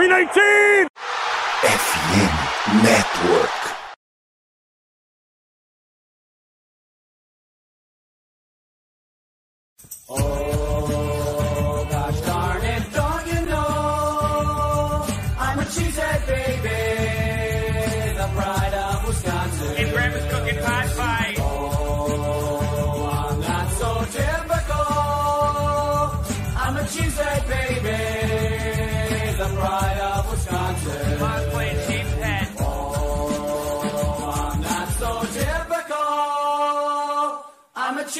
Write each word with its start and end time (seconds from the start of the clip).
319! 0.00 0.88
FM 1.62 2.82
Network. 2.82 3.29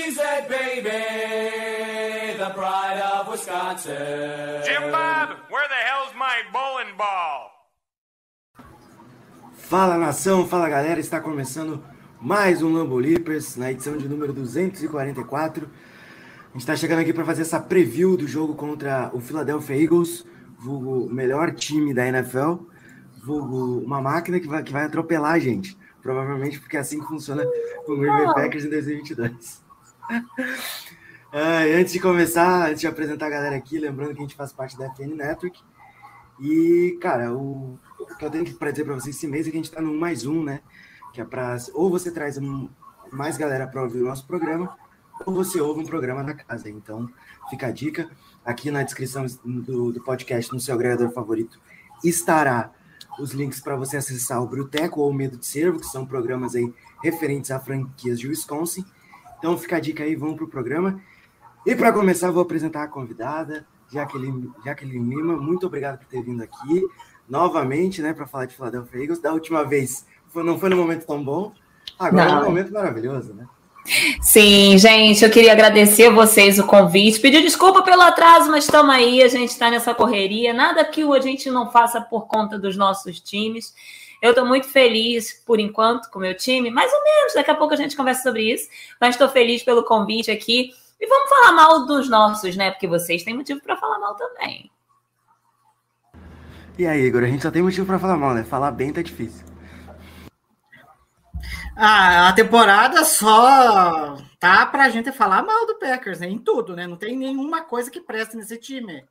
Baby, 0.00 0.88
the 2.38 2.50
pride 2.54 3.00
of 3.12 3.28
Wisconsin. 3.28 4.62
Jim 4.64 4.90
Bob, 4.90 5.36
where 5.50 5.68
the 5.68 5.74
hell's 5.74 6.14
my 6.16 6.42
bowling 6.50 6.96
ball? 6.96 7.50
Fala 9.52 9.98
nação, 9.98 10.46
fala 10.48 10.70
galera, 10.70 10.98
está 10.98 11.20
começando 11.20 11.84
mais 12.18 12.62
um 12.62 12.72
Lambo 12.72 12.96
Leapers 12.96 13.56
na 13.56 13.70
edição 13.70 13.98
de 13.98 14.08
número 14.08 14.32
244. 14.32 15.66
A 15.66 16.52
gente 16.52 16.60
está 16.60 16.74
chegando 16.74 17.00
aqui 17.00 17.12
para 17.12 17.24
fazer 17.26 17.42
essa 17.42 17.60
preview 17.60 18.16
do 18.16 18.26
jogo 18.26 18.54
contra 18.54 19.10
o 19.12 19.20
Philadelphia 19.20 19.76
Eagles, 19.76 20.24
vulgo 20.58 21.12
melhor 21.12 21.52
time 21.52 21.92
da 21.92 22.06
NFL, 22.06 22.54
vulgo 23.22 23.80
uma 23.84 24.00
máquina 24.00 24.40
que 24.40 24.48
vai, 24.48 24.62
que 24.62 24.72
vai 24.72 24.86
atropelar 24.86 25.34
a 25.34 25.38
gente, 25.38 25.76
provavelmente 26.02 26.58
porque 26.58 26.78
é 26.78 26.80
assim 26.80 27.00
que 27.00 27.06
funciona 27.06 27.44
com 27.84 27.92
o 27.92 27.98
Green 27.98 28.16
Bay 28.16 28.34
Packers 28.34 28.64
em 28.64 28.70
2022. 28.70 29.69
E 31.32 31.74
antes 31.74 31.92
de 31.92 32.00
começar, 32.00 32.68
antes 32.68 32.80
de 32.80 32.86
apresentar 32.86 33.26
a 33.26 33.30
galera 33.30 33.56
aqui, 33.56 33.78
lembrando 33.78 34.12
que 34.14 34.18
a 34.18 34.22
gente 34.22 34.34
faz 34.34 34.52
parte 34.52 34.76
da 34.76 34.90
FN 34.94 35.14
Network. 35.14 35.60
E, 36.40 36.98
cara, 37.00 37.32
o, 37.32 37.78
o 37.98 38.06
que 38.18 38.24
eu 38.24 38.30
tenho 38.30 38.52
para 38.54 38.70
dizer 38.70 38.84
para 38.84 38.94
vocês 38.94 39.14
esse 39.14 39.28
mês 39.28 39.46
é 39.46 39.50
que 39.50 39.56
a 39.56 39.60
gente 39.60 39.68
está 39.68 39.80
no 39.80 39.94
mais 39.94 40.26
um, 40.26 40.42
né? 40.42 40.60
Que 41.12 41.20
é. 41.20 41.26
Ou 41.74 41.90
você 41.90 42.10
traz 42.10 42.38
um- 42.38 42.68
mais 43.12 43.36
galera 43.36 43.66
para 43.66 43.82
ouvir 43.82 44.00
o 44.02 44.06
nosso 44.06 44.26
programa, 44.26 44.76
ou 45.26 45.34
você 45.34 45.60
ouve 45.60 45.80
um 45.80 45.84
programa 45.86 46.22
na 46.22 46.34
casa. 46.34 46.68
Então, 46.70 47.08
fica 47.48 47.66
a 47.66 47.70
dica. 47.70 48.08
Aqui 48.44 48.70
na 48.70 48.82
descrição 48.82 49.26
do, 49.44 49.92
do 49.92 50.02
podcast, 50.02 50.52
no 50.52 50.58
seu 50.60 50.74
agregador 50.74 51.10
favorito, 51.12 51.60
estará 52.02 52.72
os 53.18 53.32
links 53.32 53.60
para 53.60 53.76
você 53.76 53.98
acessar 53.98 54.42
o 54.42 54.46
Bruteco 54.46 55.00
ou 55.00 55.10
o 55.10 55.14
Medo 55.14 55.36
de 55.36 55.44
Servo, 55.44 55.78
que 55.78 55.86
são 55.86 56.06
programas 56.06 56.54
aí 56.54 56.72
referentes 57.02 57.50
a 57.50 57.60
franquias 57.60 58.18
de 58.18 58.28
Wisconsin. 58.28 58.84
Então, 59.40 59.58
fica 59.58 59.76
a 59.76 59.80
dica 59.80 60.04
aí, 60.04 60.14
vamos 60.14 60.36
para 60.36 60.44
o 60.44 60.48
programa. 60.48 61.00
E 61.66 61.74
para 61.74 61.92
começar, 61.92 62.30
vou 62.30 62.42
apresentar 62.42 62.84
a 62.84 62.88
convidada, 62.88 63.66
Jaqueline, 63.92 64.52
Jaqueline 64.64 65.16
Lima. 65.16 65.36
Muito 65.36 65.66
obrigado 65.66 65.98
por 65.98 66.06
ter 66.06 66.22
vindo 66.22 66.42
aqui 66.42 66.86
novamente, 67.28 68.02
né, 68.02 68.12
para 68.12 68.26
falar 68.26 68.46
de 68.46 68.54
Philadelphia 68.54 69.00
Eagles. 69.00 69.20
Da 69.20 69.32
última 69.32 69.64
vez 69.64 70.06
não 70.34 70.58
foi 70.58 70.68
num 70.68 70.76
momento 70.76 71.06
tão 71.06 71.22
bom, 71.22 71.52
agora 71.98 72.30
é 72.30 72.34
Não. 72.34 72.42
um 72.42 72.44
momento 72.44 72.72
maravilhoso, 72.72 73.34
né? 73.34 73.46
Sim, 74.20 74.76
gente, 74.78 75.24
eu 75.24 75.30
queria 75.30 75.52
agradecer 75.52 76.06
a 76.06 76.10
vocês 76.10 76.58
o 76.58 76.66
convite, 76.66 77.18
pedir 77.18 77.42
desculpa 77.42 77.82
pelo 77.82 78.02
atraso, 78.02 78.50
mas 78.50 78.64
estamos 78.64 78.94
aí, 78.94 79.22
a 79.22 79.28
gente 79.28 79.48
está 79.48 79.70
nessa 79.70 79.94
correria, 79.94 80.52
nada 80.52 80.84
que 80.84 81.02
a 81.02 81.20
gente 81.20 81.50
não 81.50 81.70
faça 81.70 82.00
por 82.00 82.26
conta 82.26 82.58
dos 82.58 82.76
nossos 82.76 83.20
times. 83.20 83.74
Eu 84.20 84.30
estou 84.30 84.44
muito 84.44 84.68
feliz, 84.68 85.32
por 85.46 85.58
enquanto, 85.58 86.10
com 86.10 86.18
o 86.18 86.22
meu 86.22 86.36
time, 86.36 86.70
mais 86.70 86.92
ou 86.92 87.02
menos, 87.02 87.34
daqui 87.34 87.50
a 87.50 87.54
pouco 87.54 87.74
a 87.74 87.76
gente 87.76 87.96
conversa 87.96 88.22
sobre 88.22 88.52
isso, 88.52 88.68
mas 89.00 89.14
estou 89.14 89.28
feliz 89.28 89.62
pelo 89.62 89.84
convite 89.84 90.30
aqui. 90.30 90.72
E 91.00 91.06
vamos 91.06 91.30
falar 91.30 91.52
mal 91.52 91.86
dos 91.86 92.08
nossos, 92.10 92.54
né? 92.56 92.70
Porque 92.70 92.86
vocês 92.86 93.22
têm 93.22 93.34
motivo 93.34 93.60
para 93.62 93.76
falar 93.76 93.98
mal 93.98 94.14
também. 94.14 94.70
E 96.78 96.86
aí, 96.86 97.02
Igor, 97.02 97.22
a 97.22 97.26
gente 97.26 97.42
só 97.42 97.50
tem 97.50 97.62
motivo 97.62 97.86
para 97.86 97.98
falar 97.98 98.16
mal, 98.16 98.34
né? 98.34 98.44
Falar 98.44 98.70
bem 98.70 98.92
tá 98.92 99.00
difícil. 99.00 99.46
Ah, 101.74 102.28
a 102.28 102.32
temporada 102.34 103.04
só 103.04 104.18
tá 104.38 104.66
pra 104.66 104.90
gente 104.90 105.10
falar 105.12 105.42
mal 105.42 105.66
do 105.66 105.78
Packers, 105.78 106.20
né? 106.20 106.28
Em 106.28 106.38
tudo, 106.38 106.76
né? 106.76 106.86
Não 106.86 106.96
tem 106.96 107.16
nenhuma 107.16 107.62
coisa 107.62 107.90
que 107.90 108.00
preste 108.00 108.36
nesse 108.36 108.58
time. 108.58 109.02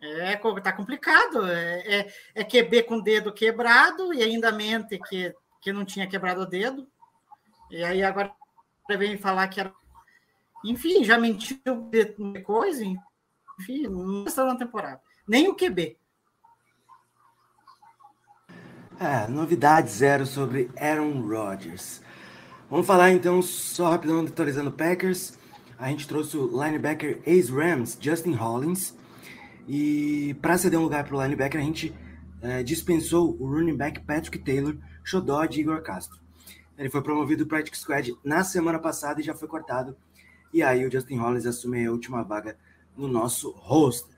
É, 0.00 0.36
tá 0.60 0.72
complicado. 0.72 1.46
É, 1.46 2.00
é, 2.00 2.14
é 2.34 2.44
QB 2.44 2.84
com 2.84 3.00
dedo 3.00 3.32
quebrado 3.32 4.12
e 4.12 4.22
ainda 4.22 4.52
mente 4.52 4.98
que, 5.08 5.34
que 5.60 5.72
não 5.72 5.84
tinha 5.84 6.06
quebrado 6.06 6.42
o 6.42 6.46
dedo. 6.46 6.86
E 7.70 7.82
aí 7.82 8.02
agora 8.02 8.32
vem 8.88 9.16
falar 9.16 9.48
que 9.48 9.60
era. 9.60 9.72
Enfim, 10.64 11.04
já 11.04 11.18
mentiu 11.18 11.58
de 11.90 12.40
coisa. 12.42 12.84
Enfim, 13.60 13.86
não 13.88 14.24
está 14.24 14.44
na 14.44 14.56
temporada. 14.56 15.00
Nem 15.26 15.48
o 15.48 15.54
QB. 15.54 15.98
É, 18.98 19.26
novidade 19.28 19.90
zero 19.90 20.24
sobre 20.24 20.70
Aaron 20.78 21.20
Rodgers. 21.20 22.00
Vamos 22.70 22.86
falar 22.86 23.12
então 23.12 23.42
só 23.42 23.90
rapidão 23.90 24.20
atualizando 24.24 24.72
Packers. 24.72 25.38
A 25.78 25.88
gente 25.88 26.08
trouxe 26.08 26.36
o 26.36 26.46
linebacker 26.46 27.20
ex-Rams, 27.26 27.98
Justin 28.00 28.32
Hollins. 28.32 28.94
E 29.66 30.34
para 30.40 30.56
ceder 30.56 30.78
um 30.78 30.82
lugar 30.82 31.04
para 31.04 31.16
o 31.16 31.22
linebacker, 31.22 31.60
a 31.60 31.64
gente 31.64 31.94
eh, 32.40 32.62
dispensou 32.62 33.36
o 33.40 33.46
running 33.46 33.76
back 33.76 34.00
Patrick 34.00 34.38
Taylor, 34.38 34.76
xodó 35.02 35.44
de 35.44 35.60
Igor 35.60 35.82
Castro. 35.82 36.20
Ele 36.78 36.90
foi 36.90 37.02
promovido 37.02 37.46
para 37.46 37.58
Practice 37.58 37.82
Squad 37.82 38.14
na 38.22 38.44
semana 38.44 38.78
passada 38.78 39.20
e 39.20 39.24
já 39.24 39.34
foi 39.34 39.48
cortado. 39.48 39.96
E 40.52 40.62
aí 40.62 40.86
o 40.86 40.90
Justin 40.90 41.16
Hollins 41.16 41.46
assume 41.46 41.86
a 41.86 41.90
última 41.90 42.22
vaga 42.22 42.56
no 42.96 43.08
nosso 43.08 43.50
roster. 43.50 44.14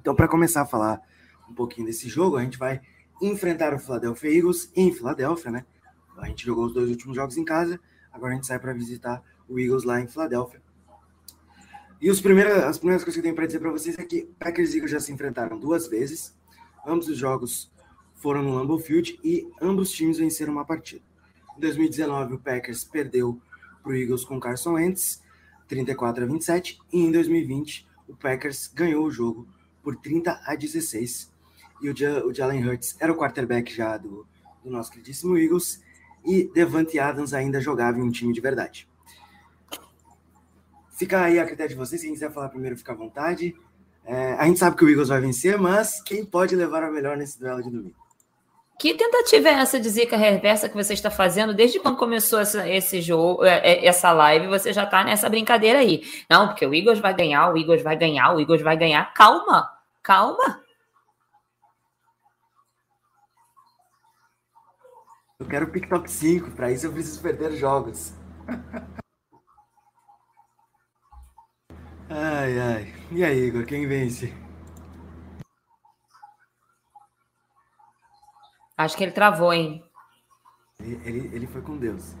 Então, 0.00 0.14
para 0.14 0.26
começar 0.26 0.62
a 0.62 0.66
falar 0.66 1.00
um 1.48 1.54
pouquinho 1.54 1.86
desse 1.86 2.08
jogo, 2.08 2.36
a 2.36 2.42
gente 2.42 2.58
vai 2.58 2.80
enfrentar 3.20 3.74
o 3.74 3.78
Philadelphia 3.78 4.38
Eagles 4.38 4.72
em 4.74 4.92
Filadélfia, 4.92 5.50
né? 5.50 5.66
A 6.16 6.26
gente 6.26 6.44
jogou 6.44 6.66
os 6.66 6.72
dois 6.72 6.88
últimos 6.88 7.14
jogos 7.16 7.36
em 7.36 7.44
casa, 7.44 7.78
agora 8.10 8.32
a 8.32 8.34
gente 8.36 8.46
sai 8.46 8.58
para 8.58 8.72
visitar 8.72 9.22
o 9.48 9.58
Eagles 9.58 9.84
lá 9.84 10.00
em 10.00 10.08
Filadélfia. 10.08 10.62
E 12.00 12.10
os 12.10 12.20
primeiros, 12.20 12.54
as 12.64 12.78
primeiras 12.78 13.04
coisas 13.04 13.14
que 13.14 13.20
eu 13.20 13.22
tenho 13.24 13.34
para 13.34 13.46
dizer 13.46 13.58
para 13.60 13.70
vocês 13.70 13.98
é 13.98 14.04
que 14.04 14.22
Packers 14.38 14.72
e 14.72 14.76
Eagles 14.76 14.90
já 14.90 15.00
se 15.00 15.12
enfrentaram 15.12 15.58
duas 15.58 15.86
vezes. 15.86 16.34
Ambos 16.86 17.08
os 17.08 17.18
jogos 17.18 17.70
foram 18.14 18.42
no 18.42 18.54
Lambeau 18.54 18.78
Field 18.78 19.18
e 19.22 19.46
ambos 19.60 19.90
os 19.90 19.94
times 19.94 20.18
venceram 20.18 20.52
uma 20.52 20.64
partida. 20.64 21.02
Em 21.56 21.60
2019, 21.60 22.34
o 22.34 22.38
Packers 22.38 22.84
perdeu 22.84 23.38
para 23.82 23.92
o 23.92 23.94
Eagles 23.94 24.24
com 24.24 24.40
Carson 24.40 24.72
Wentz, 24.74 25.22
34 25.68 26.24
a 26.24 26.26
27, 26.26 26.78
e 26.92 27.00
em 27.00 27.12
2020, 27.12 27.86
o 28.08 28.16
Packers 28.16 28.70
ganhou 28.74 29.04
o 29.04 29.10
jogo 29.10 29.46
por 29.82 29.96
30 29.96 30.40
a 30.44 30.54
16 30.54 31.30
e 31.80 31.88
o, 31.88 31.94
o 32.26 32.34
Jalen 32.34 32.66
Hurts 32.66 32.96
era 33.00 33.12
o 33.12 33.16
quarterback 33.16 33.74
já 33.74 33.96
do, 33.96 34.26
do 34.62 34.70
nosso 34.70 34.90
queridíssimo 34.90 35.36
Eagles, 35.36 35.82
e 36.24 36.50
Devante 36.52 36.98
Adams 36.98 37.32
ainda 37.32 37.60
jogava 37.60 37.98
em 37.98 38.02
um 38.02 38.10
time 38.10 38.32
de 38.32 38.40
verdade. 38.40 38.89
Fica 41.00 41.22
aí 41.22 41.38
a 41.38 41.46
critério 41.46 41.70
de 41.70 41.76
vocês, 41.76 42.02
quem 42.02 42.12
quiser 42.12 42.30
falar 42.30 42.50
primeiro 42.50 42.76
fica 42.76 42.92
à 42.92 42.94
vontade. 42.94 43.56
É, 44.04 44.34
a 44.34 44.44
gente 44.44 44.58
sabe 44.58 44.76
que 44.76 44.84
o 44.84 44.90
Eagles 44.90 45.08
vai 45.08 45.18
vencer, 45.18 45.56
mas 45.56 46.02
quem 46.02 46.26
pode 46.26 46.54
levar 46.54 46.82
a 46.82 46.90
melhor 46.90 47.16
nesse 47.16 47.40
duelo 47.40 47.62
de 47.62 47.70
domingo? 47.70 47.96
Que 48.78 48.92
tentativa 48.92 49.48
é 49.48 49.52
essa 49.52 49.80
de 49.80 49.88
zica 49.88 50.14
reversa 50.14 50.68
que 50.68 50.74
você 50.74 50.92
está 50.92 51.10
fazendo 51.10 51.54
desde 51.54 51.80
quando 51.80 51.96
começou 51.96 52.38
essa, 52.38 52.68
esse 52.68 53.00
jogo, 53.00 53.46
é, 53.46 53.60
é, 53.60 53.86
essa 53.86 54.12
live? 54.12 54.48
Você 54.48 54.74
já 54.74 54.84
está 54.84 55.02
nessa 55.02 55.26
brincadeira 55.30 55.78
aí. 55.78 56.02
Não, 56.28 56.48
porque 56.48 56.66
o 56.66 56.74
Eagles 56.74 56.98
vai 56.98 57.14
ganhar, 57.14 57.50
o 57.50 57.56
Eagles 57.56 57.82
vai 57.82 57.96
ganhar, 57.96 58.34
o 58.34 58.38
Eagles 58.38 58.60
vai 58.60 58.76
ganhar. 58.76 59.14
Calma, 59.14 59.70
calma. 60.02 60.62
Eu 65.38 65.46
quero 65.46 65.64
o 65.64 65.70
pick 65.70 65.88
top 65.88 66.10
5, 66.10 66.50
para 66.50 66.70
isso 66.70 66.84
eu 66.84 66.92
preciso 66.92 67.22
perder 67.22 67.52
jogos. 67.52 68.12
ai, 72.10 72.58
ai. 72.58 72.94
E 73.10 73.24
aí, 73.24 73.38
Igor, 73.46 73.64
quem 73.66 73.86
vence? 73.86 74.32
Acho 78.76 78.96
que 78.96 79.04
ele 79.04 79.12
travou, 79.12 79.52
hein? 79.52 79.80
Ele, 80.80 81.00
ele, 81.04 81.30
ele 81.36 81.46
foi 81.46 81.62
com 81.62 81.76
Deus. 81.76 82.14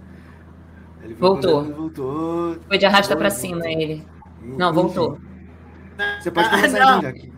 Ele 1.02 1.14
foi 1.14 1.28
Voltou. 1.28 1.62
Com 1.62 1.66
Deus, 1.66 1.76
voltou. 1.76 2.60
Foi 2.68 2.78
de 2.78 2.86
arrasta 2.86 3.16
para 3.16 3.28
voltou. 3.28 3.40
cima 3.40 3.68
ele. 3.70 4.06
Não, 4.56 4.72
Enfim. 4.72 4.74
voltou. 4.74 5.18
Você 6.18 6.30
pode 6.30 6.48
Ah, 6.48 6.50
começar 6.50 6.78
então, 6.82 7.00
Jack. 7.00 7.32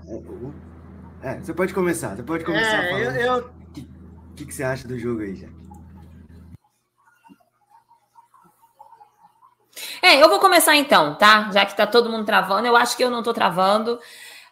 É, 1.23 1.41
você 1.41 1.55
pode 1.55 1.73
começar. 1.75 2.17
Você 2.17 2.23
pode 2.23 2.45
começar 2.45 2.83
É, 2.83 2.91
falando. 2.91 3.17
eu, 3.17 3.37
eu, 3.39 3.47
O 3.47 3.73
que, 3.73 3.89
que, 4.37 4.47
que 4.47 4.55
você 4.55 4.63
acha 4.65 4.87
do 4.89 4.99
jogo 4.99 5.21
aí, 5.23 5.35
Jack? 5.35 5.53
É, 10.05 10.21
eu 10.21 10.29
vou 10.29 10.41
começar 10.41 10.75
então, 10.75 11.15
tá? 11.15 11.49
Já 11.53 11.65
que 11.65 11.77
tá 11.77 11.87
todo 11.87 12.11
mundo 12.11 12.27
travando, 12.27 12.67
eu 12.67 12.77
acho 12.77 12.97
que 12.97 13.05
eu 13.05 13.11
não 13.11 13.23
tô 13.23 13.33
travando. 13.33 14.01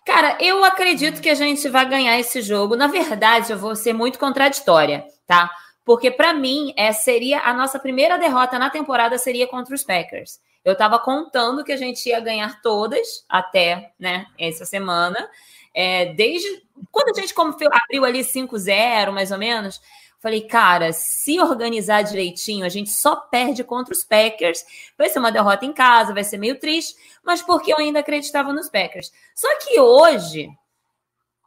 Cara, 0.07 0.39
eu 0.41 0.65
acredito 0.65 1.21
que 1.21 1.29
a 1.29 1.35
gente 1.35 1.69
vai 1.69 1.85
ganhar 1.89 2.19
esse 2.21 2.41
jogo. 2.41 2.77
Na 2.77 2.87
verdade, 2.87 3.53
eu 3.53 3.59
vou 3.59 3.75
ser 3.75 3.93
muito 3.93 4.17
contraditória, 4.17 5.05
tá? 5.27 5.51
Porque 5.85 6.09
para 6.09 6.33
mim, 6.33 6.73
é, 6.77 6.93
seria 6.93 7.41
a 7.41 7.53
nossa 7.53 7.81
primeira 7.81 8.17
derrota 8.17 8.61
na 8.61 8.71
temporada 8.71 9.19
seria 9.19 9.47
contra 9.49 9.75
os 9.75 9.83
Packers. 9.83 10.39
Eu 10.65 10.75
estava 10.75 11.01
contando 11.01 11.65
que 11.65 11.73
a 11.73 11.77
gente 11.77 12.09
ia 12.09 12.21
ganhar 12.21 12.61
todas 12.63 13.25
até, 13.29 13.93
né, 13.99 14.27
essa 14.39 14.65
semana. 14.65 15.29
É, 15.75 16.13
desde 16.15 16.63
quando 16.93 17.17
a 17.17 17.21
gente 17.21 17.35
abriu 17.73 18.05
ali 18.05 18.21
5-0, 18.21 19.11
mais 19.11 19.33
ou 19.33 19.39
menos, 19.39 19.81
falei, 20.21 20.43
cara, 20.43 20.93
se 20.93 21.41
organizar 21.41 22.03
direitinho, 22.03 22.65
a 22.65 22.69
gente 22.69 22.91
só 22.91 23.17
perde 23.17 23.65
contra 23.65 23.93
os 23.93 24.05
Packers. 24.05 24.63
Vai 24.97 25.09
ser 25.09 25.19
uma 25.19 25.33
derrota 25.33 25.65
em 25.65 25.73
casa, 25.73 26.15
vai 26.15 26.23
ser 26.23 26.37
meio 26.39 26.59
triste, 26.59 26.95
mas 27.25 27.43
porque 27.43 27.73
eu 27.73 27.79
ainda 27.79 28.01
acreditava 28.01 28.53
nos 28.53 28.69
Packers. 28.69 29.11
Só 29.35 29.49
que 29.59 29.81
hoje, 29.81 30.49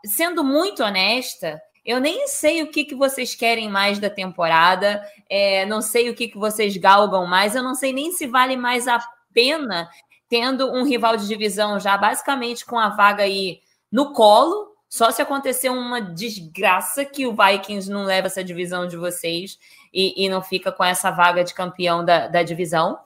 sendo 0.05 0.43
muito 0.43 0.83
honesta, 0.83 1.61
eu 1.85 1.99
nem 1.99 2.27
sei 2.27 2.63
o 2.63 2.71
que, 2.71 2.85
que 2.85 2.95
vocês 2.95 3.35
querem 3.35 3.69
mais 3.69 3.99
da 3.99 4.09
temporada, 4.09 5.05
é, 5.29 5.65
não 5.65 5.81
sei 5.81 6.09
o 6.09 6.15
que, 6.15 6.29
que 6.29 6.37
vocês 6.37 6.75
galgam 6.77 7.27
mais, 7.27 7.55
eu 7.55 7.63
não 7.63 7.75
sei 7.75 7.93
nem 7.93 8.11
se 8.11 8.25
vale 8.25 8.55
mais 8.55 8.87
a 8.87 8.99
pena 9.33 9.89
tendo 10.29 10.71
um 10.71 10.83
rival 10.83 11.15
de 11.15 11.27
divisão 11.27 11.79
já 11.79 11.95
basicamente 11.95 12.65
com 12.65 12.79
a 12.79 12.89
vaga 12.89 13.23
aí 13.23 13.61
no 13.91 14.13
colo, 14.13 14.72
só 14.93 15.09
se 15.09 15.23
acontecer 15.23 15.69
uma 15.69 15.99
desgraça 15.99 17.03
que 17.03 17.25
o 17.25 17.35
Vikings 17.35 17.89
não 17.89 18.03
leva 18.03 18.27
essa 18.27 18.43
divisão 18.43 18.85
de 18.85 18.95
vocês 18.95 19.57
e, 19.91 20.23
e 20.23 20.29
não 20.29 20.39
fica 20.39 20.71
com 20.71 20.83
essa 20.83 21.09
vaga 21.09 21.43
de 21.43 21.51
campeão 21.51 22.05
da, 22.05 22.27
da 22.27 22.43
divisão. 22.43 22.99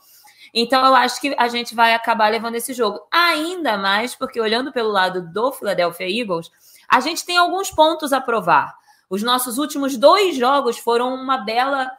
Então, 0.53 0.85
eu 0.85 0.93
acho 0.93 1.21
que 1.21 1.33
a 1.37 1.47
gente 1.47 1.73
vai 1.73 1.93
acabar 1.93 2.29
levando 2.29 2.55
esse 2.55 2.73
jogo. 2.73 2.99
Ainda 3.09 3.77
mais 3.77 4.13
porque, 4.13 4.37
olhando 4.37 4.73
pelo 4.73 4.89
lado 4.89 5.31
do 5.31 5.49
Philadelphia 5.53 6.09
Eagles, 6.09 6.51
a 6.89 6.99
gente 6.99 7.25
tem 7.25 7.37
alguns 7.37 7.71
pontos 7.71 8.11
a 8.11 8.19
provar. 8.19 8.75
Os 9.09 9.23
nossos 9.23 9.57
últimos 9.57 9.95
dois 9.95 10.35
jogos 10.35 10.77
foram 10.77 11.15
uma 11.15 11.37
bela. 11.37 11.89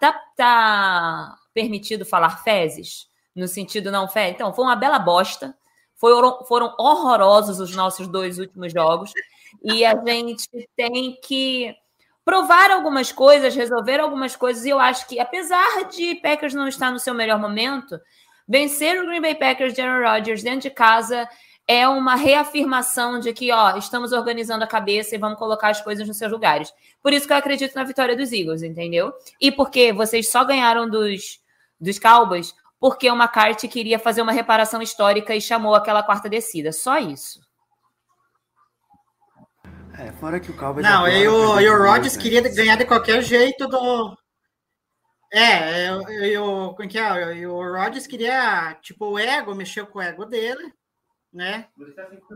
Tá, 0.00 0.12
tá 0.36 1.36
permitido 1.54 2.04
falar 2.04 2.42
fezes? 2.42 3.08
No 3.32 3.46
sentido 3.46 3.92
não 3.92 4.08
fé? 4.08 4.28
Então, 4.28 4.52
foi 4.52 4.64
uma 4.64 4.74
bela 4.74 4.98
bosta. 4.98 5.56
Foram 5.94 6.74
horrorosos 6.76 7.60
os 7.60 7.76
nossos 7.76 8.08
dois 8.08 8.40
últimos 8.40 8.72
jogos. 8.72 9.12
E 9.62 9.84
a 9.84 9.94
gente 10.04 10.48
tem 10.76 11.18
que 11.22 11.74
provar 12.24 12.70
algumas 12.70 13.12
coisas, 13.12 13.54
resolver 13.54 14.00
algumas 14.00 14.34
coisas. 14.34 14.64
E 14.64 14.70
eu 14.70 14.80
acho 14.80 15.06
que, 15.06 15.20
apesar 15.20 15.84
de 15.88 16.16
Packers 16.16 16.54
não 16.54 16.66
estar 16.66 16.90
no 16.90 16.98
seu 16.98 17.14
melhor 17.14 17.38
momento, 17.38 18.00
vencer 18.48 19.00
o 19.00 19.06
Green 19.06 19.20
Bay 19.20 19.34
Packers 19.34 19.74
de 19.74 19.80
Aaron 19.80 20.08
Rodgers 20.08 20.42
dentro 20.42 20.60
de 20.60 20.70
casa 20.70 21.28
é 21.68 21.88
uma 21.88 22.14
reafirmação 22.14 23.18
de 23.18 23.32
que, 23.32 23.50
ó, 23.50 23.76
estamos 23.76 24.12
organizando 24.12 24.62
a 24.62 24.68
cabeça 24.68 25.14
e 25.14 25.18
vamos 25.18 25.38
colocar 25.38 25.68
as 25.68 25.80
coisas 25.80 26.06
nos 26.06 26.16
seus 26.16 26.30
lugares. 26.30 26.72
Por 27.02 27.12
isso 27.12 27.26
que 27.26 27.32
eu 27.32 27.36
acredito 27.36 27.74
na 27.74 27.82
vitória 27.82 28.16
dos 28.16 28.32
Eagles, 28.32 28.62
entendeu? 28.62 29.12
E 29.40 29.50
porque 29.50 29.92
vocês 29.92 30.30
só 30.30 30.44
ganharam 30.44 30.88
dos, 30.88 31.40
dos 31.80 31.98
Cowboys 31.98 32.54
porque 32.78 33.10
o 33.10 33.16
McCarthy 33.16 33.68
queria 33.68 33.98
fazer 33.98 34.22
uma 34.22 34.32
reparação 34.32 34.82
histórica 34.82 35.34
e 35.34 35.40
chamou 35.40 35.74
aquela 35.74 36.02
quarta 36.02 36.28
descida. 36.28 36.72
Só 36.72 36.98
isso. 36.98 37.40
É, 39.98 40.12
fora 40.12 40.38
que 40.38 40.50
o 40.50 40.56
Cowboys... 40.56 40.86
Não, 40.86 41.08
e 41.08 41.26
o, 41.26 41.60
e 41.60 41.68
o 41.68 41.82
Rodgers 41.82 42.16
queria 42.16 42.42
ganhar 42.42 42.76
de 42.76 42.84
qualquer 42.84 43.22
jeito 43.22 43.66
do... 43.66 44.16
É, 45.32 45.88
e 45.88 46.38
o, 46.38 46.76
é 46.78 46.86
que 46.86 46.98
é? 46.98 47.46
o 47.46 47.72
Rodgers 47.72 48.06
queria, 48.06 48.74
tipo, 48.80 49.06
o 49.06 49.18
ego, 49.18 49.54
mexeu 49.54 49.86
com 49.86 49.98
o 49.98 50.02
ego 50.02 50.24
dele, 50.24 50.72
né? 51.32 51.68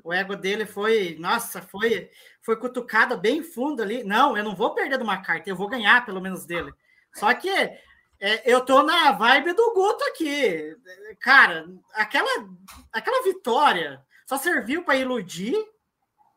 O 0.03 0.13
ego 0.13 0.35
dele 0.37 0.67
foi, 0.67 1.17
nossa, 1.19 1.63
foi, 1.63 2.11
foi 2.43 2.57
cutucado 2.57 3.17
bem 3.17 3.43
fundo 3.43 3.83
ali. 3.83 4.03
Não, 4.05 4.37
eu 4.37 4.43
não 4.43 4.57
vou 4.57 4.75
perder 4.75 4.99
de 4.99 5.05
uma 5.05 5.23
carta, 5.23 5.49
eu 5.49 5.57
vou 5.57 5.69
ganhar 5.69 6.05
pelo 6.05 6.21
menos 6.21 6.45
dele. 6.45 6.73
Só 7.15 7.33
que 7.33 7.49
é, 7.49 8.43
eu 8.45 8.61
tô 8.63 8.83
na 8.83 9.13
vibe 9.13 9.53
do 9.55 9.73
Guto 9.73 10.05
aqui, 10.05 10.77
cara. 11.21 11.67
Aquela, 11.95 12.49
aquela 12.93 13.23
vitória 13.23 14.05
só 14.27 14.37
serviu 14.37 14.83
para 14.83 14.97
iludir 14.97 15.57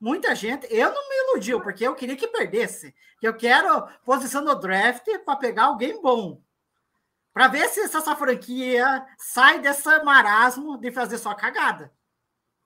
muita 0.04 0.36
gente. 0.36 0.68
Eu 0.70 0.94
não 0.94 1.10
me 1.10 1.16
iludiu 1.30 1.62
porque 1.62 1.88
eu 1.88 1.96
queria 1.96 2.18
que 2.18 2.28
perdesse. 2.28 2.94
Eu 3.22 3.36
quero 3.36 3.88
posição 4.06 4.44
no 4.44 4.54
draft 4.54 5.08
para 5.24 5.38
pegar 5.38 5.66
alguém 5.66 6.02
bom. 6.02 6.42
Para 7.34 7.48
ver 7.48 7.68
se 7.70 7.80
essa 7.80 8.16
franquia 8.16 9.06
sai 9.18 9.60
dessa 9.60 10.04
marasmo 10.04 10.78
de 10.78 10.92
fazer 10.92 11.18
só 11.18 11.34
cagada 11.34 11.92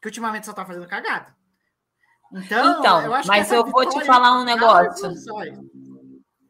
que 0.01 0.07
ultimamente 0.07 0.45
só 0.45 0.53
tá 0.53 0.65
fazendo 0.65 0.87
cagada. 0.87 1.35
Então, 2.31 2.79
então 2.79 3.01
eu 3.01 3.11
mas 3.25 3.51
eu 3.51 3.65
vou 3.65 3.87
te 3.87 4.03
falar 4.05 4.39
um 4.39 4.43
negócio. 4.43 5.09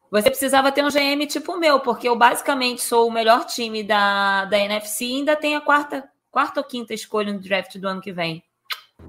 Você 0.09 0.29
precisava 0.29 0.71
ter 0.71 0.83
um 0.83 0.89
GM 0.89 1.27
tipo 1.27 1.53
o 1.53 1.59
meu, 1.59 1.79
porque 1.81 2.07
eu 2.07 2.15
basicamente 2.15 2.81
sou 2.81 3.07
o 3.07 3.11
melhor 3.11 3.45
time 3.45 3.83
da, 3.83 4.45
da 4.45 4.57
NFC 4.57 5.05
e 5.05 5.15
ainda 5.17 5.35
tenho 5.35 5.57
a 5.57 5.61
quarta, 5.61 6.09
quarta 6.31 6.61
ou 6.61 6.65
quinta 6.65 6.93
escolha 6.93 7.31
no 7.33 7.39
draft 7.39 7.77
do 7.77 7.87
ano 7.87 8.01
que 8.01 8.13
vem. 8.13 8.43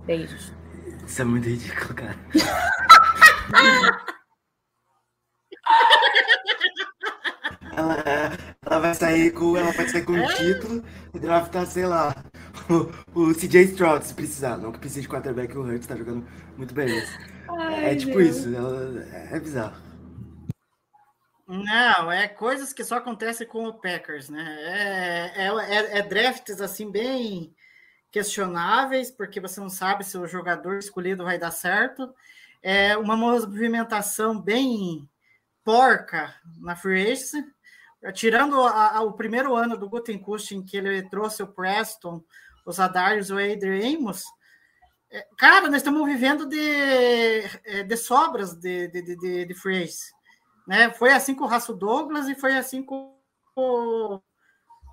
Beijos. 0.04 0.57
Isso 1.08 1.22
é 1.22 1.24
muito 1.24 1.48
ridículo, 1.48 1.94
cara. 1.94 2.14
ela, 7.74 7.96
ela 8.64 8.78
vai 8.78 8.94
sair 8.94 9.30
com, 9.32 9.56
ela 9.56 9.72
vai 9.72 9.88
sair 9.88 10.04
com 10.04 10.12
um 10.12 10.26
título 10.26 10.84
e 11.14 11.18
draftar, 11.18 11.66
sei 11.66 11.86
lá, 11.86 12.14
o, 12.68 13.20
o 13.20 13.34
CJ 13.34 13.62
Stroud, 13.62 14.04
se 14.04 14.12
precisar. 14.12 14.58
Não 14.58 14.70
que 14.70 14.80
precise 14.80 15.00
de 15.00 15.08
quarterback, 15.08 15.56
o 15.56 15.62
Hurts 15.62 15.86
tá 15.86 15.96
jogando 15.96 16.28
muito 16.58 16.74
bem. 16.74 17.02
Ai, 17.48 17.92
é 17.92 17.96
tipo 17.96 18.18
Deus. 18.18 18.36
isso, 18.36 18.50
é, 19.10 19.36
é 19.36 19.40
bizarro. 19.40 19.82
Não, 21.48 22.12
é 22.12 22.28
coisas 22.28 22.74
que 22.74 22.84
só 22.84 22.96
acontecem 22.96 23.46
com 23.46 23.66
o 23.66 23.72
Packers, 23.72 24.28
né? 24.28 24.44
É, 24.60 25.46
é, 25.46 25.48
é, 25.48 25.98
é, 25.98 26.02
drafts 26.02 26.60
assim 26.60 26.90
bem 26.90 27.54
questionáveis, 28.10 29.10
porque 29.10 29.40
você 29.40 29.60
não 29.60 29.68
sabe 29.68 30.04
se 30.04 30.16
o 30.16 30.26
jogador 30.26 30.78
escolhido 30.78 31.24
vai 31.24 31.38
dar 31.38 31.50
certo. 31.50 32.14
É 32.62 32.96
uma 32.96 33.16
movimentação 33.16 34.40
bem 34.40 35.08
porca 35.64 36.34
na 36.58 36.74
free 36.74 37.02
agency. 37.02 37.44
Tirando 38.14 38.60
a, 38.62 38.98
a, 38.98 39.02
o 39.02 39.12
primeiro 39.12 39.54
ano 39.54 39.76
do 39.76 39.88
Gutenkust, 39.88 40.54
em 40.54 40.62
que 40.62 40.76
ele 40.76 41.02
trouxe 41.02 41.42
o 41.42 41.48
Preston, 41.48 42.22
os 42.64 42.78
Adarius, 42.78 43.30
o 43.30 43.38
Adrian 43.38 43.98
Amos, 43.98 44.24
é, 45.10 45.26
cara, 45.38 45.68
nós 45.68 45.76
estamos 45.76 46.06
vivendo 46.06 46.46
de, 46.46 47.40
é, 47.64 47.82
de 47.82 47.96
sobras 47.96 48.54
de, 48.54 48.88
de, 48.88 49.16
de, 49.16 49.44
de 49.46 49.54
free 49.54 49.78
agency. 49.78 50.12
Né? 50.66 50.90
Foi 50.90 51.12
assim 51.12 51.34
com 51.34 51.44
o 51.44 51.48
Raço 51.48 51.72
Douglas 51.72 52.28
e 52.28 52.34
foi 52.34 52.54
assim 52.56 52.82
com 52.82 53.16
o, 53.56 54.20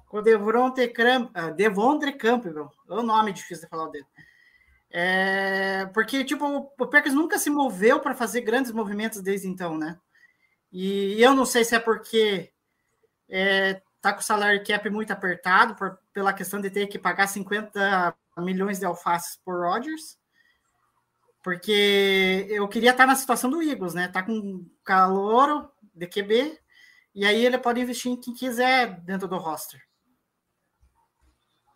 com 0.07 0.17
o 0.17 0.22
Devontre, 0.22 0.88
Cramp, 0.88 1.29
ah, 1.34 1.50
Devondre 1.50 2.13
Campbell. 2.13 2.72
É 2.89 2.94
o 2.94 3.04
nome 3.04 3.34
difícil 3.34 3.63
de 3.63 3.70
falar 3.70 3.89
dele. 3.89 4.06
É, 4.92 5.86
porque, 5.88 6.24
tipo, 6.24 6.46
o 6.46 6.88
Packers 6.88 7.13
nunca 7.13 7.38
se 7.38 7.50
moveu 7.50 8.00
para 8.00 8.15
fazer 8.15 8.42
grandes 8.42 8.72
movimentos 8.72 9.22
desde 9.22 9.48
então, 9.48 9.77
né? 9.77 10.00
E 10.72 11.22
eu 11.22 11.34
não 11.34 11.46
sei 11.46 11.63
se 11.65 11.75
é 11.75 11.80
porque 11.80 12.51
é, 13.30 13.82
tá 14.01 14.13
com 14.13 14.20
o 14.20 14.24
salário 14.24 14.63
cap 14.63 14.89
muito 14.89 15.12
apertado 15.12 15.75
por, 15.75 16.00
pela 16.13 16.34
questão 16.34 16.62
de 16.62 16.70
ter 16.70 16.88
que 16.88 17.00
pagar 17.00 17.27
50 17.27 18.15
milhões 18.38 18.80
de 18.80 18.86
alfaces 18.86 19.39
por 19.44 19.62
Rodgers. 19.62 20.18
Porque 21.44 22.48
eu 22.50 22.68
queria 22.68 22.92
estar 22.92 23.06
na 23.06 23.15
situação 23.15 23.50
do 23.50 23.62
Eagles, 23.62 23.94
né? 23.94 24.08
Tá 24.08 24.24
com 24.24 24.65
calor 24.84 25.72
de 25.94 26.08
QB, 26.08 26.60
e 27.13 27.25
aí 27.25 27.46
ele 27.46 27.58
pode 27.58 27.80
investir 27.80 28.12
em 28.12 28.20
quem 28.20 28.34
quiser 28.34 29.00
dentro 29.01 29.27
do 29.27 29.38
roster. 29.38 29.82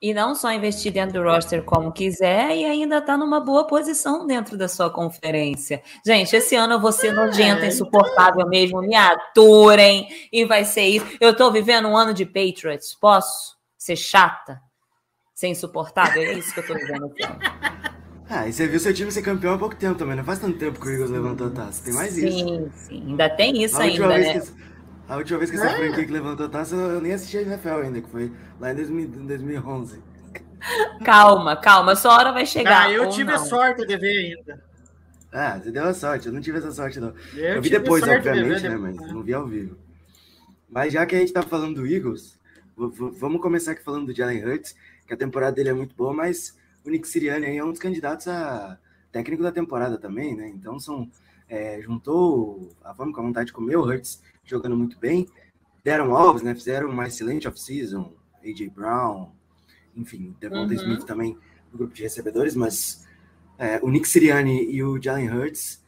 E 0.01 0.13
não 0.13 0.34
só 0.34 0.51
investir 0.51 0.94
dentro 0.94 1.22
do 1.22 1.27
roster 1.27 1.62
como 1.63 1.91
quiser, 1.91 2.56
e 2.56 2.63
ainda 2.63 3.01
tá 3.01 3.18
numa 3.18 3.39
boa 3.41 3.68
posição 3.68 4.25
dentro 4.25 4.58
da 4.58 4.70
sua 4.70 4.89
conferência. 4.89 5.82
Gente, 6.06 6.34
esse 6.36 6.56
ano 6.56 6.75
eu 6.75 6.79
vou 6.79 6.91
ser 6.94 7.12
nojenta, 7.12 7.65
é, 7.65 7.68
insuportável 7.68 8.48
mesmo. 8.48 8.82
Me 8.82 8.96
aturem, 8.96 10.08
e 10.32 10.46
vai 10.46 10.63
ser 10.63 10.84
isso. 10.84 11.06
Eu 11.20 11.36
tô 11.36 11.51
vivendo 11.51 11.89
um 11.89 11.98
ano 11.98 12.13
de 12.13 12.25
Patriots. 12.25 12.96
Posso 12.96 13.58
ser 13.77 13.98
chata? 13.98 14.62
Ser 15.36 15.48
insuportável? 15.48 16.22
É 16.22 16.34
isso 16.34 16.53
que 16.53 16.62
eu 16.62 16.68
tô 16.68 16.74
vivendo 16.74 17.06
aqui. 17.06 17.24
Ah, 18.32 18.48
e 18.48 18.53
você 18.53 18.68
viu 18.68 18.79
seu 18.79 18.94
time 18.94 19.12
ser 19.12 19.24
campeão 19.24 19.56
há 19.56 19.58
pouco 19.58 19.75
tempo 19.75 19.98
também. 19.98 20.15
Não 20.15 20.24
faz 20.24 20.38
tanto 20.38 20.60
tempo 20.60 20.79
que 20.79 20.88
o 20.88 20.91
Eagles 20.91 21.10
levantou 21.10 21.48
a 21.48 21.50
taça. 21.50 21.84
Tem 21.84 21.91
mais 21.91 22.13
sim, 22.13 22.27
isso. 22.27 22.38
Sim, 22.38 22.72
sim. 22.75 23.03
Ainda 23.08 23.27
tem 23.27 23.63
isso 23.63 23.82
ainda, 23.82 24.08
né? 24.08 24.39
Que, 24.39 24.51
a 25.10 25.18
última 25.18 25.39
vez 25.39 25.50
que 25.50 25.58
essa 25.58 25.68
é. 25.68 25.75
franquia 25.75 26.06
que 26.06 26.12
levantou 26.12 26.46
a 26.46 26.50
taça, 26.50 26.75
eu 26.75 27.01
nem 27.01 27.13
assisti 27.13 27.39
a 27.39 27.42
NFL 27.42 27.70
ainda, 27.70 28.01
que 28.01 28.10
foi 28.10 28.32
lá 28.60 28.72
em 28.72 28.75
2011. 28.75 30.01
Calma, 31.04 31.56
calma. 31.56 31.96
Sua 31.96 32.16
hora 32.16 32.32
vai 32.32 32.46
chegar. 32.46 32.84
Ah, 32.84 32.92
eu 32.92 33.10
tive 33.10 33.32
não. 33.32 33.46
sorte 33.46 33.86
de 33.88 33.98
ver 33.98 34.36
ainda. 34.38 34.63
Ah, 35.32 35.58
você 35.58 35.72
deu 35.72 35.86
a 35.86 35.94
sorte. 35.94 36.28
Eu 36.28 36.34
não 36.34 36.42
tive 36.42 36.58
essa 36.58 36.72
sorte, 36.72 37.00
não. 37.00 37.13
Eu, 37.34 37.56
eu 37.56 37.62
vi 37.62 37.70
depois, 37.70 38.04
obviamente, 38.04 38.62
de 38.62 38.70
né? 38.70 38.75
Mas 38.75 38.98
não 38.98 39.24
vi 39.24 39.34
ao 39.34 39.48
vivo. 39.48 39.78
Mas 40.70 40.94
já 40.94 41.06
que 41.06 41.16
a 41.16 41.20
gente 41.20 41.34
tá 41.34 41.42
falando 41.42 41.75
do 41.75 41.88
Eagles, 41.88 42.38
vamos 42.78 43.42
começar 43.42 43.72
aqui 43.72 43.84
falando 43.84 44.08
do 44.08 44.16
Jalen 44.16 44.46
Hurts, 44.46 44.75
que 45.08 45.13
a 45.13 45.18
temporada 45.18 45.56
dele 45.56 45.70
é 45.70 45.74
muito 45.74 45.96
boa, 45.96 46.13
mas 46.13 46.56
o 46.86 46.89
Nick 46.89 47.08
Sirianni 47.08 47.48
aí 47.48 47.58
é 47.58 47.63
um 47.63 47.72
dos 47.72 47.80
candidatos 47.80 48.28
a, 48.28 48.78
técnico 49.12 49.42
da 49.42 49.51
temporada 49.51 49.98
também, 49.98 50.36
né? 50.36 50.48
Então 50.50 50.80
são 50.80 51.10
é, 51.48 51.82
juntou 51.82 52.70
a 52.84 52.94
fama 52.94 53.12
com 53.12 53.22
a 53.22 53.24
vontade 53.24 53.48
de 53.48 53.54
comer 53.54 53.75
o 53.75 53.84
Hurts 53.84 54.22
jogando 54.50 54.75
muito 54.75 54.98
bem. 55.00 55.27
Deram 55.84 56.15
Alves, 56.15 56.41
né? 56.41 56.53
Fizeram 56.56 56.89
uma 56.89 57.08
excelente 57.08 57.48
off-season. 57.48 58.13
AJ 58.44 58.70
Brown, 58.70 59.32
enfim, 59.96 60.36
Devonta 60.39 60.74
Uhum. 60.74 60.79
Smith 60.79 61.03
também 61.06 61.38
no 61.72 61.77
grupo 61.77 61.94
de 61.94 62.03
recebedores, 62.03 62.56
mas 62.56 63.06
é, 63.58 63.79
o 63.84 63.89
Nick 63.89 64.08
Sirianni 64.08 64.72
e 64.72 64.82
o 64.82 65.01
Jalen 65.01 65.29
Hurts, 65.29 65.84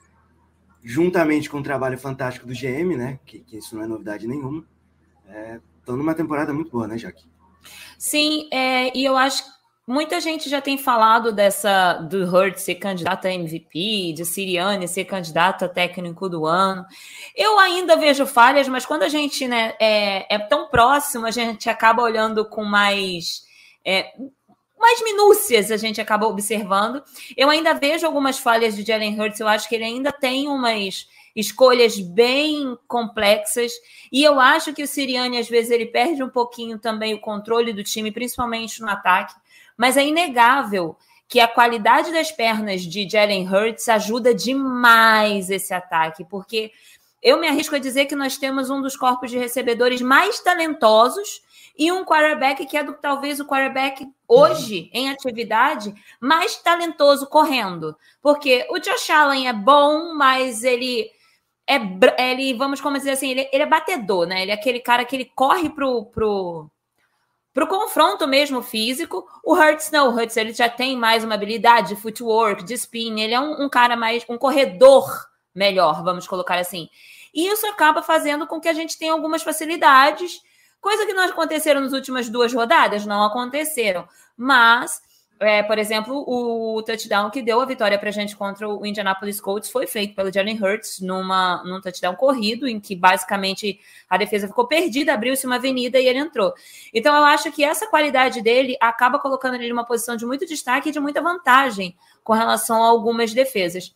juntamente 0.84 1.50
com 1.50 1.60
o 1.60 1.64
trabalho 1.64 1.98
fantástico 1.98 2.46
do 2.46 2.54
GM, 2.54 2.98
né? 2.98 3.20
Que, 3.26 3.40
que 3.40 3.58
isso 3.58 3.76
não 3.76 3.84
é 3.84 3.88
novidade 3.88 4.28
nenhuma, 4.28 4.66
estão 5.80 5.96
numa 5.96 6.14
temporada 6.14 6.54
muito 6.54 6.72
boa, 6.72 6.88
né, 6.88 6.98
Jaque? 6.98 7.26
Sim, 7.98 8.50
é, 8.52 8.96
e 8.98 9.06
eu 9.06 9.16
acho 9.16 9.46
que 9.46 9.61
muita 9.88 10.20
gente 10.20 10.50
já 10.50 10.62
tem 10.62 10.78
falado 10.78 11.32
dessa 11.32 11.94
do 11.94 12.24
Hurt 12.24 12.58
ser 12.58 12.76
candidato 12.76 13.26
a 13.26 13.34
MVP, 13.34 14.14
de 14.14 14.26
Siriane 14.26 14.88
ser 14.88 15.06
candidato 15.06 15.66
a 15.66 15.70
técnico 15.70 16.30
do 16.30 16.46
ano. 16.46 16.86
Eu 17.36 17.60
ainda 17.60 17.96
vejo 17.96 18.26
falhas, 18.26 18.68
mas 18.68 18.86
quando 18.86 19.04
a 19.04 19.10
gente 19.10 19.48
né, 19.48 19.74
é, 19.80 20.34
é 20.34 20.40
tão 20.40 20.68
próximo, 20.68 21.26
a 21.26 21.32
gente 21.32 21.70
acaba 21.70 22.04
olhando 22.04 22.46
com 22.46 22.64
mais. 22.64 23.44
é, 23.86 24.14
mais 24.80 25.02
minúcias 25.04 25.72
a 25.72 25.78
gente 25.78 26.02
acaba 26.02 26.26
observando. 26.26 27.04
Eu 27.38 27.50
ainda 27.50 27.74
vejo 27.74 28.06
algumas 28.06 28.40
falhas 28.40 28.76
de 28.76 28.84
Jalen 28.84 29.20
Hurts, 29.20 29.40
eu 29.40 29.48
acho 29.48 29.70
que 29.70 29.76
ele 29.76 29.84
ainda 29.84 30.12
tem 30.12 30.48
umas 30.48 31.08
escolhas 31.36 32.00
bem 32.00 32.78
complexas. 32.88 33.72
E 34.12 34.24
eu 34.24 34.40
acho 34.40 34.74
que 34.74 34.84
o 34.84 34.88
Siriane, 34.88 35.38
às 35.38 35.48
vezes, 35.48 35.72
ele 35.72 35.86
perde 35.86 36.24
um 36.24 36.30
pouquinho 36.30 36.78
também 36.78 37.14
o 37.14 37.22
controle 37.22 37.74
do 37.74 37.84
time, 37.84 38.12
principalmente 38.12 38.82
no 38.82 38.90
ataque. 38.90 39.34
Mas 39.82 39.98
é 39.98 40.06
inegável 40.06 40.96
que 41.28 41.40
a 41.40 41.48
qualidade 41.48 42.12
das 42.12 42.32
pernas 42.32 42.84
de 42.84 43.10
Jalen 43.10 43.50
Hurts 43.52 43.90
ajuda 43.90 44.32
demais 44.32 45.50
esse 45.50 45.74
ataque, 45.74 46.24
porque 46.24 46.72
eu 47.20 47.40
me 47.40 47.48
arrisco 47.48 47.76
a 47.76 47.80
dizer 47.80 48.06
que 48.06 48.16
nós 48.16 48.38
temos 48.38 48.70
um 48.70 48.80
dos 48.80 48.96
corpos 48.96 49.32
de 49.32 49.40
recebedores 49.40 50.00
mais 50.00 50.40
talentosos 50.40 51.42
e 51.76 51.92
um 51.92 52.06
quarterback 52.06 52.64
que 52.68 52.78
é 52.78 52.84
do, 52.84 52.94
talvez 52.94 53.40
o 53.40 53.48
quarterback 53.48 54.08
hoje 54.28 54.92
em 54.94 55.10
atividade 55.10 55.96
mais 56.20 56.58
talentoso 56.58 57.26
correndo. 57.26 57.98
Porque 58.22 58.68
o 58.70 58.78
Josh 58.78 59.10
Allen 59.10 59.48
é 59.48 59.54
bom, 59.54 60.14
mas 60.14 60.64
ele 60.64 61.10
é 61.68 61.80
ele, 62.20 62.54
vamos 62.54 62.80
como 62.80 62.98
dizer 63.00 63.14
assim, 63.14 63.32
ele, 63.32 63.50
ele 63.52 63.64
é 63.64 63.66
batedor, 63.66 64.28
né? 64.28 64.44
Ele 64.44 64.52
é 64.52 64.54
aquele 64.54 64.80
cara 64.80 65.04
que 65.04 65.16
ele 65.16 65.32
corre 65.34 65.72
pro, 65.72 66.06
pro, 66.06 66.70
pro 67.54 67.68
confronto 67.68 68.28
mesmo 68.28 68.62
físico. 68.62 69.28
O 69.44 69.54
Hurts 69.54 69.92
não, 69.92 70.10
o 70.10 70.16
Hurts 70.16 70.38
ele 70.38 70.54
já 70.54 70.70
tem 70.70 70.98
mais 70.98 71.24
uma 71.24 71.36
habilidade 71.36 71.90
de 71.90 72.02
footwork, 72.02 72.64
de 72.64 72.74
spin, 72.74 73.20
ele 73.20 73.34
é 73.34 73.40
um, 73.40 73.64
um 73.64 73.70
cara 73.70 73.96
mais, 73.96 74.26
um 74.30 74.38
corredor 74.38 75.30
melhor, 75.54 76.04
vamos 76.04 76.28
colocar 76.28 76.58
assim. 76.60 76.90
E 77.34 77.48
isso 77.48 77.66
acaba 77.68 78.02
fazendo 78.02 78.48
com 78.48 78.60
que 78.60 78.68
a 78.68 78.74
gente 78.74 78.98
tenha 78.98 79.14
algumas 79.14 79.42
facilidades, 79.42 80.42
coisa 80.80 81.06
que 81.06 81.14
não 81.14 81.24
aconteceram 81.24 81.82
nas 81.82 81.94
últimas 81.94 82.30
duas 82.30 82.54
rodadas, 82.54 83.06
não 83.06 83.24
aconteceram. 83.24 84.08
Mas, 84.36 85.02
é, 85.42 85.64
por 85.64 85.80
exemplo, 85.80 86.24
o 86.28 86.84
touchdown 86.84 87.32
que 87.32 87.42
deu 87.42 87.60
a 87.60 87.66
vitória 87.66 87.98
para 87.98 88.10
a 88.10 88.12
gente 88.12 88.36
contra 88.36 88.70
o 88.70 88.86
Indianapolis 88.86 89.42
Colts 89.42 89.72
foi 89.72 89.88
feito 89.88 90.14
pelo 90.14 90.32
Jalen 90.32 90.62
Hurts 90.62 91.00
numa, 91.00 91.64
num 91.64 91.82
touchdown 91.82 92.16
corrido, 92.16 92.68
em 92.68 92.80
que 92.80 92.96
basicamente 92.96 93.80
a 94.08 94.18
defesa 94.18 94.48
ficou 94.48 94.68
perdida, 94.68 95.16
abriu-se 95.16 95.48
uma 95.48 95.56
avenida 95.56 96.00
e 96.00 96.06
ele 96.08 96.20
entrou. 96.20 96.54
Então, 96.94 97.16
eu 97.16 97.24
acho 97.24 97.52
que 97.52 97.64
essa 97.64 97.88
qualidade 97.88 98.40
dele 98.40 98.78
acaba 98.80 99.18
colocando 99.18 99.56
ele 99.56 99.70
numa 99.70 99.84
posição 99.84 100.16
de 100.16 100.28
muito 100.28 100.46
destaque 100.46 100.90
e 100.90 100.92
de 100.92 101.00
muita 101.00 101.24
vantagem 101.24 101.96
com 102.24 102.34
relação 102.34 102.84
a 102.84 102.88
algumas 102.88 103.34
defesas. 103.34 103.96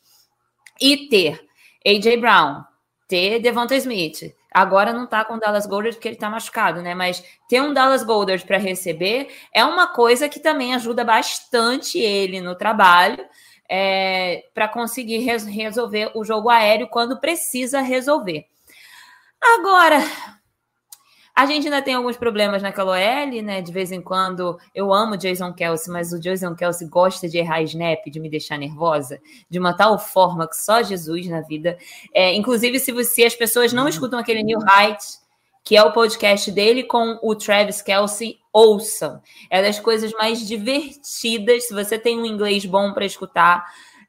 E 0.81 1.07
ter 1.09 1.45
A.J. 1.85 2.17
Brown, 2.17 2.63
ter 3.07 3.39
Devonta 3.39 3.75
Smith. 3.75 4.33
Agora 4.55 4.93
não 4.93 5.05
tá 5.05 5.25
com 5.25 5.33
o 5.33 5.39
Dallas 5.39 5.65
Golders 5.65 5.95
porque 5.95 6.07
ele 6.07 6.15
tá 6.15 6.29
machucado, 6.29 6.81
né? 6.81 6.95
Mas 6.95 7.21
ter 7.49 7.61
um 7.61 7.73
Dallas 7.73 8.03
Golders 8.03 8.41
para 8.41 8.57
receber 8.57 9.27
é 9.53 9.65
uma 9.65 9.87
coisa 9.87 10.29
que 10.29 10.39
também 10.39 10.73
ajuda 10.73 11.03
bastante 11.03 11.99
ele 11.99 12.39
no 12.39 12.55
trabalho 12.55 13.21
é, 13.69 14.45
para 14.53 14.69
conseguir 14.69 15.17
res- 15.17 15.45
resolver 15.45 16.09
o 16.15 16.23
jogo 16.23 16.49
aéreo 16.49 16.87
quando 16.87 17.19
precisa 17.19 17.81
resolver. 17.81 18.45
Agora, 19.41 19.97
a 21.35 21.45
gente 21.45 21.65
ainda 21.65 21.81
tem 21.81 21.93
alguns 21.93 22.15
problemas 22.15 22.61
naquela 22.61 22.93
OL, 22.93 23.41
né? 23.43 23.61
De 23.61 23.71
vez 23.71 23.91
em 23.91 24.01
quando 24.01 24.57
eu 24.73 24.93
amo 24.93 25.15
o 25.15 25.17
Jason 25.17 25.51
Kelsey, 25.51 25.91
mas 25.91 26.13
o 26.13 26.19
Jason 26.19 26.55
Kelsey 26.55 26.87
gosta 26.87 27.27
de 27.27 27.37
errar 27.37 27.61
snap, 27.63 28.05
de 28.09 28.21
me 28.21 28.29
deixar 28.29 28.57
nervosa, 28.57 29.19
de 29.49 29.59
uma 29.59 29.75
tal 29.75 29.99
forma 29.99 30.47
que 30.47 30.55
só 30.55 30.81
Jesus 30.81 31.27
na 31.27 31.41
vida. 31.41 31.77
É, 32.13 32.33
inclusive, 32.33 32.79
se, 32.79 32.93
você, 32.93 33.25
as 33.25 33.35
pessoas 33.35 33.73
não 33.73 33.89
escutam 33.89 34.17
aquele 34.17 34.43
New 34.43 34.59
Heights, 34.61 35.19
que 35.61 35.75
é 35.75 35.83
o 35.83 35.91
podcast 35.91 36.49
dele 36.51 36.83
com 36.83 37.19
o 37.21 37.35
Travis 37.35 37.81
Kelsey, 37.81 38.39
ouçam. 38.53 39.21
É 39.49 39.61
das 39.61 39.77
coisas 39.77 40.13
mais 40.13 40.47
divertidas. 40.47 41.67
Se 41.67 41.73
você 41.73 41.99
tem 41.99 42.17
um 42.17 42.25
inglês 42.25 42.63
bom 42.65 42.93
para 42.93 43.03
escutar, 43.03 43.65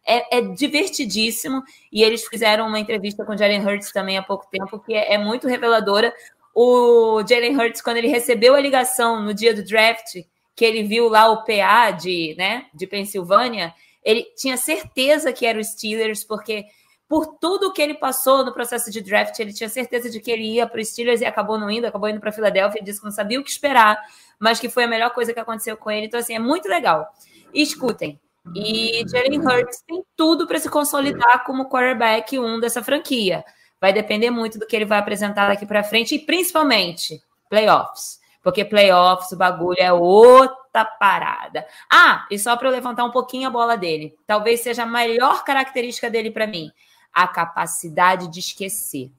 é, 0.06 0.38
é 0.38 0.40
divertidíssimo. 0.40 1.62
E 1.92 2.04
eles 2.04 2.24
fizeram 2.24 2.68
uma 2.68 2.78
entrevista 2.78 3.24
com 3.24 3.32
o 3.32 3.36
Jalen 3.36 3.66
Hurts 3.66 3.90
também 3.90 4.16
há 4.16 4.22
pouco 4.22 4.46
tempo, 4.48 4.78
que 4.78 4.94
é, 4.94 5.14
é 5.14 5.18
muito 5.18 5.48
reveladora. 5.48 6.14
O 6.58 7.22
Jalen 7.28 7.54
Hurts, 7.54 7.82
quando 7.82 7.98
ele 7.98 8.08
recebeu 8.08 8.54
a 8.54 8.60
ligação 8.60 9.22
no 9.22 9.34
dia 9.34 9.52
do 9.52 9.62
draft, 9.62 10.16
que 10.54 10.64
ele 10.64 10.84
viu 10.84 11.06
lá 11.06 11.28
o 11.28 11.44
PA 11.44 11.90
de, 11.90 12.34
né, 12.38 12.64
de 12.72 12.86
Pensilvânia, 12.86 13.74
ele 14.02 14.22
tinha 14.34 14.56
certeza 14.56 15.34
que 15.34 15.44
era 15.44 15.60
o 15.60 15.62
Steelers, 15.62 16.24
porque 16.24 16.64
por 17.06 17.36
tudo 17.38 17.74
que 17.74 17.82
ele 17.82 17.92
passou 17.92 18.42
no 18.42 18.54
processo 18.54 18.90
de 18.90 19.02
draft, 19.02 19.38
ele 19.38 19.52
tinha 19.52 19.68
certeza 19.68 20.08
de 20.08 20.18
que 20.18 20.30
ele 20.30 20.54
ia 20.54 20.66
para 20.66 20.80
os 20.80 20.88
Steelers 20.88 21.20
e 21.20 21.26
acabou 21.26 21.58
não 21.58 21.70
indo, 21.70 21.86
acabou 21.88 22.08
indo 22.08 22.20
para 22.20 22.32
Filadélfia, 22.32 22.78
ele 22.78 22.86
disse 22.86 23.00
que 23.00 23.04
não 23.04 23.12
sabia 23.12 23.38
o 23.38 23.44
que 23.44 23.50
esperar, 23.50 24.00
mas 24.40 24.58
que 24.58 24.70
foi 24.70 24.84
a 24.84 24.88
melhor 24.88 25.10
coisa 25.10 25.34
que 25.34 25.38
aconteceu 25.38 25.76
com 25.76 25.90
ele. 25.90 26.06
Então, 26.06 26.18
assim, 26.18 26.34
é 26.34 26.38
muito 26.38 26.70
legal. 26.70 27.06
E 27.52 27.60
escutem. 27.60 28.18
E 28.54 29.04
Jalen 29.06 29.40
Hurts 29.40 29.82
tem 29.86 30.02
tudo 30.16 30.46
para 30.46 30.58
se 30.58 30.70
consolidar 30.70 31.44
como 31.44 31.68
quarterback 31.68 32.38
um 32.38 32.58
dessa 32.58 32.82
franquia. 32.82 33.44
Vai 33.80 33.92
depender 33.92 34.30
muito 34.30 34.58
do 34.58 34.66
que 34.66 34.74
ele 34.74 34.84
vai 34.84 34.98
apresentar 34.98 35.48
daqui 35.48 35.66
para 35.66 35.84
frente 35.84 36.14
e 36.14 36.18
principalmente 36.18 37.22
playoffs. 37.48 38.20
Porque 38.42 38.64
playoffs, 38.64 39.32
o 39.32 39.36
bagulho 39.36 39.80
é 39.80 39.92
outra 39.92 40.84
parada. 40.84 41.66
Ah, 41.92 42.26
e 42.30 42.38
só 42.38 42.56
para 42.56 42.68
eu 42.68 42.72
levantar 42.72 43.04
um 43.04 43.10
pouquinho 43.10 43.48
a 43.48 43.50
bola 43.50 43.76
dele, 43.76 44.14
talvez 44.24 44.60
seja 44.60 44.84
a 44.84 44.86
maior 44.86 45.42
característica 45.42 46.08
dele 46.08 46.30
para 46.30 46.46
mim, 46.46 46.70
a 47.12 47.26
capacidade 47.26 48.28
de 48.28 48.38
esquecer. 48.38 49.10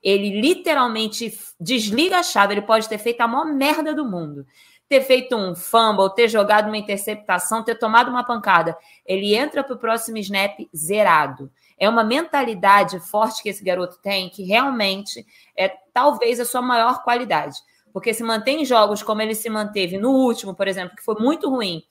Ele 0.00 0.40
literalmente 0.40 1.36
desliga 1.60 2.18
a 2.18 2.22
chave, 2.22 2.54
ele 2.54 2.62
pode 2.62 2.88
ter 2.88 2.98
feito 2.98 3.20
a 3.20 3.26
maior 3.26 3.46
merda 3.46 3.92
do 3.92 4.04
mundo. 4.04 4.46
Ter 4.88 5.02
feito 5.02 5.36
um 5.36 5.54
fumble, 5.54 6.14
ter 6.14 6.28
jogado 6.28 6.68
uma 6.68 6.78
interceptação, 6.78 7.64
ter 7.64 7.74
tomado 7.74 8.08
uma 8.08 8.24
pancada. 8.24 8.76
Ele 9.04 9.34
entra 9.34 9.62
para 9.64 9.74
o 9.74 9.78
próximo 9.78 10.18
snap 10.18 10.56
zerado. 10.74 11.50
É 11.78 11.88
uma 11.88 12.02
mentalidade 12.02 12.98
forte 13.00 13.42
que 13.42 13.48
esse 13.48 13.62
garoto 13.62 13.98
tem, 14.02 14.28
que 14.28 14.42
realmente 14.42 15.24
é 15.56 15.68
talvez 15.92 16.40
a 16.40 16.44
sua 16.44 16.60
maior 16.60 17.02
qualidade. 17.02 17.56
Porque 17.92 18.12
se 18.12 18.22
mantém 18.22 18.62
em 18.62 18.64
jogos 18.64 19.02
como 19.02 19.22
ele 19.22 19.34
se 19.34 19.48
manteve 19.48 19.96
no 19.96 20.10
último, 20.10 20.54
por 20.54 20.68
exemplo, 20.68 20.96
que 20.96 21.04
foi 21.04 21.14
muito 21.16 21.48
ruim, 21.48 21.82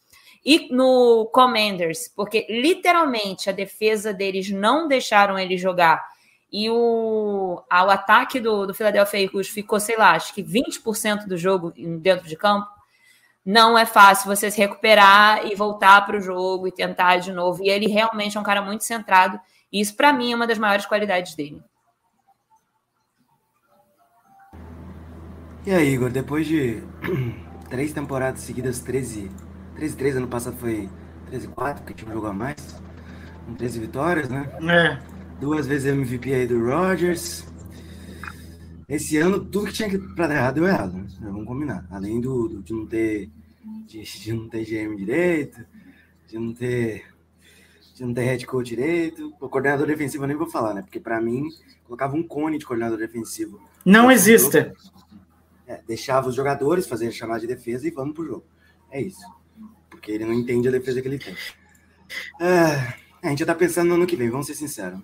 e 0.46 0.74
no 0.74 1.29
Commanders, 1.34 2.08
porque 2.15 2.46
literalmente 2.50 3.50
a 3.50 3.53
defesa 3.53 4.13
deles 4.13 4.50
não 4.50 4.88
deixaram 4.88 5.38
ele 5.38 5.58
jogar. 5.58 6.01
E 6.51 6.70
o, 6.70 7.62
a, 7.70 7.84
o 7.84 7.89
ataque 7.89 8.39
do, 8.39 8.65
do 8.65 8.74
Philadelphia 8.74 9.24
Eagles 9.24 9.50
ficou, 9.50 9.79
sei 9.79 9.98
lá, 9.98 10.12
acho 10.12 10.34
que 10.34 10.41
20% 10.41 11.27
do 11.27 11.38
jogo 11.38 11.74
dentro 12.00 12.27
de 12.27 12.38
campo. 12.38 12.67
Não 13.46 13.77
é 13.77 13.86
fácil 13.86 14.34
você 14.34 14.50
se 14.50 14.58
recuperar 14.58 15.46
e 15.46 15.56
voltar 15.56 16.06
para 16.06 16.17
o 16.17 16.22
jogo 16.22 16.67
e 16.67 16.72
tentar 16.72 17.17
de 17.17 17.32
novo. 17.32 17.63
E 17.63 17.70
ele 17.70 17.88
realmente 17.88 18.38
é 18.38 18.39
um 18.39 18.44
cara 18.44 18.62
muito 18.62 18.84
centrado. 18.84 19.39
E 19.72 19.82
isso, 19.82 19.96
para 19.96 20.14
mim, 20.14 20.32
é 20.32 20.36
uma 20.36 20.48
das 20.48 20.58
maiores 20.58 20.86
qualidades 20.86 21.36
dele. 21.36 21.62
E 25.66 25.72
aí, 25.72 25.94
Igor, 25.94 26.10
depois 26.10 26.48
de 26.48 26.82
três 27.70 27.92
temporadas 27.92 28.42
seguidas, 28.42 28.80
13, 28.80 29.30
13 29.76 29.98
3 29.98 30.16
ano 30.18 30.28
passado 30.28 30.56
foi 30.58 30.90
13 31.28 31.48
4, 31.50 31.84
porque 31.84 31.94
tinha 31.94 32.10
um 32.10 32.14
jogo 32.14 32.28
a 32.28 32.34
mais, 32.34 32.56
com 33.46 33.54
13 33.54 33.80
vitórias, 33.82 34.30
né? 34.30 34.50
É. 34.62 34.98
Duas 35.42 35.68
vezes 35.68 35.92
MVP 35.92 36.34
aí 36.34 36.48
do 36.48 36.64
Rodgers. 36.66 37.46
Esse 38.88 39.18
ano, 39.18 39.44
tudo 39.44 39.68
que 39.68 39.74
tinha 39.74 39.90
que 39.90 39.98
pra 40.16 40.28
dar 40.28 40.36
errado 40.36 40.56
deu 40.56 40.66
errado, 40.68 40.94
né? 40.94 41.06
Vamos 41.20 41.46
combinar. 41.46 41.86
Além 41.92 42.22
do, 42.22 42.48
do- 42.48 42.64
de 42.64 42.74
não 42.74 42.86
ter 42.86 43.30
de, 43.86 44.02
de 44.02 44.34
não 44.34 44.48
ter 44.48 44.64
GM 44.64 44.96
direito, 44.96 45.60
de 46.28 46.40
não 46.40 46.54
ter 46.54 47.06
não 48.00 48.13
ter 48.13 48.24
head 48.24 48.46
coach 48.46 48.68
direito. 48.68 49.34
O 49.39 49.50
coordenador 49.50 49.88
defensivo 49.88 50.24
eu 50.24 50.27
nem 50.27 50.38
vou 50.38 50.50
falar, 50.50 50.74
né? 50.74 50.82
Porque 50.82 51.00
pra 51.00 51.22
mim, 51.22 51.50
colocava 51.84 52.16
um 52.16 52.24
cone 52.24 52.58
de 52.58 52.66
coordenador 52.66 52.98
defensivo. 52.98 53.62
Não 53.86 54.12
existe. 54.12 54.72
É, 55.66 55.82
deixava 55.88 56.30
os 56.30 56.36
jogadores 56.36 56.88
fazer 56.88 57.12
chamada 57.12 57.42
de 57.42 57.48
defesa 57.48 57.88
e 57.88 57.92
vamos 57.92 58.13
pro 58.13 58.25
jogo. 58.25 58.46
É 58.89 59.01
isso. 59.01 59.22
Porque 59.89 60.12
ele 60.12 60.25
não 60.25 60.34
entende 60.34 60.68
a 60.68 60.72
defesa 60.72 61.01
que 61.01 61.08
ele 61.08 61.20
tem. 61.20 61.36
É, 62.39 62.94
A 63.22 63.30
gente 63.30 63.39
já 63.39 63.46
tá 63.46 63.56
pensando 63.56 63.89
no 63.89 63.96
ano 63.96 64.08
que 64.08 64.16
vem, 64.16 64.30
vamos 64.30 64.48
ser 64.48 64.56
sinceros. 64.56 65.01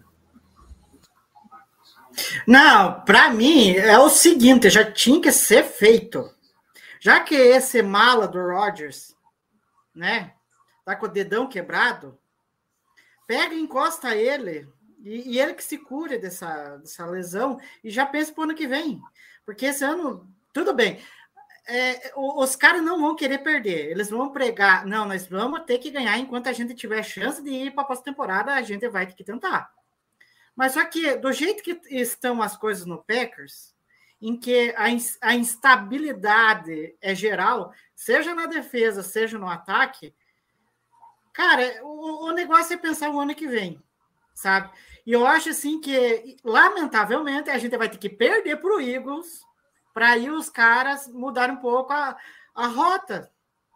Não, 2.47 3.01
para 3.01 3.31
mim 3.31 3.71
é 3.71 3.97
o 3.97 4.07
seguinte, 4.07 4.69
já 4.69 4.89
tinha 4.89 5.19
que 5.19 5.31
ser 5.31 5.63
feito. 5.63 6.23
Já 7.00 7.19
que 7.19 7.35
esse 7.35 7.81
mala 7.81 8.27
do 8.27 8.39
Rodgers, 8.39 9.15
né, 9.93 10.33
tá 10.85 10.95
com 10.95 11.05
o 11.05 11.09
dedão 11.09 11.47
quebrado, 11.47 12.17
pega 13.27 13.53
e 13.53 13.61
encosta 13.61 14.15
ele 14.15 14.67
e, 15.03 15.33
e 15.33 15.39
ele 15.39 15.53
que 15.53 15.63
se 15.63 15.77
cure 15.77 16.17
dessa, 16.17 16.77
dessa 16.77 17.05
lesão 17.05 17.59
e 17.83 17.89
já 17.89 18.05
pensa 18.05 18.31
pro 18.33 18.43
ano 18.43 18.55
que 18.55 18.67
vem. 18.67 19.01
Porque 19.45 19.65
esse 19.65 19.83
ano, 19.83 20.27
tudo 20.53 20.73
bem. 20.73 20.99
É, 21.65 22.11
os 22.15 22.55
caras 22.55 22.81
não 22.81 22.99
vão 22.99 23.15
querer 23.15 23.39
perder. 23.39 23.91
Eles 23.91 24.09
vão 24.09 24.31
pregar. 24.31 24.85
Não, 24.85 25.05
nós 25.05 25.27
vamos 25.27 25.61
ter 25.61 25.77
que 25.77 25.91
ganhar 25.91 26.17
enquanto 26.17 26.47
a 26.47 26.53
gente 26.53 26.73
tiver 26.73 27.03
chance 27.03 27.41
de 27.41 27.49
ir 27.49 27.71
para 27.71 27.83
a 27.83 27.87
pós-temporada, 27.87 28.53
a 28.53 28.61
gente 28.61 28.87
vai 28.87 29.05
ter 29.05 29.13
que 29.13 29.23
tentar. 29.23 29.71
Mas 30.55 30.73
só 30.73 30.85
que, 30.85 31.15
do 31.17 31.31
jeito 31.31 31.63
que 31.63 31.79
estão 31.89 32.41
as 32.41 32.55
coisas 32.55 32.85
no 32.85 33.03
Packers, 33.03 33.73
em 34.21 34.37
que 34.37 34.73
a, 34.77 34.85
a 35.27 35.35
instabilidade 35.35 36.95
é 37.01 37.13
geral, 37.13 37.73
seja 37.95 38.33
na 38.33 38.45
defesa, 38.45 39.03
seja 39.03 39.37
no 39.37 39.49
ataque, 39.49 40.13
cara, 41.33 41.79
o, 41.83 42.27
o 42.27 42.31
negócio 42.31 42.73
é 42.73 42.77
pensar 42.77 43.09
o 43.09 43.19
ano 43.19 43.35
que 43.35 43.47
vem, 43.47 43.81
sabe? 44.33 44.69
E 45.05 45.11
eu 45.11 45.25
acho 45.25 45.49
assim 45.49 45.81
que, 45.81 46.37
lamentavelmente, 46.43 47.49
a 47.49 47.57
gente 47.57 47.77
vai 47.77 47.89
ter 47.89 47.97
que 47.97 48.09
perder 48.09 48.57
para 48.57 48.75
o 48.75 48.79
Eagles 48.79 49.43
para 49.93 50.11
aí 50.11 50.29
os 50.29 50.49
caras 50.49 51.07
mudarem 51.07 51.55
um 51.55 51.59
pouco 51.59 51.93
a, 51.93 52.17
a 52.55 52.67
rota, 52.67 53.31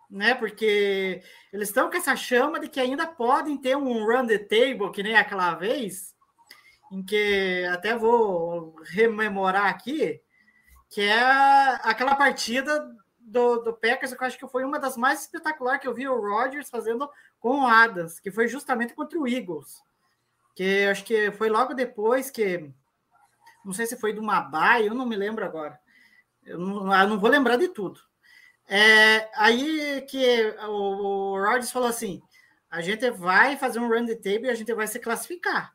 né? 0.10 0.34
Porque 0.34 1.22
eles 1.52 1.68
estão 1.70 1.90
com 1.90 1.98
essa 1.98 2.16
chama 2.16 2.60
de 2.60 2.70
que 2.70 2.80
ainda 2.80 3.06
podem 3.06 3.58
ter 3.58 3.76
um 3.76 4.06
run 4.06 4.26
the 4.26 4.38
table, 4.38 4.92
que 4.92 5.04
nem 5.04 5.16
aquela 5.16 5.54
vez, 5.56 6.16
em 6.92 7.04
que 7.04 7.66
até 7.72 7.96
vou 7.96 8.76
rememorar 8.86 9.68
aqui, 9.68 10.22
que 10.90 11.02
é 11.02 11.22
aquela 11.84 12.16
partida 12.16 12.90
do, 13.28 13.58
do 13.58 13.74
Packers, 13.74 14.14
eu 14.14 14.18
acho 14.22 14.40
que 14.40 14.48
foi 14.48 14.64
uma 14.64 14.80
das 14.80 14.96
mais 14.96 15.22
espetaculares 15.22 15.82
que 15.82 15.88
eu 15.88 15.94
vi 15.94 16.08
o 16.08 16.20
Rodgers 16.20 16.70
fazendo 16.70 17.10
com 17.40 17.62
o 17.62 17.68
Adams, 17.68 18.20
que 18.20 18.32
foi 18.32 18.48
justamente 18.48 18.94
contra 18.94 19.20
o 19.20 19.28
Eagles. 19.28 19.84
Que 20.56 20.86
acho 20.86 21.04
que 21.04 21.32
foi 21.32 21.50
logo 21.50 21.74
depois 21.74 22.32
que. 22.32 22.72
Não 23.66 23.74
sei 23.74 23.86
se 23.86 24.00
foi 24.00 24.14
do 24.14 24.24
Mabai, 24.24 24.88
eu 24.88 24.96
não 24.96 25.06
me 25.06 25.16
lembro 25.16 25.44
agora. 25.44 25.78
Eu 26.46 26.58
não, 26.58 26.94
eu 26.94 27.08
não 27.10 27.20
vou 27.20 27.30
lembrar 27.30 27.58
de 27.58 27.68
tudo. 27.68 28.00
É, 28.66 29.30
aí 29.36 30.02
que 30.10 30.56
o, 30.68 31.34
o 31.34 31.44
Rodgers 31.44 31.72
falou 31.72 31.90
assim: 31.90 32.22
a 32.72 32.82
gente 32.82 33.10
vai 33.12 33.58
fazer 33.58 33.80
um 33.80 34.06
the 34.06 34.16
table 34.16 34.48
e 34.48 34.50
a 34.50 34.56
gente 34.56 34.74
vai 34.74 34.88
se 34.88 35.00
classificar. 35.00 35.74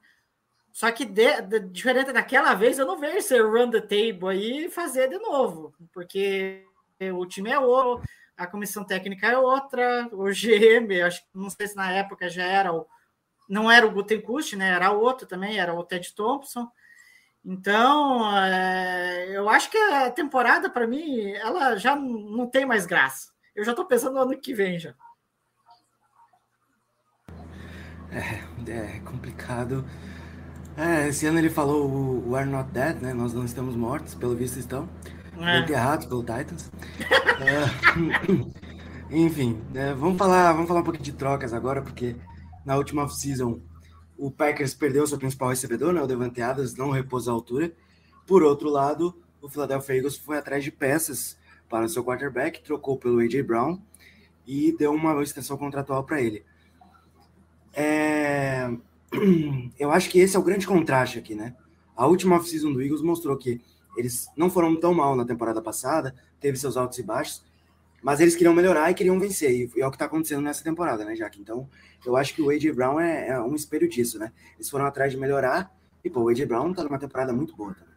Só 0.73 0.90
que 0.90 1.04
de, 1.04 1.42
de, 1.42 1.61
diferente 1.61 2.12
daquela 2.12 2.54
vez, 2.54 2.78
eu 2.78 2.87
não 2.87 2.99
vejo 2.99 3.21
ser 3.21 3.42
run 3.44 3.71
the 3.71 3.80
table 3.80 4.30
aí 4.30 4.71
fazer 4.71 5.09
de 5.09 5.18
novo, 5.18 5.75
porque 5.92 6.64
o 7.11 7.26
time 7.26 7.50
é 7.50 7.59
outro, 7.59 8.06
a 8.37 8.47
comissão 8.47 8.85
técnica 8.85 9.26
é 9.26 9.38
outra, 9.38 10.09
o 10.12 10.25
GM, 10.26 11.02
acho 11.04 11.23
não 11.35 11.49
sei 11.50 11.66
se 11.66 11.76
na 11.76 11.90
época 11.90 12.28
já 12.28 12.44
era 12.44 12.73
o 12.73 12.87
não 13.49 13.71
era 13.71 13.87
o 13.87 13.90
Gutenkust, 13.90 14.56
né? 14.56 14.71
Era 14.71 14.92
outro 14.92 15.26
também, 15.26 15.59
era 15.59 15.75
o 15.75 15.85
Ted 15.85 16.14
Thompson. 16.14 16.71
Então, 17.44 18.35
é, 18.37 19.26
eu 19.37 19.49
acho 19.49 19.71
que 19.71 19.76
a 19.76 20.11
temporada, 20.11 20.71
para 20.71 20.87
mim, 20.87 21.32
ela 21.32 21.76
já 21.76 21.97
não 21.97 22.47
tem 22.47 22.64
mais 22.64 22.87
graça. 22.87 23.32
Eu 23.54 23.64
já 23.64 23.73
estou 23.73 23.85
pensando 23.85 24.14
no 24.14 24.21
ano 24.21 24.40
que 24.40 24.54
vem 24.54 24.78
já. 24.78 24.94
É, 28.11 28.71
é 28.71 29.00
complicado. 29.00 29.85
É, 30.76 31.09
esse 31.09 31.26
ano 31.26 31.38
ele 31.38 31.50
falou 31.50 31.87
o 31.90 32.32
We 32.32 32.40
are 32.40 32.49
not 32.49 32.71
dead, 32.71 33.02
né? 33.02 33.12
Nós 33.12 33.35
não 33.35 33.44
estamos 33.44 33.76
mortos, 33.76 34.14
pelo 34.14 34.37
visto 34.37 34.59
estão. 34.59 34.88
É. 35.42 36.07
Pelo 36.07 36.22
Titans. 36.22 36.70
é, 37.40 37.66
enfim, 39.14 39.61
é, 39.74 39.92
vamos 39.94 40.18
falar, 40.18 40.52
vamos 40.52 40.68
falar 40.68 40.81
um 40.81 40.85
pouquinho 40.85 41.05
de 41.05 41.12
trocas 41.12 41.52
agora, 41.52 41.83
porque 41.83 42.16
na 42.64 42.76
última 42.76 43.02
off-season 43.02 43.61
o 44.16 44.31
Packers 44.31 44.74
perdeu 44.74 45.07
seu 45.07 45.18
principal 45.18 45.48
recebedor, 45.48 45.92
né? 45.92 46.00
O 46.00 46.07
Devante 46.07 46.40
Adams 46.40 46.76
não 46.76 46.90
repôs 46.90 47.26
a 47.26 47.33
altura. 47.33 47.72
Por 48.26 48.42
outro 48.42 48.68
lado, 48.70 49.14
o 49.40 49.48
Philadelphia 49.48 49.96
Eagles 49.96 50.16
foi 50.16 50.38
atrás 50.38 50.62
de 50.62 50.70
peças 50.70 51.37
para 51.68 51.88
seu 51.88 52.05
quarterback, 52.05 52.62
trocou 52.62 52.96
pelo 52.96 53.18
A.J. 53.18 53.42
Brown 53.42 53.81
e 54.46 54.76
deu 54.76 54.92
uma 54.92 55.20
extensão 55.22 55.57
contratual 55.57 56.05
para 56.05 56.20
ele. 56.20 56.44
É 57.72 58.70
eu 59.78 59.90
acho 59.90 60.09
que 60.09 60.18
esse 60.18 60.37
é 60.37 60.38
o 60.38 60.42
grande 60.42 60.66
contraste 60.66 61.18
aqui, 61.18 61.35
né? 61.35 61.55
A 61.96 62.07
última 62.07 62.37
off-season 62.37 62.72
do 62.72 62.83
Eagles 62.83 63.02
mostrou 63.02 63.37
que 63.37 63.61
eles 63.96 64.28
não 64.37 64.50
foram 64.50 64.74
tão 64.76 64.94
mal 64.94 65.14
na 65.16 65.24
temporada 65.24 65.61
passada, 65.61 66.14
teve 66.40 66.57
seus 66.59 66.76
altos 66.76 66.98
e 66.98 67.02
baixos, 67.02 67.44
mas 68.02 68.20
eles 68.20 68.35
queriam 68.35 68.55
melhorar 68.55 68.90
e 68.90 68.94
queriam 68.94 69.18
vencer, 69.18 69.50
e 69.50 69.81
é 69.81 69.87
o 69.87 69.90
que 69.90 69.96
está 69.96 70.07
acontecendo 70.07 70.42
nessa 70.42 70.64
temporada, 70.64 71.05
né, 71.05 71.14
Jack? 71.14 71.40
Então, 71.40 71.68
eu 72.05 72.16
acho 72.16 72.35
que 72.35 72.42
o 72.42 72.50
A.J. 72.50 72.72
Brown 72.72 72.98
é, 72.98 73.28
é, 73.28 73.40
um 73.40 73.55
espelho 73.55 73.88
disso, 73.88 74.18
né? 74.18 74.33
Eles 74.55 74.68
foram 74.68 74.87
atrás 74.87 75.12
de 75.12 75.18
melhorar, 75.18 75.72
e 76.05 76.11
pô, 76.11 76.22
o 76.22 76.28
A.J. 76.28 76.44
Brown 76.46 76.70
está 76.72 76.83
numa 76.83 76.98
temporada 76.98 77.33
muito 77.33 77.55
boa 77.55 77.74
também. 77.74 77.92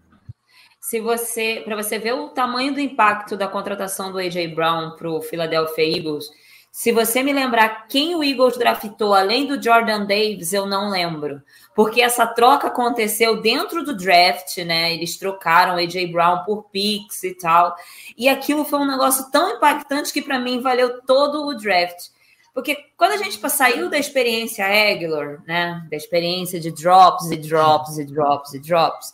Se 0.80 1.00
você, 1.00 1.64
para 1.66 1.76
você 1.76 1.98
ver 1.98 2.14
o 2.14 2.30
tamanho 2.30 2.72
do 2.72 2.80
impacto 2.80 3.36
da 3.36 3.48
contratação 3.48 4.12
do 4.12 4.20
A.J. 4.20 4.50
Brown 4.50 4.96
para 4.96 5.10
o 5.10 5.20
Philadelphia 5.20 5.98
Eagles, 5.98 6.30
se 6.76 6.92
você 6.92 7.24
me 7.24 7.32
lembrar 7.32 7.88
quem 7.88 8.16
o 8.16 8.22
Eagles 8.22 8.58
draftou 8.58 9.14
além 9.14 9.48
do 9.48 9.64
Jordan 9.64 10.02
Davis, 10.06 10.52
eu 10.52 10.66
não 10.66 10.90
lembro. 10.90 11.42
Porque 11.74 12.02
essa 12.02 12.28
troca 12.28 12.68
aconteceu 12.68 13.42
dentro 13.42 13.82
do 13.82 13.96
draft, 13.96 14.58
né? 14.58 14.94
Eles 14.94 15.18
trocaram 15.18 15.78
AJ 15.78 16.12
Brown 16.12 16.44
por 16.44 16.64
picks 16.64 17.24
e 17.24 17.34
tal. 17.34 17.74
E 18.18 18.28
aquilo 18.28 18.66
foi 18.66 18.80
um 18.80 18.86
negócio 18.86 19.32
tão 19.32 19.56
impactante 19.56 20.12
que 20.12 20.22
para 20.22 20.38
mim 20.38 20.60
valeu 20.60 21.02
todo 21.04 21.48
o 21.48 21.56
draft. 21.56 22.10
Porque 22.54 22.76
quando 22.98 23.14
a 23.14 23.18
gente 23.24 23.40
saiu 23.50 23.90
da 23.90 23.98
experiência 23.98 24.66
Aguilar, 24.66 25.42
né, 25.48 25.82
da 25.90 25.96
experiência 25.96 26.60
de 26.60 26.72
drops 26.72 27.32
e 27.32 27.38
drops 27.38 27.98
e 27.98 28.04
drops 28.04 28.54
e 28.54 28.60
drops, 28.60 29.14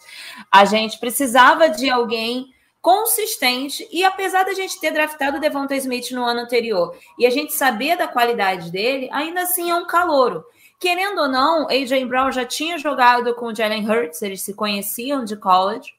a 0.51 0.65
gente 0.65 0.97
precisava 0.97 1.69
de 1.69 1.91
alguém 1.91 2.51
consistente. 2.81 3.87
E 3.91 4.03
apesar 4.03 4.43
da 4.43 4.53
gente 4.53 4.79
ter 4.79 4.91
draftado 4.91 5.37
o 5.37 5.39
Devonta 5.39 5.75
Smith 5.75 6.11
no 6.11 6.25
ano 6.25 6.41
anterior 6.41 6.97
e 7.17 7.25
a 7.25 7.29
gente 7.29 7.53
saber 7.53 7.95
da 7.95 8.07
qualidade 8.07 8.71
dele, 8.71 9.07
ainda 9.11 9.43
assim 9.43 9.69
é 9.69 9.75
um 9.75 9.85
calouro. 9.85 10.43
Querendo 10.79 11.21
ou 11.21 11.27
não, 11.27 11.69
AJ 11.69 12.05
Brown 12.05 12.31
já 12.31 12.43
tinha 12.43 12.79
jogado 12.79 13.35
com 13.35 13.47
o 13.47 13.55
Jalen 13.55 13.87
Hurts, 13.87 14.21
eles 14.23 14.41
se 14.41 14.55
conheciam 14.55 15.23
de 15.23 15.35
college 15.37 15.93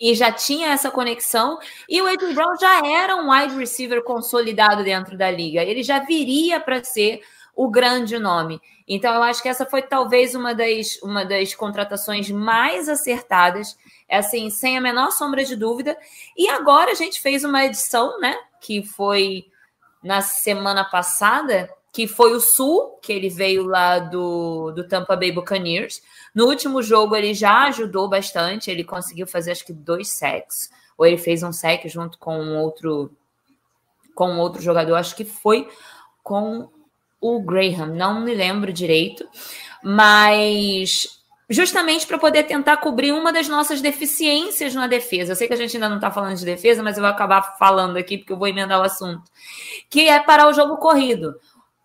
e 0.00 0.14
já 0.14 0.30
tinha 0.30 0.68
essa 0.68 0.92
conexão. 0.92 1.58
E 1.88 2.00
o 2.00 2.06
AJ 2.06 2.34
Brown 2.34 2.56
já 2.56 2.86
era 2.86 3.16
um 3.16 3.32
wide 3.32 3.56
receiver 3.56 4.02
consolidado 4.04 4.84
dentro 4.84 5.18
da 5.18 5.28
liga. 5.28 5.60
Ele 5.60 5.82
já 5.82 5.98
viria 5.98 6.60
para 6.60 6.84
ser 6.84 7.20
o 7.56 7.68
grande 7.68 8.16
nome. 8.18 8.60
Então, 8.86 9.14
eu 9.14 9.22
acho 9.22 9.42
que 9.42 9.48
essa 9.48 9.64
foi 9.64 9.82
talvez 9.82 10.34
uma 10.34 10.54
das, 10.54 11.00
uma 11.02 11.24
das 11.24 11.54
contratações 11.54 12.30
mais 12.30 12.88
acertadas 12.88 13.76
é 14.08 14.18
assim, 14.18 14.50
sem 14.50 14.76
a 14.76 14.80
menor 14.80 15.10
sombra 15.10 15.44
de 15.44 15.56
dúvida. 15.56 15.96
E 16.36 16.48
agora 16.48 16.92
a 16.92 16.94
gente 16.94 17.20
fez 17.20 17.44
uma 17.44 17.64
edição, 17.64 18.18
né? 18.20 18.36
Que 18.60 18.82
foi 18.82 19.46
na 20.02 20.20
semana 20.20 20.84
passada, 20.84 21.70
que 21.92 22.06
foi 22.06 22.34
o 22.34 22.40
Sul, 22.40 22.98
que 23.00 23.12
ele 23.12 23.28
veio 23.28 23.64
lá 23.64 23.98
do, 23.98 24.72
do 24.72 24.86
Tampa 24.86 25.16
Bay 25.16 25.32
Buccaneers. 25.32 26.02
No 26.34 26.46
último 26.46 26.82
jogo 26.82 27.16
ele 27.16 27.32
já 27.32 27.64
ajudou 27.68 28.08
bastante, 28.08 28.70
ele 28.70 28.84
conseguiu 28.84 29.26
fazer 29.26 29.52
acho 29.52 29.64
que 29.64 29.72
dois 29.72 30.08
sacks, 30.10 30.70
ou 30.98 31.06
ele 31.06 31.16
fez 31.16 31.42
um 31.42 31.52
sack 31.52 31.88
junto 31.88 32.18
com 32.18 32.36
um 32.36 32.58
outro 32.58 33.10
com 34.14 34.30
um 34.30 34.38
outro 34.38 34.62
jogador, 34.62 34.94
acho 34.94 35.16
que 35.16 35.24
foi 35.24 35.68
com 36.22 36.68
o 37.20 37.40
Graham, 37.40 37.86
não 37.86 38.20
me 38.20 38.32
lembro 38.32 38.72
direito, 38.72 39.28
mas 39.82 41.23
justamente 41.48 42.06
para 42.06 42.18
poder 42.18 42.44
tentar 42.44 42.78
cobrir 42.78 43.12
uma 43.12 43.32
das 43.32 43.48
nossas 43.48 43.80
deficiências 43.80 44.74
na 44.74 44.86
defesa. 44.86 45.32
Eu 45.32 45.36
sei 45.36 45.46
que 45.46 45.54
a 45.54 45.56
gente 45.56 45.76
ainda 45.76 45.88
não 45.88 45.96
está 45.96 46.10
falando 46.10 46.36
de 46.36 46.44
defesa, 46.44 46.82
mas 46.82 46.96
eu 46.96 47.02
vou 47.02 47.10
acabar 47.10 47.56
falando 47.58 47.96
aqui 47.96 48.18
porque 48.18 48.32
eu 48.32 48.38
vou 48.38 48.48
emendar 48.48 48.80
o 48.80 48.84
assunto, 48.84 49.22
que 49.90 50.08
é 50.08 50.20
parar 50.20 50.48
o 50.48 50.52
jogo 50.52 50.76
corrido. 50.78 51.34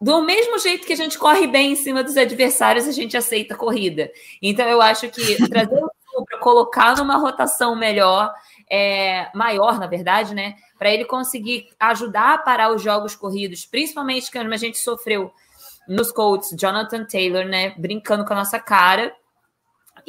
Do 0.02 0.22
mesmo 0.22 0.58
jeito 0.60 0.88
que 0.88 0.94
a 0.94 0.98
gente 0.98 1.18
corre 1.18 1.46
bem 1.46 1.74
em 1.74 1.76
cima 1.76 2.02
dos 2.02 2.16
adversários, 2.16 2.88
a 2.88 2.92
gente 2.92 3.18
aceita 3.18 3.54
a 3.54 3.58
corrida. 3.58 4.10
Então 4.42 4.66
eu 4.66 4.82
acho 4.82 5.10
que 5.10 5.48
trazer 5.50 5.76
o 5.76 5.90
para 6.26 6.40
colocar 6.40 6.98
numa 6.98 7.18
rotação 7.18 7.76
melhor, 7.76 8.34
é, 8.70 9.30
maior, 9.34 9.80
na 9.80 9.88
verdade, 9.88 10.34
né? 10.34 10.56
Para 10.78 10.92
ele 10.92 11.06
conseguir 11.06 11.70
ajudar 11.80 12.34
a 12.34 12.38
parar 12.38 12.72
os 12.72 12.82
jogos 12.82 13.16
corridos, 13.16 13.66
principalmente 13.66 14.32
quando 14.32 14.52
a 14.52 14.58
gente 14.58 14.78
sofreu 14.78 15.32
nos 15.88 16.12
Colts, 16.12 16.56
Jonathan 16.58 17.06
Taylor, 17.06 17.46
né? 17.46 17.74
Brincando 17.78 18.26
com 18.26 18.34
a 18.34 18.38
nossa 18.38 18.60
cara 18.60 19.14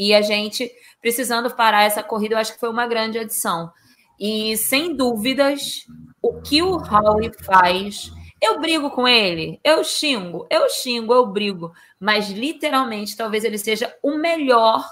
e 0.01 0.15
a 0.15 0.23
gente 0.23 0.73
precisando 0.99 1.55
parar 1.55 1.83
essa 1.83 2.03
corrida, 2.03 2.35
eu 2.35 2.39
acho 2.39 2.55
que 2.55 2.59
foi 2.59 2.71
uma 2.71 2.87
grande 2.87 3.19
adição. 3.19 3.71
E 4.19 4.57
sem 4.57 4.97
dúvidas, 4.97 5.85
o 6.23 6.41
que 6.41 6.63
o 6.63 6.77
Howie 6.77 7.31
faz 7.45 8.11
Eu 8.41 8.59
brigo 8.59 8.91
com 8.91 9.07
ele, 9.07 9.61
eu 9.63 9.85
xingo, 9.85 10.47
eu 10.51 10.71
xingo, 10.71 11.13
eu 11.13 11.27
brigo, 11.27 11.71
mas 12.01 12.31
literalmente 12.31 13.15
talvez 13.15 13.45
ele 13.45 13.59
seja 13.59 13.95
o 14.03 14.17
melhor, 14.17 14.83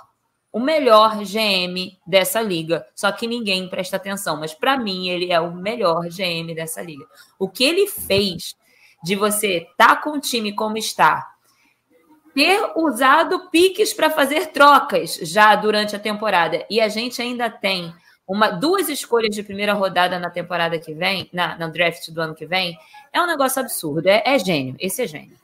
o 0.52 0.60
melhor 0.60 1.16
GM 1.24 1.96
dessa 2.06 2.42
liga. 2.42 2.86
Só 2.94 3.10
que 3.10 3.26
ninguém 3.26 3.66
presta 3.66 3.96
atenção, 3.96 4.36
mas 4.36 4.52
para 4.52 4.76
mim 4.76 5.08
ele 5.08 5.32
é 5.32 5.40
o 5.40 5.54
melhor 5.54 6.06
GM 6.08 6.54
dessa 6.54 6.82
liga. 6.82 7.06
O 7.38 7.48
que 7.48 7.64
ele 7.64 7.86
fez 7.86 8.54
de 9.02 9.16
você 9.16 9.66
estar 9.70 9.94
tá 9.94 9.96
com 9.96 10.10
o 10.10 10.20
time 10.20 10.54
como 10.54 10.76
está, 10.76 11.26
ter 12.38 12.70
usado 12.76 13.50
piques 13.50 13.92
para 13.92 14.08
fazer 14.08 14.52
trocas 14.52 15.16
já 15.16 15.56
durante 15.56 15.96
a 15.96 15.98
temporada 15.98 16.64
e 16.70 16.80
a 16.80 16.86
gente 16.86 17.20
ainda 17.20 17.50
tem 17.50 17.92
uma, 18.28 18.48
duas 18.50 18.88
escolhas 18.88 19.34
de 19.34 19.42
primeira 19.42 19.72
rodada 19.72 20.20
na 20.20 20.30
temporada 20.30 20.78
que 20.78 20.94
vem, 20.94 21.28
na, 21.32 21.58
no 21.58 21.72
draft 21.72 22.08
do 22.10 22.20
ano 22.20 22.36
que 22.36 22.46
vem, 22.46 22.78
é 23.12 23.20
um 23.20 23.26
negócio 23.26 23.60
absurdo. 23.60 24.06
É, 24.06 24.22
é 24.24 24.38
gênio. 24.38 24.76
Esse 24.78 25.02
é 25.02 25.06
gênio. 25.08 25.36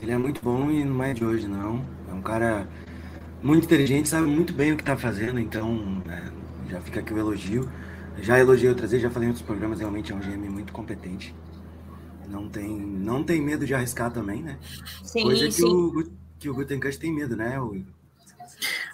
Ele 0.00 0.12
é 0.12 0.16
muito 0.16 0.40
bom 0.40 0.70
e 0.70 0.84
não 0.84 1.02
é 1.02 1.12
de 1.12 1.24
hoje, 1.24 1.48
não. 1.48 1.84
É 2.08 2.14
um 2.14 2.22
cara 2.22 2.68
muito 3.42 3.64
inteligente, 3.64 4.08
sabe 4.08 4.28
muito 4.28 4.52
bem 4.52 4.70
o 4.70 4.76
que 4.76 4.82
está 4.82 4.96
fazendo, 4.96 5.40
então 5.40 6.00
é, 6.08 6.70
já 6.70 6.80
fica 6.80 7.00
aqui 7.00 7.12
o 7.12 7.18
elogio. 7.18 7.68
Já 8.18 8.38
elogiei 8.38 8.68
outras 8.68 8.92
vezes, 8.92 9.02
já 9.02 9.10
falei 9.10 9.26
em 9.26 9.30
outros 9.30 9.44
programas, 9.44 9.80
realmente 9.80 10.12
é 10.12 10.14
um 10.14 10.20
GM 10.20 10.48
muito 10.48 10.72
competente. 10.72 11.34
Não 12.28 12.48
tem, 12.48 12.68
não 12.68 13.22
tem 13.22 13.40
medo 13.40 13.66
de 13.66 13.74
arriscar 13.74 14.10
também, 14.10 14.42
né? 14.42 14.58
Sim, 15.02 15.22
Coisa 15.22 15.46
que 15.46 15.52
sim. 15.52 15.64
o, 15.64 16.12
que 16.38 16.48
o 16.50 16.54
Gutenkast 16.54 17.00
tem 17.00 17.12
medo, 17.12 17.36
né? 17.36 17.60
O, 17.60 17.84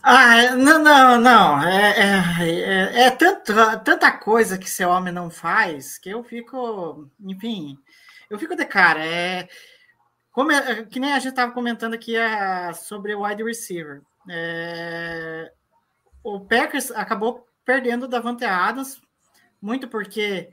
Ah, 0.03 0.55
não, 0.57 0.83
não, 0.83 1.21
não. 1.21 1.62
É, 1.62 1.95
é, 1.99 2.51
é, 2.51 3.01
é 3.07 3.11
tanto, 3.11 3.53
tanta 3.85 4.11
coisa 4.12 4.59
que 4.59 4.66
esse 4.66 4.85
homem 4.85 5.12
não 5.12 5.31
faz 5.31 5.99
que 5.99 6.11
eu 6.11 6.23
fico, 6.25 7.09
enfim, 7.21 7.79
eu 8.29 8.38
fico 8.38 8.57
de 8.57 8.64
cara. 8.64 9.05
É, 9.05 9.49
como 10.33 10.51
é, 10.51 10.85
que 10.85 10.99
nem 10.99 11.12
a 11.12 11.18
gente 11.18 11.31
estava 11.31 11.53
comentando 11.53 11.95
aqui 11.95 12.16
é, 12.16 12.73
sobre 12.73 13.14
o 13.14 13.23
wide 13.23 13.45
receiver. 13.45 14.03
É, 14.29 15.53
o 16.23 16.40
Packers 16.40 16.90
acabou 16.92 17.47
perdendo 17.64 18.05
o 18.05 18.09
Davante 18.09 18.45
Adams, 18.45 19.01
muito 19.61 19.88
porque 19.88 20.51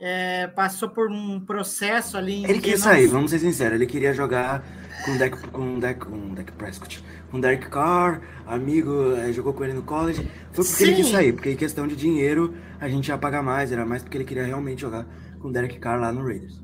é, 0.00 0.46
passou 0.48 0.88
por 0.88 1.10
um 1.10 1.40
processo 1.40 2.16
ali. 2.16 2.36
em 2.36 2.44
Ele 2.44 2.60
quis 2.60 2.80
não- 2.80 2.90
sair, 2.92 3.06
vamos 3.06 3.30
ser 3.30 3.38
sinceros. 3.40 3.74
Ele 3.74 3.86
queria 3.86 4.12
jogar 4.14 4.62
com 5.04 5.12
o 5.12 5.18
Deck, 5.18 5.48
com 5.48 5.76
o 5.76 5.80
Deck, 5.80 6.00
com 6.06 6.16
o 6.32 6.34
Deck 6.34 6.52
Prescott, 6.52 7.02
com 7.30 7.38
o 7.38 7.40
Derek 7.40 7.68
Carr, 7.68 8.20
amigo, 8.46 9.14
eh, 9.16 9.32
jogou 9.32 9.52
com 9.54 9.64
ele 9.64 9.72
no 9.74 9.82
college. 9.82 10.28
Foi 10.52 10.64
porque 10.64 10.82
ele 10.84 10.96
quis 10.96 11.06
Sim. 11.06 11.12
sair, 11.12 11.32
porque 11.32 11.50
em 11.50 11.56
questão 11.56 11.86
de 11.86 11.94
dinheiro 11.96 12.54
a 12.80 12.88
gente 12.88 13.08
ia 13.08 13.18
pagar 13.18 13.42
mais, 13.42 13.70
era 13.72 13.84
mais 13.86 14.02
porque 14.02 14.16
ele 14.16 14.24
queria 14.24 14.44
realmente 14.44 14.80
jogar 14.80 15.06
com 15.40 15.48
o 15.48 15.52
Derek 15.52 15.78
Carr 15.78 16.00
lá 16.00 16.12
no 16.12 16.24
Raiders. 16.26 16.60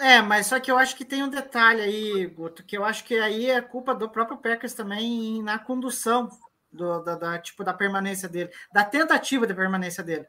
É, 0.00 0.22
mas 0.22 0.46
só 0.46 0.58
que 0.58 0.70
eu 0.70 0.78
acho 0.78 0.96
que 0.96 1.04
tem 1.04 1.22
um 1.22 1.28
detalhe 1.28 1.82
aí, 1.82 2.26
Guto, 2.26 2.64
que 2.64 2.76
eu 2.76 2.84
acho 2.84 3.04
que 3.04 3.14
aí 3.18 3.50
é 3.50 3.60
culpa 3.60 3.94
do 3.94 4.08
próprio 4.08 4.38
Packers 4.38 4.72
também 4.72 5.42
na 5.42 5.58
condução 5.58 6.28
do, 6.72 7.00
da, 7.02 7.16
da- 7.16 7.38
tipo, 7.38 7.62
da 7.62 7.74
permanência 7.74 8.26
dele, 8.28 8.48
da 8.72 8.82
tentativa 8.82 9.46
de 9.46 9.52
permanência 9.52 10.02
dele. 10.02 10.24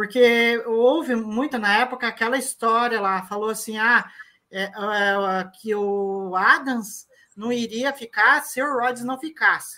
Porque 0.00 0.64
houve 0.64 1.14
muito 1.14 1.58
na 1.58 1.76
época 1.76 2.08
aquela 2.08 2.38
história 2.38 2.98
lá, 2.98 3.22
falou 3.26 3.50
assim, 3.50 3.76
ah, 3.76 4.10
é, 4.50 4.62
é, 4.62 4.70
que 5.60 5.74
o 5.74 6.34
Adams 6.34 7.06
não 7.36 7.52
iria 7.52 7.92
ficar 7.92 8.42
se 8.42 8.62
o 8.62 8.78
Rodgers 8.78 9.04
não 9.04 9.18
ficasse. 9.18 9.76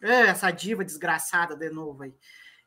É, 0.00 0.28
essa 0.28 0.52
diva 0.52 0.84
desgraçada 0.84 1.56
de 1.56 1.68
novo 1.68 2.04
aí. 2.04 2.14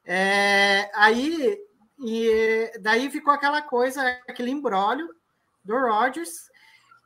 É, 0.04 0.92
aí, 0.94 1.58
e 2.00 2.70
daí 2.82 3.10
ficou 3.10 3.34
aquela 3.34 3.62
coisa, 3.62 4.04
aquele 4.28 4.52
embrólio 4.52 5.08
do 5.64 5.80
Rodgers, 5.80 6.50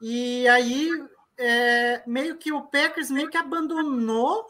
e 0.02 0.48
aí 0.48 0.90
é, 1.38 2.02
meio 2.08 2.36
que 2.40 2.52
o 2.52 2.64
Packers 2.64 3.12
meio 3.12 3.30
que 3.30 3.38
abandonou 3.38 4.44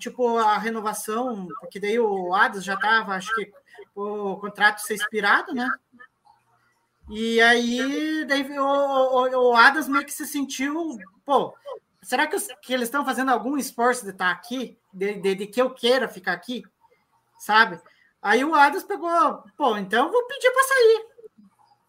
tipo 0.00 0.36
a 0.36 0.58
renovação, 0.58 1.46
porque 1.60 1.78
daí 1.78 2.00
o 2.00 2.34
Adams 2.34 2.64
já 2.64 2.74
estava, 2.74 3.14
acho 3.14 3.32
que 3.36 3.61
o 3.94 4.36
contrato 4.36 4.80
ser 4.80 4.94
expirado, 4.94 5.54
né? 5.54 5.68
E 7.10 7.40
aí 7.40 8.24
daí 8.24 8.58
o, 8.58 8.64
o, 8.64 9.50
o 9.50 9.56
Adams 9.56 9.88
meio 9.88 10.04
que 10.04 10.12
se 10.12 10.26
sentiu, 10.26 10.98
pô, 11.24 11.54
será 12.02 12.26
que, 12.26 12.36
os- 12.36 12.48
que 12.62 12.72
eles 12.72 12.88
estão 12.88 13.04
fazendo 13.04 13.30
algum 13.30 13.56
esforço 13.56 14.04
de 14.04 14.10
estar 14.10 14.30
aqui, 14.30 14.78
de, 14.92 15.14
de, 15.14 15.34
de 15.34 15.46
que 15.46 15.60
eu 15.60 15.70
queira 15.70 16.08
ficar 16.08 16.32
aqui, 16.32 16.62
sabe? 17.38 17.80
Aí 18.20 18.44
o 18.44 18.54
Adams 18.54 18.84
pegou, 18.84 19.42
pô, 19.56 19.76
então 19.76 20.06
eu 20.06 20.12
vou 20.12 20.26
pedir 20.26 20.50
para 20.52 20.62
sair 20.62 21.12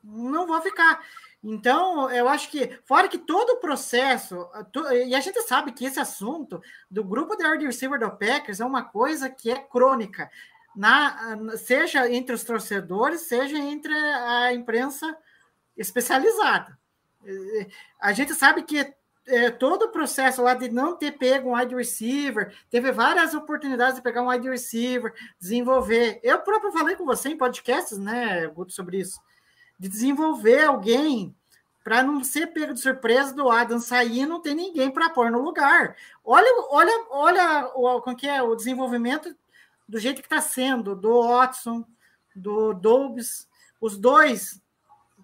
não 0.04 0.46
vou 0.46 0.62
ficar. 0.62 1.02
Então, 1.42 2.10
eu 2.12 2.28
acho 2.30 2.50
que, 2.50 2.80
fora 2.86 3.08
que 3.08 3.18
todo 3.18 3.52
o 3.52 3.58
processo, 3.58 4.48
e 5.06 5.14
a 5.14 5.20
gente 5.20 5.42
sabe 5.42 5.72
que 5.72 5.86
esse 5.86 6.00
assunto 6.00 6.62
do 6.90 7.04
grupo 7.04 7.36
de 7.36 7.46
wide 7.46 7.66
receiver 7.66 8.00
do 8.00 8.10
Packers 8.12 8.60
é 8.60 8.66
uma 8.66 8.84
coisa 8.84 9.30
que 9.30 9.52
é 9.52 9.60
crônica, 9.60 10.30
na, 10.76 11.38
seja 11.58 12.10
entre 12.12 12.36
os 12.36 12.44
torcedores, 12.44 13.22
seja 13.22 13.58
entre 13.58 13.94
a 13.94 14.54
imprensa 14.54 15.16
especializada. 15.78 16.78
A 18.00 18.12
gente 18.14 18.34
sabe 18.34 18.64
que 18.64 18.94
eh, 19.26 19.52
todo 19.52 19.84
o 19.84 19.92
processo 19.92 20.42
lá 20.42 20.54
de 20.54 20.70
não 20.70 20.96
ter 20.98 21.14
pego 21.14 21.50
um 21.50 21.56
wide 21.56 21.76
receiver, 21.76 22.54
teve 22.70 22.92
várias 22.92 23.34
oportunidades 23.34 23.96
de 23.96 24.02
pegar 24.02 24.22
um 24.22 24.30
wide 24.30 24.50
receiver, 24.50 25.14
desenvolver. 25.40 26.20
Eu 26.22 26.40
próprio 26.40 26.72
falei 26.72 26.96
com 26.96 27.06
você 27.06 27.30
em 27.30 27.38
podcasts, 27.38 27.98
né, 27.98 28.46
Guto, 28.48 28.74
sobre 28.74 29.00
isso 29.00 29.20
de 29.84 29.90
desenvolver 29.90 30.64
alguém 30.64 31.36
para 31.84 32.02
não 32.02 32.24
ser 32.24 32.48
pego 32.48 32.74
de 32.74 32.80
surpresa 32.80 33.34
do 33.34 33.50
Adam 33.50 33.80
sair 33.80 34.20
e 34.20 34.26
não 34.26 34.42
ter 34.42 34.54
ninguém 34.54 34.90
para 34.90 35.10
pôr 35.10 35.30
no 35.30 35.42
lugar. 35.42 35.98
Olha, 36.24 36.48
olha, 36.70 37.06
olha 37.10 37.72
o, 37.76 38.02
como 38.02 38.16
que 38.16 38.26
é, 38.26 38.42
o 38.42 38.56
desenvolvimento 38.56 39.36
do 39.88 40.00
jeito 40.00 40.22
que 40.22 40.28
está 40.28 40.42
sendo, 40.42 40.96
do 40.96 41.22
Watson, 41.28 41.86
do 42.36 42.74
Dobbs, 42.74 43.48
os 43.80 43.98
dois 43.98 44.62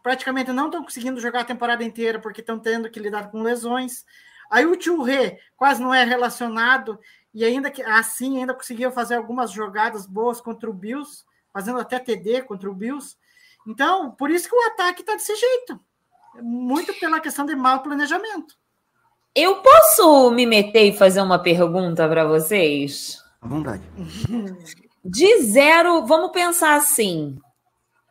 praticamente 0.01 0.51
não 0.51 0.67
estão 0.67 0.83
conseguindo 0.83 1.19
jogar 1.19 1.41
a 1.41 1.45
temporada 1.45 1.83
inteira 1.83 2.19
porque 2.19 2.41
estão 2.41 2.59
tendo 2.59 2.89
que 2.89 2.99
lidar 2.99 3.31
com 3.31 3.41
lesões. 3.41 4.05
Aí 4.49 4.65
o 4.65 4.75
Tio 4.75 5.01
Rê 5.01 5.39
quase 5.55 5.81
não 5.81 5.93
é 5.93 6.03
relacionado 6.03 6.99
e 7.33 7.43
ainda 7.45 7.69
que 7.69 7.81
assim 7.81 8.39
ainda 8.39 8.53
conseguiu 8.53 8.91
fazer 8.91 9.15
algumas 9.15 9.51
jogadas 9.51 10.05
boas 10.05 10.41
contra 10.41 10.69
o 10.69 10.73
Bills, 10.73 11.23
fazendo 11.53 11.79
até 11.79 11.99
TD 11.99 12.43
contra 12.43 12.69
o 12.69 12.73
Bills. 12.73 13.15
Então, 13.67 14.11
por 14.11 14.29
isso 14.31 14.49
que 14.49 14.55
o 14.55 14.67
ataque 14.67 15.01
está 15.01 15.13
desse 15.13 15.35
jeito. 15.35 15.79
Muito 16.41 16.93
pela 16.99 17.19
questão 17.19 17.45
de 17.45 17.55
mau 17.55 17.81
planejamento. 17.81 18.57
Eu 19.35 19.61
posso 19.61 20.31
me 20.31 20.45
meter 20.45 20.85
e 20.85 20.97
fazer 20.97 21.21
uma 21.21 21.41
pergunta 21.41 22.07
para 22.07 22.25
vocês? 22.25 23.23
À 23.41 23.47
vontade. 23.47 23.83
De 25.03 25.41
zero, 25.43 26.05
vamos 26.05 26.31
pensar 26.31 26.75
assim: 26.75 27.39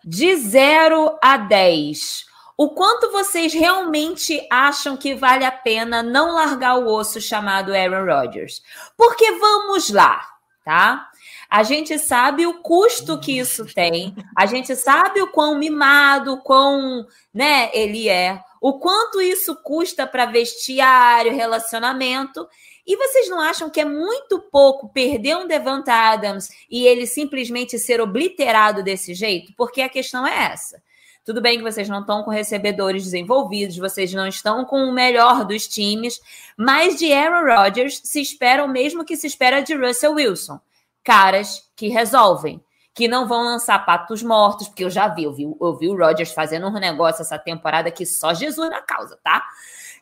de 0.02 0.34
zero 0.36 1.18
a 1.22 1.36
10, 1.36 2.24
o 2.56 2.70
quanto 2.70 3.12
vocês 3.12 3.52
realmente 3.52 4.46
acham 4.50 4.96
que 4.96 5.14
vale 5.14 5.44
a 5.44 5.52
pena 5.52 6.02
não 6.02 6.34
largar 6.34 6.78
o 6.78 6.86
osso 6.86 7.20
chamado 7.20 7.74
Aaron 7.74 8.06
Rodgers? 8.06 8.62
Porque 8.96 9.32
vamos 9.32 9.90
lá, 9.90 10.26
tá? 10.64 11.10
A 11.50 11.62
gente 11.62 11.98
sabe 11.98 12.46
o 12.46 12.62
custo 12.62 13.20
que 13.20 13.38
isso 13.38 13.66
tem, 13.74 14.14
a 14.36 14.46
gente 14.46 14.74
sabe 14.74 15.20
o 15.20 15.30
quão 15.30 15.58
mimado, 15.58 16.38
quão, 16.38 17.06
né, 17.32 17.70
ele 17.72 18.08
é, 18.08 18.42
o 18.60 18.78
quanto 18.78 19.20
isso 19.20 19.54
custa 19.62 20.06
para 20.06 20.26
vestiário, 20.26 21.34
relacionamento. 21.34 22.48
E 22.88 22.96
vocês 22.96 23.28
não 23.28 23.38
acham 23.38 23.68
que 23.68 23.82
é 23.82 23.84
muito 23.84 24.38
pouco 24.40 24.88
perder 24.88 25.36
um 25.36 25.46
Devonta 25.46 25.92
Adams 25.92 26.48
e 26.70 26.86
ele 26.86 27.06
simplesmente 27.06 27.78
ser 27.78 28.00
obliterado 28.00 28.82
desse 28.82 29.12
jeito? 29.12 29.52
Porque 29.58 29.82
a 29.82 29.90
questão 29.90 30.26
é 30.26 30.46
essa. 30.46 30.82
Tudo 31.22 31.42
bem 31.42 31.58
que 31.58 31.62
vocês 31.62 31.86
não 31.86 32.00
estão 32.00 32.22
com 32.22 32.30
recebedores 32.30 33.04
desenvolvidos, 33.04 33.76
vocês 33.76 34.14
não 34.14 34.26
estão 34.26 34.64
com 34.64 34.84
o 34.84 34.92
melhor 34.94 35.44
dos 35.44 35.68
times, 35.68 36.18
mas 36.56 36.98
de 36.98 37.12
Aaron 37.12 37.44
Rodgers 37.54 38.00
se 38.02 38.22
espera 38.22 38.64
o 38.64 38.68
mesmo 38.68 39.04
que 39.04 39.18
se 39.18 39.26
espera 39.26 39.60
de 39.60 39.74
Russell 39.74 40.14
Wilson. 40.14 40.58
Caras 41.04 41.68
que 41.76 41.88
resolvem, 41.88 42.58
que 42.94 43.06
não 43.06 43.28
vão 43.28 43.44
lançar 43.44 43.84
patos 43.84 44.22
mortos, 44.22 44.66
porque 44.66 44.84
eu 44.84 44.90
já 44.90 45.08
vi, 45.08 45.24
eu 45.24 45.32
vi, 45.34 45.42
eu 45.42 45.76
vi 45.76 45.90
o 45.90 45.96
Rodgers 45.96 46.32
fazendo 46.32 46.66
um 46.66 46.72
negócio 46.72 47.20
essa 47.20 47.38
temporada 47.38 47.90
que 47.90 48.06
só 48.06 48.32
Jesus 48.32 48.70
na 48.70 48.80
causa, 48.80 49.18
tá? 49.22 49.44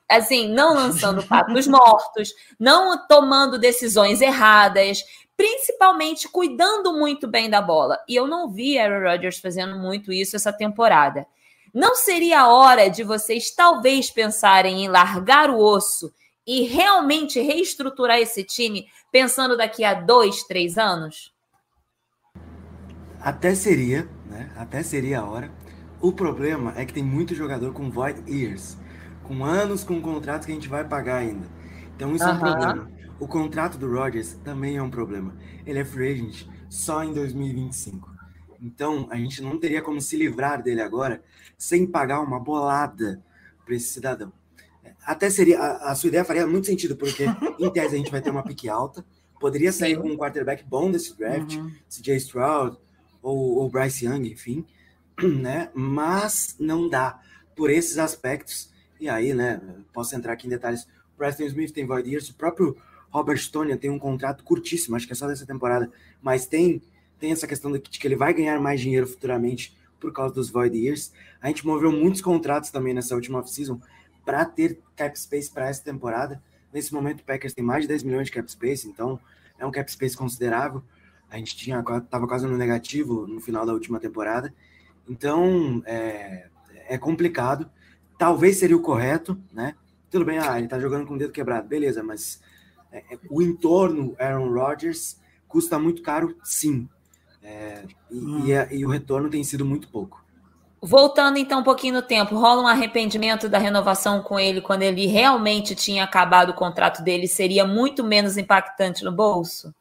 Assim, 0.09 0.49
não 0.49 0.75
lançando 0.75 1.27
patos 1.27 1.67
mortos, 1.67 2.33
não 2.59 3.07
tomando 3.09 3.59
decisões 3.59 4.21
erradas, 4.21 5.03
principalmente 5.37 6.29
cuidando 6.29 6.93
muito 6.93 7.27
bem 7.27 7.51
da 7.51 7.61
bola. 7.61 7.99
E 8.09 8.15
eu 8.15 8.27
não 8.27 8.49
vi 8.49 8.79
Aaron 8.79 9.11
Rodgers 9.11 9.39
fazendo 9.39 9.77
muito 9.77 10.13
isso 10.13 10.37
essa 10.37 10.53
temporada. 10.53 11.27
Não 11.75 11.95
seria 11.95 12.41
a 12.41 12.49
hora 12.49 12.89
de 12.89 13.05
vocês 13.05 13.51
talvez 13.51 14.11
pensarem 14.11 14.85
em 14.85 14.89
largar 14.89 15.51
o 15.51 15.59
osso 15.59 16.13
e 16.47 16.63
realmente 16.63 17.41
reestruturar 17.41 18.19
esse 18.19 18.45
time 18.45 18.87
pensando 19.13 19.57
daqui 19.57 19.85
a 19.85 19.93
dois, 19.93 20.45
três 20.45 20.79
anos? 20.79 21.35
Até 23.21 23.55
seria, 23.55 24.09
né? 24.27 24.51
Até 24.57 24.83
seria 24.83 25.21
a 25.21 25.25
hora. 25.29 25.51
O 26.01 26.13
problema 26.13 26.73
é 26.77 26.85
que 26.85 26.95
tem 26.95 27.03
muito 27.03 27.35
jogador 27.35 27.73
com 27.73 27.91
void 27.91 28.23
years, 28.31 28.79
com 29.27 29.45
anos 29.45 29.85
com 29.85 30.01
contratos 30.01 30.47
que 30.47 30.53
a 30.53 30.55
gente 30.55 30.69
vai 30.69 30.85
pagar 30.85 31.17
ainda. 31.17 31.47
Então 31.95 32.15
isso 32.15 32.25
é 32.25 32.33
um 32.33 32.39
problema. 32.39 32.91
O 33.19 33.27
contrato 33.27 33.79
do 33.79 33.91
Rodgers 33.91 34.35
também 34.45 34.77
é 34.77 34.83
um 34.83 34.91
problema. 34.91 35.35
Ele 35.65 35.79
é 35.79 35.85
free 35.85 36.13
agent 36.13 36.47
só 36.69 37.03
em 37.03 37.13
2025. 37.13 38.15
Então 38.61 39.07
a 39.11 39.17
gente 39.17 39.43
não 39.43 39.59
teria 39.59 39.83
como 39.83 40.01
se 40.01 40.17
livrar 40.17 40.63
dele 40.63 40.81
agora 40.83 41.23
sem 41.57 41.87
pagar 41.87 42.21
uma 42.21 42.39
bolada 42.39 43.23
para 43.65 43.75
esse 43.75 43.89
cidadão. 43.89 44.33
Até 45.05 45.31
seria 45.31 45.59
a, 45.61 45.93
a 45.93 45.95
sua 45.95 46.09
ideia 46.09 46.25
faria 46.25 46.47
muito 46.47 46.67
sentido 46.67 46.97
porque 46.97 47.25
em 47.59 47.71
tese 47.71 47.95
a 47.95 47.99
gente 47.99 48.11
vai 48.11 48.21
ter 48.21 48.31
uma 48.31 48.43
pique 48.43 48.69
alta, 48.69 49.05
poderia 49.41 49.73
sair 49.73 49.97
com 50.01 50.09
um 50.09 50.17
quarterback 50.17 50.65
bom 50.65 50.91
desse 50.91 51.17
draft, 51.17 51.55
Uhum. 51.55 51.73
CJ 51.89 52.17
Stroud 52.17 52.77
ou, 53.23 53.57
ou 53.59 53.71
Bryce 53.71 54.05
Young, 54.07 54.29
enfim, 54.31 54.65
né? 55.23 55.71
Mas 55.75 56.57
não 56.59 56.89
dá 56.89 57.21
por 57.55 57.71
esses 57.71 57.99
aspectos. 57.99 58.71
E 59.01 59.09
aí, 59.09 59.35
né? 59.35 59.61
Posso 59.93 60.15
entrar 60.17 60.33
aqui 60.33 60.47
em 60.47 60.51
detalhes. 60.51 60.85
O 60.85 61.19
Preston 61.19 61.45
Smith 61.45 61.73
tem 61.73 61.87
void 61.87 62.09
years, 62.09 62.29
o 62.29 62.35
próprio 62.35 62.77
Robert 63.11 63.39
Stone 63.39 63.77
tem 63.77 63.91
um 63.91 63.99
contrato 63.99 64.45
curtíssimo, 64.45 64.97
acho 64.97 65.07
que 65.07 65.13
é 65.13 65.17
só 65.17 65.27
dessa 65.27 65.47
temporada, 65.47 65.91
mas 66.21 66.47
tem 66.47 66.83
tem 67.19 67.33
essa 67.33 67.47
questão 67.47 67.73
de 67.73 67.81
que, 67.81 68.07
ele 68.07 68.17
vai 68.17 68.35
ganhar 68.35 68.61
mais 68.61 68.81
dinheiro 68.81 69.07
futuramente 69.07 69.77
por 69.99 70.13
causa 70.13 70.35
dos 70.35 70.51
void 70.51 70.77
years. 70.77 71.13
A 71.41 71.49
gente 71.49 71.67
moveu 71.67 71.91
muitos 71.91 72.21
contratos 72.21 72.71
também 72.71 72.93
nessa 72.93 73.15
última 73.15 73.39
off-season 73.39 73.81
para 74.25 74.45
ter 74.45 74.79
cap 74.95 75.19
space 75.19 75.51
para 75.51 75.69
essa 75.69 75.83
temporada. 75.83 76.43
Nesse 76.73 76.93
momento, 76.93 77.21
o 77.21 77.25
Packers 77.25 77.55
tem 77.55 77.65
mais 77.65 77.83
de 77.83 77.89
10 77.89 78.03
milhões 78.03 78.27
de 78.27 78.33
cap 78.33 78.51
space, 78.51 78.87
então 78.87 79.19
é 79.59 79.65
um 79.65 79.71
cap 79.71 79.91
space 79.91 80.17
considerável. 80.17 80.83
A 81.31 81.39
gente 81.39 81.57
tinha 81.57 81.81
estava 81.81 82.27
quase 82.27 82.47
no 82.47 82.57
negativo 82.57 83.27
no 83.27 83.41
final 83.41 83.65
da 83.65 83.73
última 83.73 83.99
temporada. 83.99 84.53
Então 85.09 85.83
é, 85.87 86.49
é 86.89 86.99
complicado. 86.99 87.71
Talvez 88.19 88.59
seria 88.59 88.77
o 88.77 88.83
correto, 88.83 89.39
né? 89.53 89.75
Tudo 90.11 90.25
bem, 90.25 90.39
ah, 90.39 90.59
ele 90.59 90.69
tá 90.69 90.79
jogando 90.79 91.07
com 91.07 91.15
o 91.15 91.19
dedo 91.19 91.33
quebrado, 91.33 91.69
beleza, 91.69 92.03
mas 92.03 92.41
é, 92.91 92.99
é, 93.15 93.19
o 93.29 93.43
entorno 93.43 94.17
Aaron 94.19 94.51
Rodgers 94.53 95.21
custa 95.47 95.79
muito 95.79 96.03
caro, 96.03 96.37
sim. 96.43 96.89
É, 97.43 97.85
e, 98.11 98.47
e 98.49 98.55
a- 98.55 98.73
e 98.73 98.85
o 98.85 98.89
retorno 98.89 99.29
tem 99.29 99.45
sido 99.45 99.65
muito 99.65 99.89
pouco. 99.89 100.25
Voltando 100.83 101.39
então 101.39 101.61
um 101.61 101.65
pouquinho 101.65 101.95
no 101.95 102.03
tempo, 102.03 102.37
rola 102.37 102.63
um 102.63 102.67
arrependimento 102.67 103.49
da 103.49 103.59
renovação 103.59 104.23
com 104.23 104.39
ele 104.39 104.61
quando 104.61 104.83
ele 104.83 105.07
realmente 105.07 105.75
tinha 105.75 106.05
acabado 106.05 106.51
o 106.51 106.55
contrato 106.55 107.03
dele, 107.03 107.27
seria 107.27 107.65
muito 107.67 108.05
menos 108.05 108.37
impactante 108.37 109.05
no 109.05 109.11
bolso? 109.13 109.75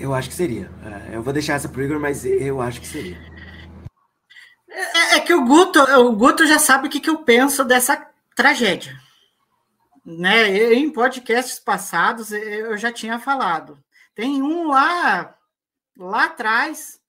Eu 0.00 0.14
acho 0.14 0.28
que 0.28 0.34
seria. 0.34 0.70
É, 1.10 1.16
eu 1.16 1.22
vou 1.22 1.32
deixar 1.32 1.54
essa 1.54 1.68
pro 1.68 1.82
Igor, 1.82 2.00
mas 2.00 2.24
eu 2.24 2.60
acho 2.60 2.80
que 2.80 2.86
seria. 2.86 3.31
É, 4.72 5.16
é 5.16 5.20
que 5.20 5.34
o 5.34 5.44
Guto, 5.44 5.80
o 5.80 6.12
Guto 6.16 6.46
já 6.46 6.58
sabe 6.58 6.88
o 6.88 6.90
que, 6.90 7.00
que 7.00 7.10
eu 7.10 7.22
penso 7.22 7.64
dessa 7.64 8.08
tragédia. 8.34 8.98
Né? 10.04 10.72
Em 10.74 10.90
podcasts 10.90 11.58
passados 11.60 12.32
eu 12.32 12.76
já 12.78 12.90
tinha 12.90 13.18
falado. 13.18 13.82
Tem 14.14 14.42
um 14.42 14.68
lá, 14.68 15.36
lá 15.96 16.24
atrás 16.24 17.00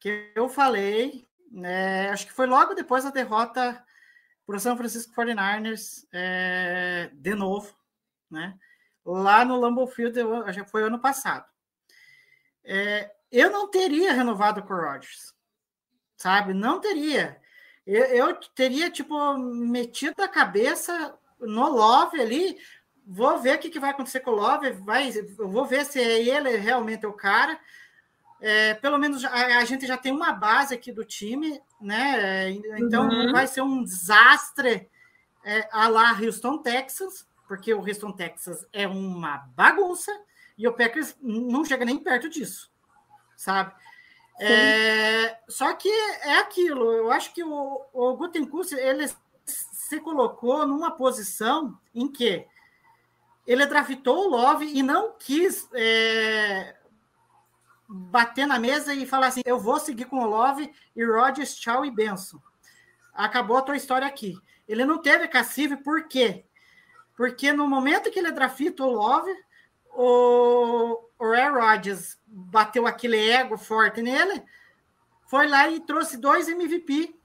que 0.00 0.30
eu 0.34 0.48
falei, 0.48 1.26
né, 1.50 2.10
acho 2.10 2.26
que 2.26 2.32
foi 2.32 2.46
logo 2.46 2.74
depois 2.74 3.04
da 3.04 3.10
derrota 3.10 3.82
para 4.46 4.56
o 4.56 4.60
São 4.60 4.76
Francisco 4.76 5.12
49ers, 5.14 6.06
é, 6.12 7.10
de 7.12 7.34
novo, 7.34 7.74
né? 8.30 8.56
lá 9.04 9.44
no 9.44 9.56
Lambeau 9.58 9.86
Field, 9.86 10.18
eu- 10.18 10.52
já 10.52 10.64
foi 10.64 10.82
ano 10.84 10.98
passado. 10.98 11.46
É, 12.64 13.10
eu 13.30 13.50
não 13.50 13.68
teria 13.70 14.12
renovado 14.12 14.62
com 14.62 14.74
o 14.74 14.80
Rodgers 14.80 15.35
sabe? 16.16 16.52
Não 16.54 16.80
teria. 16.80 17.40
Eu, 17.86 18.04
eu 18.06 18.34
teria, 18.54 18.90
tipo, 18.90 19.36
metido 19.38 20.20
a 20.20 20.28
cabeça 20.28 21.16
no 21.40 21.68
Love 21.68 22.20
ali, 22.20 22.58
vou 23.06 23.38
ver 23.38 23.56
o 23.56 23.58
que, 23.58 23.70
que 23.70 23.78
vai 23.78 23.90
acontecer 23.90 24.20
com 24.20 24.32
o 24.32 24.34
Love, 24.34 24.72
vai, 24.72 25.12
eu 25.38 25.48
vou 25.48 25.64
ver 25.64 25.84
se 25.84 26.00
é 26.00 26.22
ele 26.22 26.56
realmente 26.56 27.06
o 27.06 27.12
cara. 27.12 27.58
É, 28.40 28.74
pelo 28.74 28.98
menos 28.98 29.24
a, 29.24 29.58
a 29.58 29.64
gente 29.64 29.86
já 29.86 29.96
tem 29.96 30.12
uma 30.12 30.32
base 30.32 30.74
aqui 30.74 30.92
do 30.92 31.04
time, 31.04 31.60
né? 31.80 32.48
É, 32.48 32.50
Então 32.78 33.08
Uhum. 33.08 33.32
vai 33.32 33.46
ser 33.46 33.62
um 33.62 33.82
desastre 33.82 34.90
é, 35.44 35.68
a 35.70 35.88
lá 35.88 36.12
Houston, 36.20 36.58
Texas, 36.58 37.26
porque 37.46 37.72
o 37.72 37.80
Houston, 37.80 38.12
Texas 38.12 38.66
é 38.72 38.86
uma 38.88 39.38
bagunça 39.54 40.12
e 40.58 40.66
o 40.66 40.72
Packers 40.72 41.16
não 41.22 41.64
chega 41.64 41.84
nem 41.84 41.96
perto 41.98 42.28
disso, 42.28 42.70
sabe? 43.36 43.72
É, 44.38 45.38
só 45.48 45.72
que 45.72 45.88
é 45.88 46.38
aquilo, 46.38 46.92
eu 46.92 47.10
acho 47.10 47.32
que 47.32 47.42
o, 47.42 47.82
o 47.92 48.30
ele 48.78 49.08
se 49.46 50.00
colocou 50.00 50.66
numa 50.66 50.90
posição 50.90 51.78
em 51.94 52.06
que 52.06 52.46
ele 53.46 53.64
draftou 53.64 54.26
o 54.26 54.28
Love 54.28 54.66
e 54.66 54.82
não 54.82 55.14
quis 55.18 55.68
é, 55.72 56.76
bater 57.88 58.46
na 58.46 58.58
mesa 58.58 58.92
e 58.92 59.06
falar 59.06 59.28
assim, 59.28 59.42
eu 59.44 59.58
vou 59.58 59.78
seguir 59.78 60.06
com 60.06 60.18
o 60.18 60.26
Love 60.26 60.70
e 60.94 61.04
Rodgers, 61.04 61.54
tchau 61.56 61.84
e 61.84 61.90
benção. 61.90 62.42
Acabou 63.14 63.56
a 63.56 63.62
tua 63.62 63.76
história 63.76 64.06
aqui. 64.06 64.38
Ele 64.68 64.84
não 64.84 65.00
teve 65.00 65.28
cacife, 65.28 65.76
por 65.76 66.08
quê? 66.08 66.44
Porque 67.16 67.52
no 67.52 67.68
momento 67.68 68.10
que 68.10 68.18
ele 68.18 68.32
drafta 68.32 68.84
o 68.84 68.90
Love, 68.90 69.30
o, 69.96 71.08
o 71.18 71.24
Aaron 71.24 71.60
Rodgers 71.60 72.18
bateu 72.26 72.86
aquele 72.86 73.30
ego 73.30 73.56
forte 73.56 74.02
nele, 74.02 74.42
foi 75.26 75.48
lá 75.48 75.68
e 75.68 75.80
trouxe 75.80 76.18
dois 76.18 76.48
MVP 76.48 77.18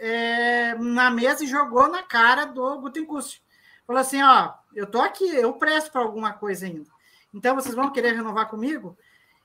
é, 0.00 0.74
na 0.74 1.10
mesa 1.10 1.44
e 1.44 1.48
jogou 1.48 1.88
na 1.88 2.02
cara 2.02 2.44
do 2.44 2.80
Gutenkust. 2.80 3.42
Falou 3.86 4.00
assim, 4.00 4.22
ó, 4.22 4.52
eu 4.74 4.86
tô 4.86 5.00
aqui, 5.00 5.24
eu 5.24 5.52
presto 5.54 5.92
para 5.92 6.00
alguma 6.00 6.32
coisa 6.32 6.66
ainda. 6.66 6.90
Então 7.32 7.54
vocês 7.54 7.74
vão 7.74 7.90
querer 7.90 8.14
renovar 8.14 8.48
comigo? 8.48 8.96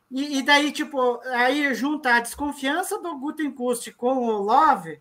E, 0.09 0.39
e 0.39 0.41
daí, 0.41 0.71
tipo, 0.71 1.21
aí 1.33 1.73
junta 1.73 2.15
a 2.15 2.19
desconfiança 2.19 2.99
do 2.99 3.17
Gutenkust 3.17 3.91
com 3.93 4.17
o 4.17 4.31
Love, 4.41 4.99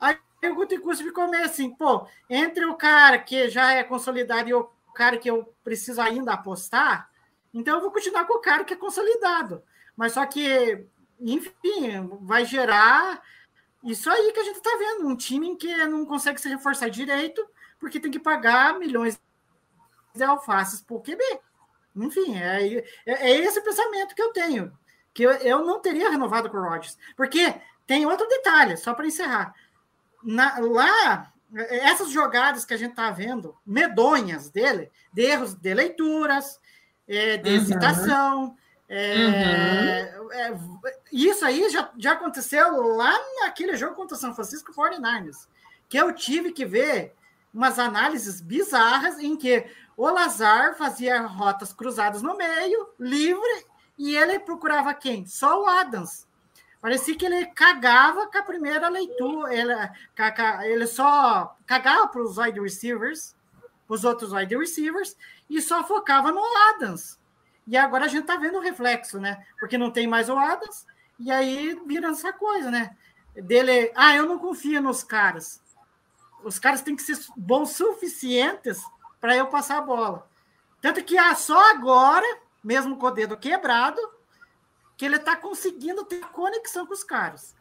aí 0.00 0.18
o 0.44 0.54
Gutenkust 0.54 1.04
ficou 1.04 1.28
meio 1.28 1.44
assim, 1.44 1.70
pô, 1.70 2.06
entre 2.28 2.64
o 2.64 2.74
cara 2.74 3.18
que 3.18 3.48
já 3.48 3.72
é 3.72 3.84
consolidado 3.84 4.48
e 4.48 4.54
o 4.54 4.68
cara 4.92 5.18
que 5.18 5.30
eu 5.30 5.54
preciso 5.62 6.00
ainda 6.00 6.32
apostar, 6.32 7.10
então 7.52 7.76
eu 7.76 7.80
vou 7.80 7.90
continuar 7.90 8.24
com 8.26 8.38
o 8.38 8.40
cara 8.40 8.64
que 8.64 8.74
é 8.74 8.76
consolidado. 8.76 9.62
Mas 9.96 10.12
só 10.12 10.24
que, 10.26 10.86
enfim, 11.20 12.08
vai 12.22 12.44
gerar 12.44 13.22
isso 13.82 14.10
aí 14.10 14.32
que 14.32 14.40
a 14.40 14.44
gente 14.44 14.56
está 14.56 14.70
vendo, 14.78 15.08
um 15.08 15.16
time 15.16 15.56
que 15.56 15.74
não 15.86 16.04
consegue 16.04 16.40
se 16.40 16.48
reforçar 16.48 16.88
direito, 16.90 17.46
porque 17.78 17.98
tem 17.98 18.10
que 18.10 18.18
pagar 18.18 18.78
milhões 18.78 19.20
de 20.14 20.22
alfaces 20.22 20.82
por 20.82 21.02
QB. 21.02 21.22
Enfim, 21.96 22.36
é, 22.36 22.78
é, 23.06 23.30
é 23.30 23.36
esse 23.38 23.60
pensamento 23.62 24.14
que 24.14 24.22
eu 24.22 24.32
tenho. 24.32 24.72
Que 25.12 25.22
eu, 25.22 25.32
eu 25.32 25.64
não 25.64 25.80
teria 25.80 26.10
renovado 26.10 26.50
com 26.50 26.58
o 26.58 26.62
Rodgers. 26.62 26.96
Porque 27.16 27.54
tem 27.86 28.06
outro 28.06 28.28
detalhe, 28.28 28.76
só 28.76 28.94
para 28.94 29.06
encerrar. 29.06 29.54
Na, 30.22 30.58
lá, 30.58 31.29
essas 31.54 32.10
jogadas 32.10 32.64
que 32.64 32.74
a 32.74 32.76
gente 32.76 32.90
está 32.90 33.10
vendo, 33.10 33.56
medonhas 33.66 34.50
dele, 34.50 34.90
de 35.12 35.22
erros 35.22 35.54
de 35.54 35.74
leituras, 35.74 36.60
é, 37.08 37.36
de 37.36 37.50
Uhum. 38.90 38.96
é, 38.96 40.20
é, 40.32 40.58
isso 41.12 41.44
aí 41.44 41.68
já, 41.70 41.90
já 41.96 42.12
aconteceu 42.12 42.96
lá 42.96 43.12
naquele 43.40 43.76
jogo 43.76 43.94
contra 43.94 44.16
o 44.16 44.18
São 44.18 44.34
Francisco 44.34 44.72
49ers, 44.72 45.46
que 45.88 45.96
eu 45.96 46.12
tive 46.12 46.52
que 46.52 46.64
ver 46.64 47.14
umas 47.54 47.78
análises 47.78 48.40
bizarras 48.40 49.18
em 49.18 49.36
que 49.36 49.64
o 49.96 50.08
Lazar 50.08 50.76
fazia 50.76 51.20
rotas 51.22 51.72
cruzadas 51.72 52.22
no 52.22 52.36
meio, 52.36 52.88
livre, 52.98 53.66
e 53.98 54.16
ele 54.16 54.38
procurava 54.38 54.94
quem? 54.94 55.26
Só 55.26 55.62
o 55.62 55.66
Adams. 55.66 56.26
Parecia 56.80 57.14
que 57.14 57.26
ele 57.26 57.44
cagava 57.46 58.26
com 58.26 58.38
a 58.38 58.42
primeira 58.42 58.88
leitura, 58.88 59.54
ele, 59.54 59.72
ele 60.64 60.86
só 60.86 61.54
cagava 61.66 62.08
para 62.08 62.22
os 62.22 62.38
wide 62.38 62.58
receivers, 62.58 63.36
os 63.86 64.02
outros 64.02 64.32
wide 64.32 64.56
receivers, 64.56 65.14
e 65.48 65.60
só 65.60 65.84
focava 65.84 66.32
no 66.32 66.42
Adams. 66.70 67.18
E 67.66 67.76
agora 67.76 68.06
a 68.06 68.08
gente 68.08 68.24
tá 68.24 68.36
vendo 68.36 68.56
o 68.56 68.62
reflexo, 68.62 69.20
né? 69.20 69.44
Porque 69.58 69.76
não 69.76 69.90
tem 69.90 70.06
mais 70.06 70.30
o 70.30 70.38
Adams, 70.38 70.86
e 71.18 71.30
aí 71.30 71.78
vira 71.86 72.08
essa 72.08 72.32
coisa, 72.32 72.70
né? 72.70 72.96
Dele, 73.34 73.92
ah, 73.94 74.16
eu 74.16 74.26
não 74.26 74.38
confio 74.38 74.80
nos 74.80 75.04
caras. 75.04 75.62
Os 76.42 76.58
caras 76.58 76.80
têm 76.80 76.96
que 76.96 77.02
ser 77.02 77.18
bons 77.36 77.72
suficientes 77.72 78.82
para 79.20 79.36
eu 79.36 79.48
passar 79.48 79.78
a 79.78 79.82
bola. 79.82 80.26
Tanto 80.80 81.04
que 81.04 81.18
ah, 81.18 81.34
só 81.34 81.70
agora, 81.70 82.26
mesmo 82.64 82.96
com 82.96 83.06
o 83.06 83.10
dedo 83.10 83.36
quebrado, 83.36 84.00
que 85.00 85.06
ele 85.06 85.16
está 85.16 85.34
conseguindo 85.34 86.04
ter 86.04 86.20
conexão 86.26 86.86
com 86.86 86.92
os 86.92 87.02
caras. 87.02 87.56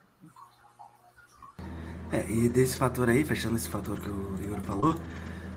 É, 2.12 2.30
e 2.30 2.50
desse 2.50 2.76
fator 2.76 3.08
aí, 3.08 3.24
fechando 3.24 3.56
esse 3.56 3.70
fator 3.70 3.98
que 3.98 4.10
o 4.10 4.36
Igor 4.44 4.60
falou, 4.60 4.96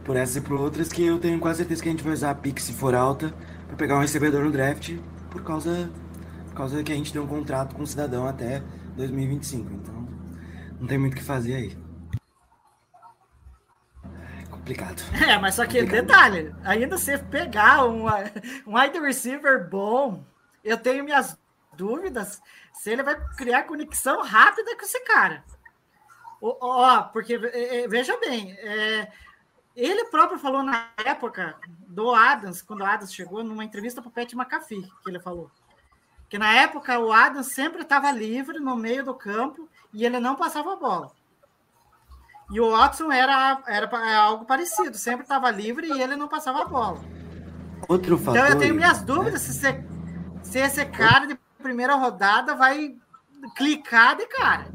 por 0.05 0.15
essas 0.15 0.37
e 0.37 0.41
por 0.41 0.61
outras, 0.61 0.93
que 0.93 1.05
eu 1.05 1.19
tenho 1.19 1.41
quase 1.41 1.59
certeza 1.59 1.83
que 1.83 1.89
a 1.89 1.91
gente 1.91 2.05
vai 2.05 2.13
usar 2.13 2.31
a 2.31 2.37
pique 2.37 2.63
se 2.63 2.73
for 2.73 2.95
alta 2.95 3.35
para 3.67 3.75
pegar 3.75 3.97
um 3.97 4.01
recebedor 4.01 4.45
no 4.45 4.53
draft 4.53 4.97
por 5.29 5.43
causa 5.43 5.91
por 6.51 6.55
causa 6.55 6.85
que 6.85 6.93
a 6.93 6.95
gente 6.95 7.13
tem 7.13 7.21
um 7.21 7.27
contrato 7.27 7.75
com 7.75 7.83
o 7.83 7.87
cidadão 7.87 8.29
até 8.29 8.63
2025. 8.97 9.69
Então, 9.73 10.09
não 10.79 10.87
tem 10.87 10.99
muito 10.99 11.15
o 11.15 11.17
que 11.17 11.23
fazer 11.25 11.55
aí. 11.57 11.79
É 14.41 14.47
complicado. 14.49 15.03
É, 15.29 15.37
mas 15.37 15.57
só 15.57 15.67
que 15.67 15.81
Complicado. 15.81 16.07
detalhe, 16.07 16.55
ainda 16.63 16.97
você 16.97 17.19
pegar 17.19 17.85
um, 17.87 18.07
um 18.69 18.79
wide 18.79 19.01
receiver 19.01 19.69
bom, 19.69 20.23
eu 20.63 20.77
tenho 20.77 21.03
minhas 21.03 21.42
dúvidas 21.75 22.41
se 22.73 22.91
ele 22.91 23.03
vai 23.03 23.19
criar 23.37 23.65
conexão 23.65 24.23
rápida 24.23 24.77
com 24.77 24.83
esse 24.83 25.01
cara. 25.05 25.45
Ó, 26.41 26.57
ó, 26.61 27.03
porque 27.05 27.35
é, 27.35 27.83
é, 27.83 27.89
veja 27.89 28.17
bem, 28.19 28.53
é, 28.59 29.11
ele 29.77 30.05
próprio 30.07 30.39
falou 30.39 30.63
na 30.63 30.89
época 31.05 31.57
do 31.69 32.13
Adams, 32.15 32.63
quando 32.63 32.81
o 32.81 32.85
Adams 32.87 33.15
chegou, 33.15 33.43
numa 33.45 33.65
entrevista 33.65 34.03
para 34.03 34.09
o 34.09 34.13
Pat 34.13 34.33
McAfee, 34.33 34.91
que 35.03 35.11
ele 35.11 35.21
falou. 35.21 35.51
Que 36.29 36.39
na 36.39 36.53
época 36.55 36.99
o 36.99 37.13
Adams 37.13 37.49
sempre 37.49 37.83
estava 37.83 38.11
livre 38.11 38.59
no 38.59 38.75
meio 38.77 39.05
do 39.05 39.15
campo 39.15 39.69
e 39.93 40.05
ele 40.05 40.19
não 40.19 40.35
passava 40.35 40.73
a 40.73 40.77
bola. 40.77 41.13
E 42.51 42.61
o 42.61 42.71
Watson 42.71 43.11
era, 43.11 43.63
era 43.67 43.89
pa- 43.89 44.15
algo 44.17 44.45
parecido, 44.45 44.97
sempre 44.97 45.23
estava 45.23 45.51
livre 45.51 45.87
e 45.87 46.03
ele 46.03 46.17
não 46.17 46.29
passava 46.29 46.63
a 46.63 46.65
bola. 46.65 47.01
Outro 47.89 48.19
fator. 48.19 48.37
Então 48.37 48.47
eu 48.49 48.59
tenho 48.59 48.75
minhas 48.75 49.01
né? 49.01 49.07
dúvidas 49.07 49.41
se, 49.43 49.55
você- 49.55 49.85
se 50.43 50.59
esse 50.59 50.85
cara 50.87 51.27
primeira 51.63 51.95
rodada 51.95 52.55
vai 52.55 52.95
clicar 53.57 54.17
de 54.17 54.27
cara. 54.27 54.67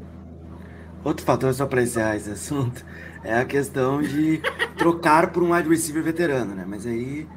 Outro 1.04 1.24
fator, 1.24 1.54
só 1.54 1.66
para 1.66 1.82
encerrar 1.82 2.16
esse 2.16 2.30
assunto, 2.30 2.84
é 3.22 3.38
a 3.38 3.44
questão 3.44 4.02
de 4.02 4.42
trocar 4.76 5.30
por 5.32 5.42
um 5.42 5.54
wide 5.54 5.68
receiver 5.68 6.02
veterano, 6.02 6.54
né? 6.54 6.64
Mas 6.66 6.86
aí 6.86 7.28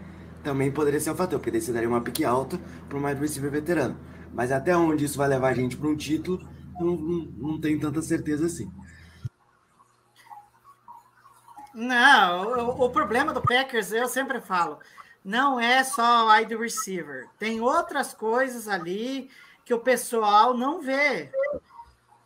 também 0.43 0.71
poderia 0.71 0.99
ser 0.99 1.11
um 1.11 1.15
fator, 1.15 1.39
porque 1.39 1.51
daí 1.51 1.61
você 1.61 1.71
daria 1.71 1.87
uma 1.87 2.01
pique 2.01 2.25
alta 2.25 2.59
para 2.89 2.97
um 2.97 3.05
wide 3.05 3.21
receiver 3.21 3.51
veterano. 3.51 3.97
Mas 4.33 4.51
até 4.51 4.75
onde 4.75 5.05
isso 5.05 5.17
vai 5.17 5.27
levar 5.27 5.49
a 5.49 5.53
gente 5.53 5.77
para 5.77 5.87
um 5.87 5.95
título, 5.95 6.41
não, 6.79 6.95
não, 6.95 7.17
não 7.37 7.61
tenho 7.61 7.79
tanta 7.79 8.01
certeza 8.01 8.47
assim. 8.47 8.71
Não, 11.73 12.69
o, 12.69 12.85
o 12.85 12.89
problema 12.89 13.31
do 13.31 13.41
Packers, 13.41 13.91
eu 13.91 14.07
sempre 14.07 14.41
falo, 14.41 14.79
não 15.23 15.59
é 15.59 15.83
só 15.83 16.27
wide 16.29 16.55
receiver. 16.55 17.27
Tem 17.37 17.61
outras 17.61 18.13
coisas 18.13 18.67
ali 18.67 19.29
que 19.63 19.73
o 19.73 19.79
pessoal 19.79 20.55
não 20.55 20.81
vê. 20.81 21.31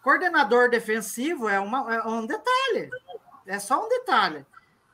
Coordenador 0.02 0.70
defensivo 0.70 1.50
é, 1.50 1.60
uma, 1.60 1.96
é 1.96 2.08
um 2.08 2.26
detalhe. 2.26 2.90
É 3.46 3.60
só 3.60 3.86
um 3.86 3.90
detalhe. 3.90 4.46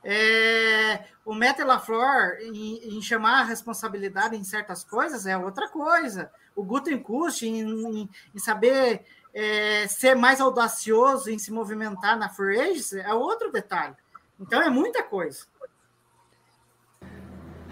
É, 0.03 1.05
o 1.23 1.33
Matt 1.33 1.59
LaFleur, 1.59 2.39
em, 2.41 2.97
em 2.97 3.01
chamar 3.01 3.41
a 3.41 3.43
responsabilidade 3.43 4.35
em 4.35 4.43
certas 4.43 4.83
coisas, 4.83 5.27
é 5.27 5.37
outra 5.37 5.69
coisa. 5.69 6.31
O 6.55 6.63
Gutenkust, 6.63 7.45
em, 7.45 7.61
em, 7.61 8.09
em 8.33 8.39
saber 8.39 9.05
é, 9.33 9.87
ser 9.87 10.15
mais 10.15 10.41
audacioso 10.41 11.29
em 11.29 11.37
se 11.37 11.51
movimentar 11.51 12.17
na 12.17 12.29
free 12.29 12.59
agency, 12.59 12.99
é 12.99 13.13
outro 13.13 13.51
detalhe. 13.51 13.95
Então 14.39 14.61
é 14.61 14.69
muita 14.69 15.03
coisa. 15.03 15.45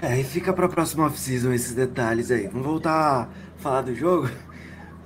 É, 0.02 0.20
e 0.20 0.24
fica 0.24 0.54
para 0.54 0.66
a 0.66 0.70
próxima 0.70 1.06
off-season 1.06 1.52
esses 1.52 1.74
detalhes 1.74 2.32
aí. 2.32 2.48
Vamos 2.48 2.66
voltar 2.66 3.24
a 3.24 3.62
falar 3.62 3.82
do 3.82 3.96
jogo? 3.96 4.30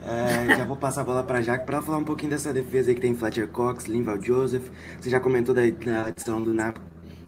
É, 0.05 0.57
já 0.57 0.65
vou 0.65 0.75
passar 0.75 0.99
a 0.99 1.03
bola 1.05 1.23
para 1.23 1.41
Jaque 1.41 1.65
para 1.65 1.81
falar 1.81 1.97
um 1.97 2.03
pouquinho 2.03 2.31
dessa 2.31 2.51
defesa 2.51 2.91
aí 2.91 2.95
que 2.95 2.99
tem 2.99 3.15
Fletcher 3.15 3.47
Cox, 3.47 3.85
Linval 3.85 4.21
Joseph. 4.21 4.67
Você 4.99 5.09
já 5.09 5.17
comentou 5.17 5.55
da, 5.55 5.61
da 5.69 6.07
adição 6.07 6.43
do 6.43 6.53
Na- 6.53 6.73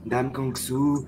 Dam 0.06 0.30
Kong 0.30 0.60
Su, 0.60 1.08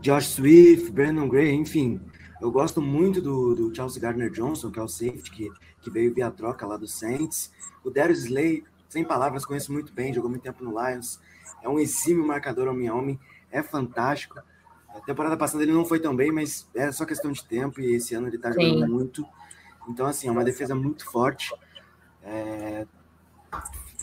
Josh 0.00 0.26
Swift, 0.28 0.92
Brandon 0.92 1.28
Gray, 1.28 1.50
enfim. 1.52 2.00
Eu 2.40 2.52
gosto 2.52 2.80
muito 2.80 3.20
do, 3.20 3.52
do 3.52 3.74
Chelsea 3.74 4.00
Gardner 4.00 4.30
Johnson, 4.30 4.70
que 4.70 4.78
é 4.78 4.82
o 4.84 4.86
safety 4.86 5.28
que, 5.28 5.50
que 5.82 5.90
veio 5.90 6.14
via 6.14 6.30
troca 6.30 6.64
lá 6.64 6.76
do 6.76 6.86
Saints. 6.86 7.50
O 7.82 7.90
Darius 7.90 8.20
Slay, 8.26 8.62
sem 8.88 9.02
palavras, 9.02 9.44
conheço 9.44 9.72
muito 9.72 9.92
bem, 9.92 10.14
jogou 10.14 10.30
muito 10.30 10.42
tempo 10.44 10.62
no 10.62 10.70
Lions. 10.70 11.18
É 11.60 11.68
um 11.68 11.80
exímio 11.80 12.24
marcador 12.24 12.68
homem 12.68 12.86
a 12.86 12.94
homem, 12.94 13.18
é 13.50 13.60
fantástico. 13.60 14.38
A 14.94 15.00
temporada 15.00 15.36
passada 15.36 15.62
ele 15.62 15.72
não 15.72 15.84
foi 15.84 16.00
tão 16.00 16.14
bem, 16.14 16.32
mas 16.32 16.66
é 16.74 16.90
só 16.92 17.04
questão 17.04 17.30
de 17.30 17.44
tempo 17.44 17.80
e 17.80 17.94
esse 17.94 18.14
ano 18.14 18.26
ele 18.28 18.38
tá 18.38 18.50
jogando 18.50 18.86
Sim. 18.86 18.92
muito. 18.92 19.26
Então, 19.88 20.06
assim, 20.06 20.28
é 20.28 20.30
uma 20.30 20.44
defesa 20.44 20.74
muito 20.74 21.04
forte. 21.10 21.52
É, 22.22 22.86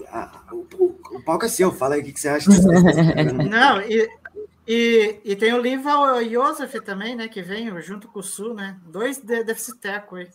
a- 0.10 0.42
o, 0.52 0.66
o, 0.78 1.00
o 1.18 1.24
palco 1.24 1.46
é 1.46 1.50
seu, 1.50 1.72
fala 1.72 1.96
aí 1.96 2.02
o 2.02 2.04
que, 2.04 2.14
que 2.14 2.20
você 2.20 2.30
acha. 2.30 2.50
dessa 2.50 2.68
defesa. 2.72 3.34
Não, 3.34 3.82
e, 3.82 4.10
e, 4.68 5.20
e 5.24 5.36
tem 5.36 5.54
o 5.54 5.62
Lival 5.62 6.24
Joseph 6.24 6.74
também, 6.84 7.16
né? 7.16 7.28
Que 7.28 7.42
vem 7.42 7.70
junto 7.82 8.08
com 8.08 8.20
o 8.20 8.24
Sul, 8.24 8.54
né? 8.54 8.78
Dois 8.88 9.18
de, 9.20 9.44
deficit 9.44 9.78
tackle 9.80 10.22
aí. 10.22 10.30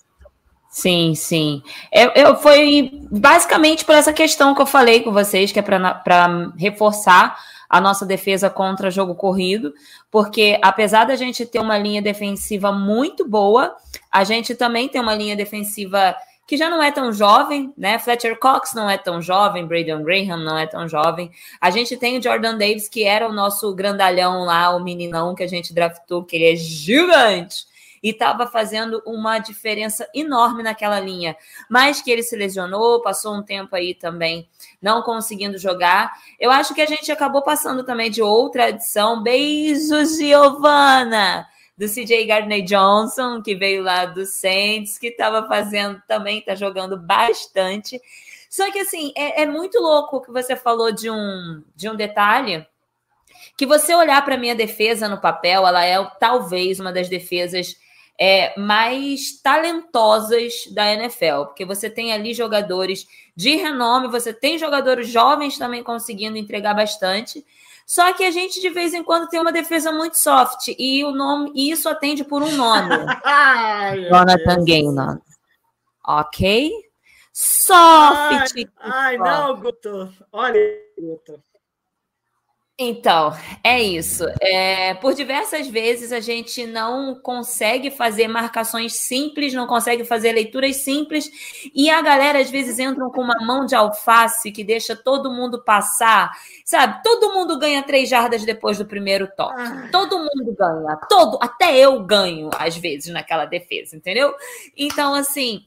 Sim, 0.68 1.14
sim. 1.16 1.62
Eu, 1.92 2.10
eu 2.14 2.36
foi 2.36 3.00
basicamente 3.10 3.84
por 3.84 3.94
essa 3.94 4.12
questão 4.12 4.54
que 4.54 4.62
eu 4.62 4.66
falei 4.66 5.02
com 5.02 5.12
vocês, 5.12 5.50
que 5.50 5.58
é 5.58 5.62
para 5.62 6.52
reforçar 6.56 7.36
a 7.70 7.80
nossa 7.80 8.04
defesa 8.04 8.50
contra 8.50 8.90
jogo 8.90 9.14
corrido, 9.14 9.72
porque 10.10 10.58
apesar 10.60 11.04
da 11.04 11.14
gente 11.14 11.46
ter 11.46 11.60
uma 11.60 11.78
linha 11.78 12.02
defensiva 12.02 12.72
muito 12.72 13.26
boa, 13.26 13.76
a 14.10 14.24
gente 14.24 14.56
também 14.56 14.88
tem 14.88 15.00
uma 15.00 15.14
linha 15.14 15.36
defensiva 15.36 16.16
que 16.48 16.56
já 16.56 16.68
não 16.68 16.82
é 16.82 16.90
tão 16.90 17.12
jovem, 17.12 17.72
né? 17.78 17.96
Fletcher 18.00 18.36
Cox 18.36 18.74
não 18.74 18.90
é 18.90 18.98
tão 18.98 19.22
jovem, 19.22 19.64
Braden 19.64 20.02
Graham 20.02 20.38
não 20.38 20.58
é 20.58 20.66
tão 20.66 20.88
jovem. 20.88 21.30
A 21.60 21.70
gente 21.70 21.96
tem 21.96 22.18
o 22.18 22.22
Jordan 22.22 22.58
Davis, 22.58 22.88
que 22.88 23.04
era 23.04 23.28
o 23.28 23.32
nosso 23.32 23.72
grandalhão 23.72 24.44
lá, 24.44 24.74
o 24.74 24.82
meninão 24.82 25.32
que 25.32 25.44
a 25.44 25.46
gente 25.46 25.72
draftou, 25.72 26.24
que 26.24 26.34
ele 26.34 26.52
é 26.52 26.56
gigante 26.56 27.70
e 28.02 28.10
estava 28.10 28.46
fazendo 28.46 29.02
uma 29.06 29.38
diferença 29.38 30.08
enorme 30.14 30.62
naquela 30.62 30.98
linha. 30.98 31.36
Mas 31.68 32.02
que 32.02 32.10
ele 32.10 32.22
se 32.22 32.34
lesionou, 32.34 33.00
passou 33.00 33.34
um 33.34 33.42
tempo 33.42 33.76
aí 33.76 33.94
também 33.94 34.48
não 34.80 35.02
conseguindo 35.02 35.58
jogar. 35.58 36.12
Eu 36.38 36.50
acho 36.50 36.74
que 36.74 36.80
a 36.80 36.86
gente 36.86 37.10
acabou 37.10 37.42
passando 37.42 37.84
também 37.84 38.10
de 38.10 38.22
outra 38.22 38.66
adição. 38.66 39.22
Beijo, 39.22 40.04
Giovana! 40.06 41.46
Do 41.76 41.88
CJ 41.88 42.26
Gardner 42.26 42.62
Johnson, 42.62 43.42
que 43.42 43.54
veio 43.54 43.82
lá 43.82 44.04
do 44.04 44.26
Saints, 44.26 44.98
que 44.98 45.08
estava 45.08 45.48
fazendo 45.48 46.02
também, 46.06 46.38
está 46.38 46.54
jogando 46.54 46.98
bastante. 46.98 48.00
Só 48.50 48.70
que 48.70 48.80
assim, 48.80 49.12
é, 49.16 49.42
é 49.42 49.46
muito 49.46 49.80
louco 49.80 50.16
o 50.16 50.20
que 50.20 50.30
você 50.30 50.54
falou 50.56 50.92
de 50.92 51.08
um, 51.08 51.62
de 51.74 51.88
um 51.88 51.96
detalhe 51.96 52.66
que 53.56 53.66
você 53.66 53.94
olhar 53.94 54.24
para 54.24 54.36
minha 54.36 54.54
defesa 54.54 55.08
no 55.08 55.20
papel, 55.20 55.66
ela 55.66 55.84
é 55.84 56.02
talvez 56.18 56.80
uma 56.80 56.92
das 56.92 57.08
defesas 57.08 57.76
é, 58.18 58.58
mais 58.58 59.40
talentosas 59.40 60.66
da 60.74 60.92
NFL, 60.92 61.44
porque 61.46 61.64
você 61.64 61.88
tem 61.88 62.12
ali 62.12 62.34
jogadores 62.34 63.06
de 63.40 63.56
renome, 63.56 64.06
você 64.06 64.34
tem 64.34 64.58
jogadores 64.58 65.08
jovens 65.08 65.56
também 65.56 65.82
conseguindo 65.82 66.36
entregar 66.36 66.74
bastante. 66.74 67.42
Só 67.86 68.12
que 68.12 68.22
a 68.22 68.30
gente 68.30 68.60
de 68.60 68.68
vez 68.68 68.92
em 68.92 69.02
quando 69.02 69.28
tem 69.30 69.40
uma 69.40 69.50
defesa 69.50 69.90
muito 69.90 70.18
soft 70.18 70.68
e 70.78 71.02
o 71.02 71.10
nome 71.10 71.50
e 71.54 71.70
isso 71.70 71.88
atende 71.88 72.22
por 72.22 72.42
um 72.42 72.52
nome, 72.52 72.90
Ai, 73.24 74.08
Jonathan. 74.10 74.64
Gannon. 74.64 75.18
Ok? 76.06 76.70
Soft. 77.32 78.56
Ai, 78.78 79.16
não, 79.16 79.56
Guto. 79.58 80.12
Olha, 80.30 80.60
Guto. 80.98 81.42
Então, 82.82 83.30
é 83.62 83.78
isso. 83.78 84.24
É, 84.40 84.94
por 84.94 85.12
diversas 85.12 85.68
vezes 85.68 86.12
a 86.12 86.20
gente 86.20 86.66
não 86.66 87.14
consegue 87.14 87.90
fazer 87.90 88.26
marcações 88.26 88.94
simples, 88.94 89.52
não 89.52 89.66
consegue 89.66 90.02
fazer 90.02 90.32
leituras 90.32 90.76
simples, 90.76 91.30
e 91.74 91.90
a 91.90 92.00
galera 92.00 92.38
às 92.38 92.48
vezes 92.48 92.78
entram 92.78 93.10
com 93.10 93.20
uma 93.20 93.36
mão 93.44 93.66
de 93.66 93.74
alface 93.74 94.50
que 94.50 94.64
deixa 94.64 94.96
todo 94.96 95.30
mundo 95.30 95.62
passar. 95.62 96.30
Sabe? 96.64 97.02
Todo 97.04 97.34
mundo 97.34 97.58
ganha 97.58 97.82
três 97.82 98.08
jardas 98.08 98.46
depois 98.46 98.78
do 98.78 98.86
primeiro 98.86 99.28
toque. 99.36 99.60
Ai. 99.60 99.90
Todo 99.90 100.18
mundo 100.18 100.56
ganha. 100.58 100.96
Todo, 101.06 101.38
até 101.42 101.76
eu 101.76 102.02
ganho, 102.02 102.48
às 102.58 102.78
vezes, 102.78 103.12
naquela 103.12 103.44
defesa, 103.44 103.94
entendeu? 103.94 104.34
Então, 104.74 105.14
assim, 105.14 105.66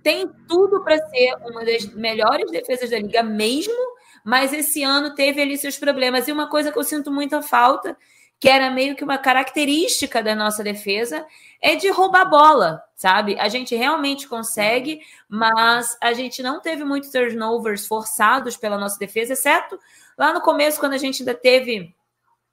tem 0.00 0.30
tudo 0.46 0.84
para 0.84 0.96
ser 1.08 1.34
uma 1.44 1.64
das 1.64 1.86
melhores 1.86 2.48
defesas 2.52 2.88
da 2.88 3.00
liga 3.00 3.24
mesmo 3.24 3.95
mas 4.26 4.52
esse 4.52 4.82
ano 4.82 5.14
teve 5.14 5.40
ali 5.40 5.56
seus 5.56 5.78
problemas. 5.78 6.26
E 6.26 6.32
uma 6.32 6.48
coisa 6.48 6.72
que 6.72 6.78
eu 6.80 6.82
sinto 6.82 7.12
muita 7.12 7.40
falta, 7.42 7.96
que 8.40 8.48
era 8.48 8.68
meio 8.72 8.96
que 8.96 9.04
uma 9.04 9.18
característica 9.18 10.20
da 10.20 10.34
nossa 10.34 10.64
defesa, 10.64 11.24
é 11.62 11.76
de 11.76 11.88
roubar 11.90 12.28
bola, 12.28 12.82
sabe? 12.96 13.38
A 13.38 13.46
gente 13.48 13.76
realmente 13.76 14.26
consegue, 14.26 15.00
mas 15.28 15.96
a 16.02 16.12
gente 16.12 16.42
não 16.42 16.60
teve 16.60 16.82
muitos 16.82 17.10
turnovers 17.10 17.86
forçados 17.86 18.56
pela 18.56 18.76
nossa 18.76 18.98
defesa, 18.98 19.34
exceto 19.34 19.78
lá 20.18 20.32
no 20.32 20.40
começo, 20.40 20.80
quando 20.80 20.94
a 20.94 20.98
gente 20.98 21.22
ainda 21.22 21.32
teve 21.32 21.94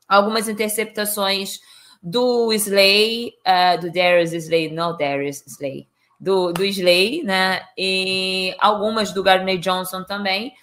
algumas 0.07 0.47
interceptações 0.47 1.59
do 2.03 2.53
Slay, 2.53 3.33
uh, 3.47 3.81
do 3.81 3.91
Darius 3.91 4.31
Slay, 4.31 4.71
não 4.71 4.95
Darius 4.95 5.43
Slay, 5.47 5.87
do, 6.19 6.53
do 6.53 6.63
Slay, 6.63 7.23
né? 7.23 7.63
E 7.75 8.55
algumas 8.59 9.11
do 9.11 9.23
Gardner 9.23 9.57
Johnson 9.57 10.03
também. 10.03 10.53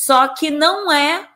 Só 0.00 0.28
que 0.28 0.50
não 0.50 0.90
é 0.90 1.28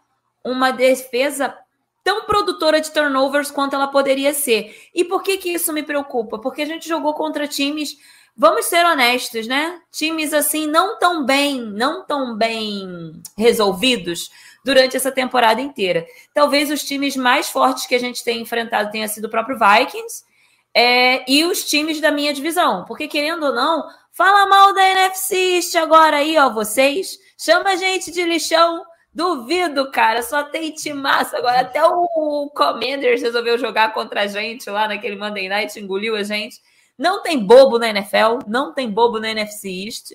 uma 0.42 0.70
defesa 0.70 1.54
tão 2.02 2.24
produtora 2.24 2.80
de 2.80 2.90
turnovers 2.90 3.50
quanto 3.50 3.76
ela 3.76 3.88
poderia 3.88 4.32
ser. 4.32 4.88
E 4.94 5.04
por 5.04 5.22
que, 5.22 5.36
que 5.36 5.50
isso 5.50 5.70
me 5.70 5.82
preocupa? 5.82 6.38
Porque 6.38 6.62
a 6.62 6.64
gente 6.64 6.88
jogou 6.88 7.12
contra 7.12 7.46
times 7.46 7.98
vamos 8.34 8.64
ser 8.64 8.86
honestos, 8.86 9.46
né? 9.46 9.82
Times 9.92 10.32
assim 10.32 10.66
não 10.66 10.98
tão 10.98 11.26
bem, 11.26 11.60
não 11.60 12.06
tão 12.06 12.34
bem 12.34 13.12
resolvidos 13.36 14.30
durante 14.64 14.96
essa 14.96 15.12
temporada 15.12 15.60
inteira. 15.60 16.06
Talvez 16.32 16.70
os 16.70 16.82
times 16.82 17.16
mais 17.16 17.50
fortes 17.50 17.84
que 17.84 17.94
a 17.94 18.00
gente 18.00 18.24
tenha 18.24 18.40
enfrentado 18.40 18.90
tenha 18.90 19.08
sido 19.08 19.26
o 19.26 19.30
próprio 19.30 19.58
Vikings 19.58 20.24
é, 20.72 21.30
e 21.30 21.44
os 21.44 21.64
times 21.64 22.00
da 22.00 22.10
minha 22.10 22.32
divisão. 22.32 22.86
Porque, 22.86 23.08
querendo 23.08 23.44
ou 23.44 23.54
não, 23.54 23.86
fala 24.10 24.46
mal 24.46 24.72
da 24.72 24.88
NFC 24.88 25.60
agora 25.76 26.16
aí, 26.16 26.38
ó, 26.38 26.48
vocês. 26.48 27.22
Chama 27.38 27.70
a 27.70 27.76
gente 27.76 28.10
de 28.10 28.24
lixão. 28.24 28.84
Duvido, 29.12 29.90
cara. 29.90 30.22
Só 30.22 30.42
tem 30.42 30.72
timaço 30.72 31.36
agora. 31.36 31.60
Até 31.60 31.84
o 31.84 32.50
Commanders 32.54 33.22
resolveu 33.22 33.56
jogar 33.58 33.92
contra 33.94 34.22
a 34.22 34.26
gente 34.26 34.68
lá 34.68 34.88
naquele 34.88 35.16
Monday 35.16 35.48
Night, 35.48 35.78
engoliu 35.78 36.16
a 36.16 36.22
gente. 36.22 36.60
Não 36.98 37.22
tem 37.22 37.38
bobo 37.38 37.78
na 37.78 37.88
NFL, 37.88 38.38
não 38.46 38.72
tem 38.72 38.90
bobo 38.90 39.18
na 39.18 39.30
NFC 39.30 39.68
East. 39.68 40.12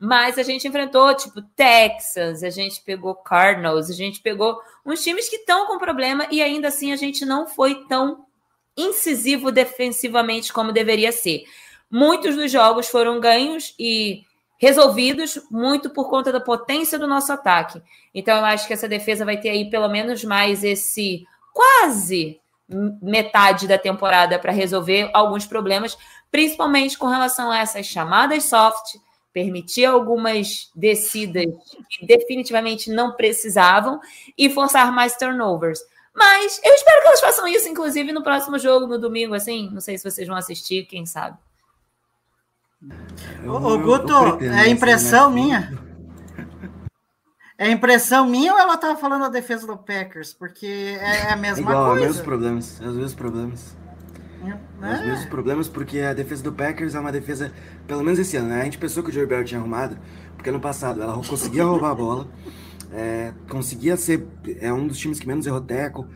Mas 0.00 0.38
a 0.38 0.44
gente 0.44 0.66
enfrentou, 0.66 1.12
tipo, 1.14 1.42
Texas, 1.56 2.44
a 2.44 2.50
gente 2.50 2.80
pegou 2.82 3.16
Cardinals, 3.16 3.90
a 3.90 3.94
gente 3.94 4.20
pegou 4.20 4.56
uns 4.86 5.02
times 5.02 5.28
que 5.28 5.36
estão 5.36 5.66
com 5.66 5.78
problema 5.78 6.28
e 6.30 6.40
ainda 6.40 6.68
assim 6.68 6.92
a 6.92 6.96
gente 6.96 7.24
não 7.24 7.48
foi 7.48 7.84
tão 7.86 8.24
incisivo 8.76 9.50
defensivamente 9.50 10.52
como 10.52 10.72
deveria 10.72 11.10
ser. 11.10 11.42
Muitos 11.90 12.36
dos 12.36 12.50
jogos 12.52 12.86
foram 12.86 13.18
ganhos 13.18 13.74
e 13.76 14.22
resolvidos 14.58 15.40
muito 15.50 15.88
por 15.90 16.10
conta 16.10 16.32
da 16.32 16.40
potência 16.40 16.98
do 16.98 17.06
nosso 17.06 17.32
ataque. 17.32 17.80
Então 18.14 18.36
eu 18.36 18.44
acho 18.44 18.66
que 18.66 18.72
essa 18.72 18.88
defesa 18.88 19.24
vai 19.24 19.38
ter 19.38 19.50
aí 19.50 19.70
pelo 19.70 19.88
menos 19.88 20.24
mais 20.24 20.64
esse 20.64 21.24
quase 21.52 22.40
metade 23.00 23.66
da 23.66 23.78
temporada 23.78 24.38
para 24.38 24.52
resolver 24.52 25.10
alguns 25.14 25.46
problemas, 25.46 25.96
principalmente 26.30 26.98
com 26.98 27.06
relação 27.06 27.50
a 27.50 27.58
essas 27.58 27.86
chamadas 27.86 28.44
soft, 28.44 28.96
permitir 29.32 29.86
algumas 29.86 30.70
descidas 30.74 31.46
que 31.88 32.04
definitivamente 32.04 32.90
não 32.90 33.12
precisavam 33.12 34.00
e 34.36 34.50
forçar 34.50 34.92
mais 34.92 35.16
turnovers. 35.16 35.80
Mas 36.14 36.60
eu 36.64 36.74
espero 36.74 37.00
que 37.00 37.08
elas 37.08 37.20
façam 37.20 37.46
isso, 37.46 37.68
inclusive, 37.68 38.12
no 38.12 38.24
próximo 38.24 38.58
jogo, 38.58 38.88
no 38.88 38.98
domingo, 38.98 39.34
assim. 39.34 39.70
Não 39.70 39.80
sei 39.80 39.96
se 39.96 40.10
vocês 40.10 40.26
vão 40.26 40.36
assistir, 40.36 40.84
quem 40.86 41.06
sabe. 41.06 41.38
Ô, 43.44 43.50
ô, 43.50 43.78
Guto, 43.78 44.12
é 44.42 44.68
impressão 44.68 45.30
minha? 45.30 45.76
É 47.58 47.68
impressão 47.70 48.24
minha 48.28 48.52
ou 48.52 48.58
ela 48.58 48.74
estava 48.74 48.96
falando 48.96 49.24
a 49.24 49.28
defesa 49.28 49.66
do 49.66 49.76
Packers? 49.76 50.32
Porque 50.32 50.96
é 51.00 51.32
a 51.32 51.36
mesma 51.36 51.60
Igual, 51.62 51.86
coisa. 51.86 52.00
os 52.00 52.06
mesmos 52.06 52.24
problemas. 52.24 52.80
Os 52.80 52.94
mesmos 52.94 53.14
problemas. 53.14 53.76
É. 54.80 54.94
Os 54.94 55.00
mesmos 55.00 55.24
problemas, 55.26 55.68
porque 55.68 55.98
a 55.98 56.14
defesa 56.14 56.44
do 56.44 56.52
Packers 56.52 56.94
é 56.94 57.00
uma 57.00 57.10
defesa, 57.10 57.52
pelo 57.88 58.04
menos 58.04 58.20
esse 58.20 58.36
ano, 58.36 58.50
né? 58.50 58.60
A 58.60 58.64
gente 58.64 58.78
pensou 58.78 59.02
que 59.02 59.10
o 59.10 59.12
Joe 59.12 59.26
Barry 59.26 59.44
tinha 59.44 59.58
arrumado, 59.58 59.98
porque 60.36 60.48
ano 60.50 60.60
passado 60.60 61.02
ela 61.02 61.14
conseguia 61.28 61.64
roubar 61.64 61.90
a 61.90 61.94
bola, 61.96 62.28
é, 62.92 63.32
conseguia 63.50 63.96
ser 63.96 64.24
é 64.60 64.72
um 64.72 64.86
dos 64.86 64.96
times 64.96 65.18
que 65.18 65.26
menos 65.26 65.44
errou 65.44 65.60
teco, 65.60 66.06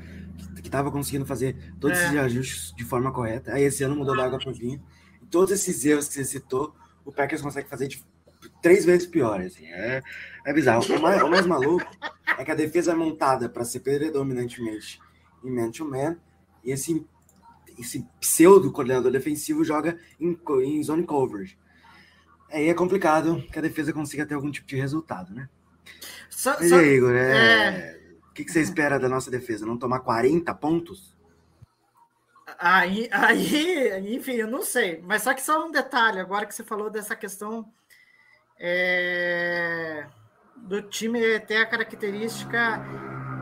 que 0.60 0.68
estava 0.68 0.92
conseguindo 0.92 1.26
fazer 1.26 1.74
todos 1.80 1.98
É. 1.98 2.04
esses 2.04 2.16
ajustes 2.16 2.72
de 2.76 2.84
forma 2.84 3.10
correta. 3.10 3.52
Aí 3.52 3.64
esse 3.64 3.82
ano 3.82 3.96
mudou 3.96 4.16
da 4.16 4.24
água 4.24 4.38
para 4.38 4.50
o 4.50 4.54
vinho. 4.54 4.80
Todos 5.32 5.50
esses 5.52 5.84
erros 5.84 6.06
que 6.06 6.14
você 6.14 6.24
citou, 6.24 6.72
o 7.04 7.10
Packers 7.10 7.42
consegue 7.42 7.68
fazer 7.68 7.88
de 7.88 8.04
três 8.62 8.84
vezes 8.84 9.06
pior. 9.06 9.40
Assim. 9.40 9.66
É, 9.66 10.00
é 10.46 10.52
bizarro. 10.52 10.84
O 10.94 11.00
mais, 11.02 11.22
o 11.22 11.28
mais 11.28 11.46
maluco 11.46 11.84
é 12.38 12.44
que 12.44 12.50
a 12.50 12.54
defesa 12.54 12.92
é 12.92 12.94
montada 12.94 13.48
para 13.48 13.64
ser 13.64 13.80
predominantemente 13.80 15.00
em 15.42 15.50
man-to-man, 15.50 16.16
e 16.62 16.70
esse, 16.70 17.04
esse 17.76 18.06
pseudo 18.20 18.70
coordenador 18.70 19.10
defensivo 19.10 19.64
joga 19.64 19.98
em, 20.20 20.38
em 20.64 20.82
zone 20.84 21.02
coverage. 21.04 21.58
Aí 22.48 22.68
é 22.68 22.74
complicado 22.74 23.42
que 23.50 23.58
a 23.58 23.62
defesa 23.62 23.92
consiga 23.92 24.24
ter 24.26 24.34
algum 24.34 24.50
tipo 24.52 24.68
de 24.68 24.76
resultado, 24.76 25.34
né? 25.34 25.48
Só- 26.30 26.56
Mas 26.60 26.68
só- 26.68 26.76
e 26.76 26.84
aí, 26.84 26.94
Igor, 26.96 27.14
é- 27.14 27.38
é. 27.38 28.00
o 28.28 28.32
que, 28.34 28.44
que 28.44 28.52
você 28.52 28.60
espera 28.60 29.00
da 29.00 29.08
nossa 29.08 29.30
defesa? 29.30 29.66
Não 29.66 29.76
tomar 29.78 30.00
40 30.00 30.54
pontos? 30.54 31.11
Aí, 32.64 33.08
aí, 33.10 34.14
enfim, 34.14 34.34
eu 34.34 34.46
não 34.46 34.62
sei. 34.62 35.02
Mas 35.02 35.22
só 35.22 35.34
que 35.34 35.42
só 35.42 35.66
um 35.66 35.72
detalhe, 35.72 36.20
agora 36.20 36.46
que 36.46 36.54
você 36.54 36.62
falou 36.62 36.88
dessa 36.88 37.16
questão 37.16 37.68
é, 38.56 40.06
do 40.58 40.80
time 40.82 41.40
ter 41.40 41.56
a 41.56 41.66
característica, 41.66 42.80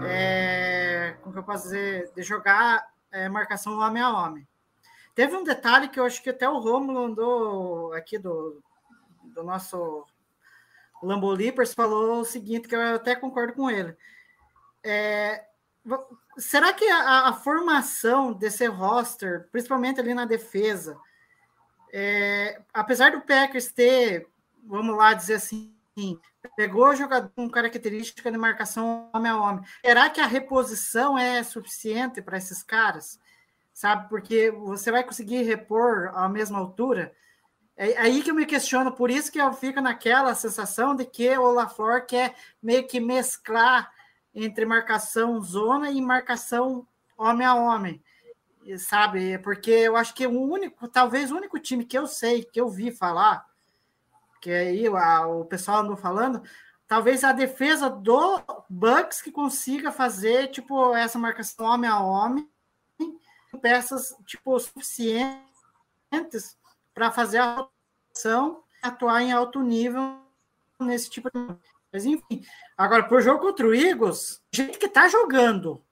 é, 0.08 1.18
como 1.22 1.38
eu 1.38 1.42
posso 1.42 1.64
dizer, 1.64 2.10
de 2.16 2.22
jogar 2.22 2.90
é, 3.12 3.28
marcação 3.28 3.78
homem 3.78 4.02
a 4.02 4.08
homem. 4.10 4.48
Teve 5.14 5.36
um 5.36 5.44
detalhe 5.44 5.88
que 5.88 6.00
eu 6.00 6.04
acho 6.04 6.22
que 6.22 6.30
até 6.30 6.48
o 6.48 6.58
Romulo 6.58 7.04
andou 7.04 7.92
aqui 7.92 8.16
do, 8.16 8.62
do 9.34 9.42
nosso 9.42 10.06
Lambo 11.02 11.30
Leapers 11.30 11.74
falou 11.74 12.20
o 12.20 12.24
seguinte, 12.24 12.66
que 12.66 12.74
eu 12.74 12.94
até 12.94 13.14
concordo 13.14 13.52
com 13.52 13.70
ele. 13.70 13.94
É, 14.82 15.44
será 16.38 16.72
que 16.72 16.86
a, 16.88 17.28
a 17.28 17.32
formação 17.32 18.32
desse 18.32 18.66
roster, 18.66 19.48
principalmente 19.50 20.00
ali 20.00 20.14
na 20.14 20.24
defesa, 20.24 20.98
é, 21.92 22.60
apesar 22.72 23.12
do 23.12 23.20
Packers 23.20 23.72
ter, 23.72 24.26
vamos 24.64 24.96
lá 24.96 25.14
dizer 25.14 25.34
assim, 25.34 25.74
pegou 26.56 26.94
jogador 26.94 27.30
com 27.34 27.50
característica 27.50 28.30
de 28.30 28.38
marcação 28.38 29.10
homem 29.12 29.30
a 29.30 29.36
homem, 29.36 29.64
será 29.84 30.08
que 30.08 30.20
a 30.20 30.26
reposição 30.26 31.18
é 31.18 31.42
suficiente 31.42 32.22
para 32.22 32.38
esses 32.38 32.62
caras? 32.62 33.18
Sabe, 33.72 34.08
porque 34.08 34.50
você 34.50 34.90
vai 34.90 35.02
conseguir 35.02 35.42
repor 35.42 36.10
à 36.14 36.28
mesma 36.28 36.58
altura? 36.58 37.14
É 37.76 37.96
aí 37.98 38.22
que 38.22 38.30
eu 38.30 38.34
me 38.34 38.44
questiono, 38.44 38.92
por 38.92 39.10
isso 39.10 39.32
que 39.32 39.40
eu 39.40 39.52
fico 39.54 39.80
naquela 39.80 40.34
sensação 40.34 40.94
de 40.94 41.06
que 41.06 41.36
o 41.38 41.50
LaFleur 41.50 42.04
quer 42.04 42.34
meio 42.62 42.86
que 42.86 43.00
mesclar 43.00 43.90
entre 44.34 44.64
marcação 44.64 45.40
zona 45.42 45.90
e 45.90 46.00
marcação 46.00 46.86
homem 47.16 47.46
a 47.46 47.54
homem, 47.54 48.02
sabe? 48.78 49.38
Porque 49.38 49.70
eu 49.70 49.96
acho 49.96 50.14
que 50.14 50.26
o 50.26 50.40
único, 50.40 50.88
talvez 50.88 51.30
o 51.30 51.36
único 51.36 51.58
time 51.58 51.84
que 51.84 51.98
eu 51.98 52.06
sei, 52.06 52.44
que 52.44 52.60
eu 52.60 52.68
vi 52.68 52.90
falar, 52.92 53.46
que 54.40 54.50
aí 54.50 54.86
a- 54.86 55.26
o 55.26 55.44
pessoal 55.44 55.80
andou 55.80 55.96
falando, 55.96 56.42
talvez 56.86 57.22
a 57.24 57.32
defesa 57.32 57.90
do 57.90 58.40
Bucks 58.68 59.20
que 59.20 59.30
consiga 59.30 59.92
fazer 59.92 60.48
tipo 60.48 60.94
essa 60.94 61.18
marcação 61.18 61.66
homem 61.66 61.90
a 61.90 62.00
homem, 62.00 62.48
peças 63.60 64.16
tipo 64.24 64.58
suficientes 64.58 65.36
para 66.94 67.10
fazer 67.10 67.38
a 67.38 67.56
rotação, 67.56 68.62
atuar 68.82 69.22
em 69.22 69.32
alto 69.32 69.60
nível 69.60 70.18
nesse 70.78 71.10
tipo 71.10 71.28
de 71.30 71.54
mas 71.92 72.04
enfim, 72.04 72.42
agora 72.76 73.04
pro 73.04 73.20
jogo 73.20 73.40
contra 73.40 73.66
o 73.66 73.74
Eagles, 73.74 74.42
o 74.52 74.56
jeito 74.56 74.78
que 74.78 74.88
tá 74.88 75.08
jogando, 75.08 75.82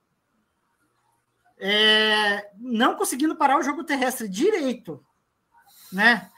é, 1.58 2.50
não 2.58 2.96
conseguindo 2.96 3.36
parar 3.36 3.58
o 3.58 3.62
jogo 3.62 3.84
terrestre 3.84 4.28
direito, 4.28 5.04
né? 5.92 6.30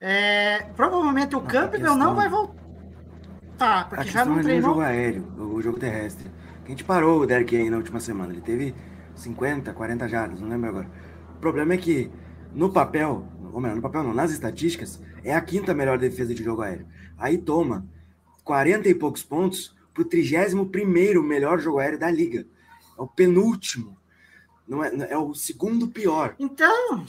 É, 0.00 0.62
provavelmente 0.76 1.34
o 1.34 1.40
Campbell 1.40 1.96
não 1.96 2.14
vai 2.14 2.28
voltar, 2.28 3.88
porque 3.88 4.08
já 4.08 4.24
não 4.24 4.34
é 4.34 4.36
nem 4.36 4.40
o 4.40 4.44
treinou. 4.44 4.70
jogo 4.70 4.80
aéreo, 4.80 5.54
o 5.56 5.60
jogo 5.60 5.78
terrestre. 5.80 6.30
A 6.64 6.68
gente 6.68 6.84
parou 6.84 7.20
o 7.20 7.26
Derrick 7.26 7.56
Henry 7.56 7.70
na 7.70 7.78
última 7.78 7.98
semana. 7.98 8.32
Ele 8.32 8.42
teve 8.42 8.74
50, 9.16 9.72
40 9.72 10.08
jardas, 10.08 10.40
não 10.40 10.48
lembro 10.48 10.68
agora. 10.68 10.90
O 11.34 11.40
problema 11.40 11.74
é 11.74 11.78
que 11.78 12.12
no 12.52 12.70
papel, 12.70 13.26
ou 13.52 13.60
melhor, 13.60 13.74
no 13.74 13.82
papel 13.82 14.04
não, 14.04 14.14
nas 14.14 14.30
estatísticas, 14.30 15.02
é 15.24 15.34
a 15.34 15.40
quinta 15.40 15.74
melhor 15.74 15.98
defesa 15.98 16.32
de 16.32 16.44
jogo 16.44 16.62
aéreo. 16.62 16.86
Aí 17.16 17.38
toma 17.38 17.84
40 18.48 18.88
e 18.88 18.94
poucos 18.94 19.22
pontos 19.22 19.76
pro 19.92 20.06
31º 20.06 21.22
melhor 21.22 21.60
jogo 21.60 21.80
aéreo 21.80 21.98
da 21.98 22.10
liga. 22.10 22.46
É 22.98 23.02
o 23.02 23.06
penúltimo. 23.06 23.98
Não 24.66 24.82
é, 24.82 24.90
é 25.10 25.18
o 25.18 25.34
segundo 25.34 25.88
pior. 25.88 26.34
Então, 26.38 27.04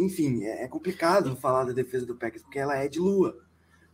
Enfim, 0.00 0.44
é 0.44 0.64
é 0.64 0.66
complicado 0.68 1.36
falar 1.36 1.64
da 1.64 1.72
defesa 1.72 2.06
do 2.06 2.16
Packers, 2.16 2.42
porque 2.42 2.58
ela 2.58 2.74
é 2.74 2.88
de 2.88 2.98
lua. 2.98 3.38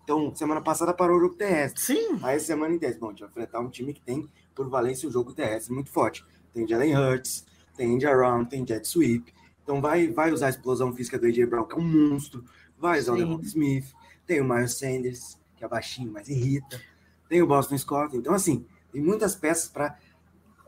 Então, 0.05 0.33
semana 0.37 0.61
passada 0.61 0.95
parou 0.95 1.17
o 1.17 1.21
jogo 1.21 1.35
terrestre. 1.35 1.83
sim, 1.83 2.17
Aí 2.23 2.39
semana 2.39 2.73
inteira, 2.73 2.97
bom, 3.01 3.09
a 3.09 3.11
gente 3.11 3.23
vai 3.23 3.29
enfrentar 3.31 3.59
um 3.59 3.71
time 3.71 3.93
que 3.93 4.01
tem 4.01 4.29
por 4.55 4.69
valência 4.69 5.09
o 5.09 5.13
jogo 5.13 5.33
terrestre 5.33 5.75
muito 5.75 5.91
forte. 5.91 6.25
Tem 6.53 6.65
Jalen 6.65 6.97
Hurts, 6.97 7.45
tem 7.77 7.93
Andy 7.93 8.07
Around, 8.07 8.51
tem 8.51 8.65
Jet 8.65 8.87
Sweep. 8.87 9.35
Então 9.65 9.81
vai, 9.81 10.07
vai 10.13 10.31
usar 10.31 10.47
a 10.47 10.51
explosão 10.51 10.95
física 10.95 11.19
do 11.19 11.27
AJ 11.27 11.47
Brown, 11.47 11.65
que 11.65 11.75
é 11.75 11.79
um 11.79 12.09
monstro. 12.09 12.45
Vai 12.79 13.01
usar 13.01 13.15
o 13.15 13.17
Sim. 13.17 13.23
Devonta 13.25 13.47
Smith. 13.47 13.93
Tem 14.25 14.41
o 14.41 14.45
Miles 14.45 14.79
Sanders, 14.79 15.37
que 15.65 15.67
é 15.67 15.69
baixinho, 15.69 16.13
mas 16.13 16.29
irrita. 16.29 16.81
Tem 17.29 17.43
o 17.43 17.47
Boston 17.47 17.79
Scott. 17.79 18.17
Então, 18.17 18.35
assim, 18.35 18.67
tem 18.93 19.03
muitas 19.03 19.35
peças 19.35 19.69
para 19.69 19.99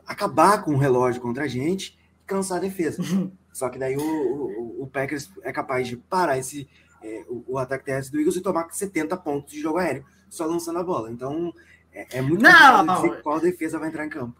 acabar 0.05 0.63
com 0.63 0.73
o 0.73 0.77
relógio 0.77 1.21
contra 1.21 1.43
a 1.43 1.47
gente 1.47 1.97
e 2.21 2.25
cansar 2.25 2.57
a 2.57 2.61
defesa. 2.61 3.01
Só 3.53 3.69
que 3.69 3.77
daí 3.77 3.95
o, 3.95 4.01
o, 4.01 4.83
o 4.83 4.87
Packers 4.87 5.29
é 5.43 5.51
capaz 5.51 5.87
de 5.87 5.97
parar 5.97 6.37
esse, 6.37 6.67
é, 7.01 7.25
o, 7.27 7.43
o 7.47 7.57
ataque 7.57 7.85
terrestre 7.85 8.11
do 8.11 8.19
Eagles 8.19 8.35
e 8.35 8.41
tomar 8.41 8.69
70 8.71 9.15
pontos 9.17 9.53
de 9.53 9.61
jogo 9.61 9.77
aéreo 9.77 10.05
só 10.29 10.45
lançando 10.45 10.79
a 10.79 10.83
bola. 10.83 11.11
Então 11.11 11.53
é, 11.91 12.17
é 12.17 12.21
muito 12.21 12.41
Não! 12.41 12.85
dizer 12.85 13.21
qual 13.21 13.39
defesa 13.39 13.79
vai 13.79 13.89
entrar 13.89 14.05
em 14.05 14.09
campo. 14.09 14.39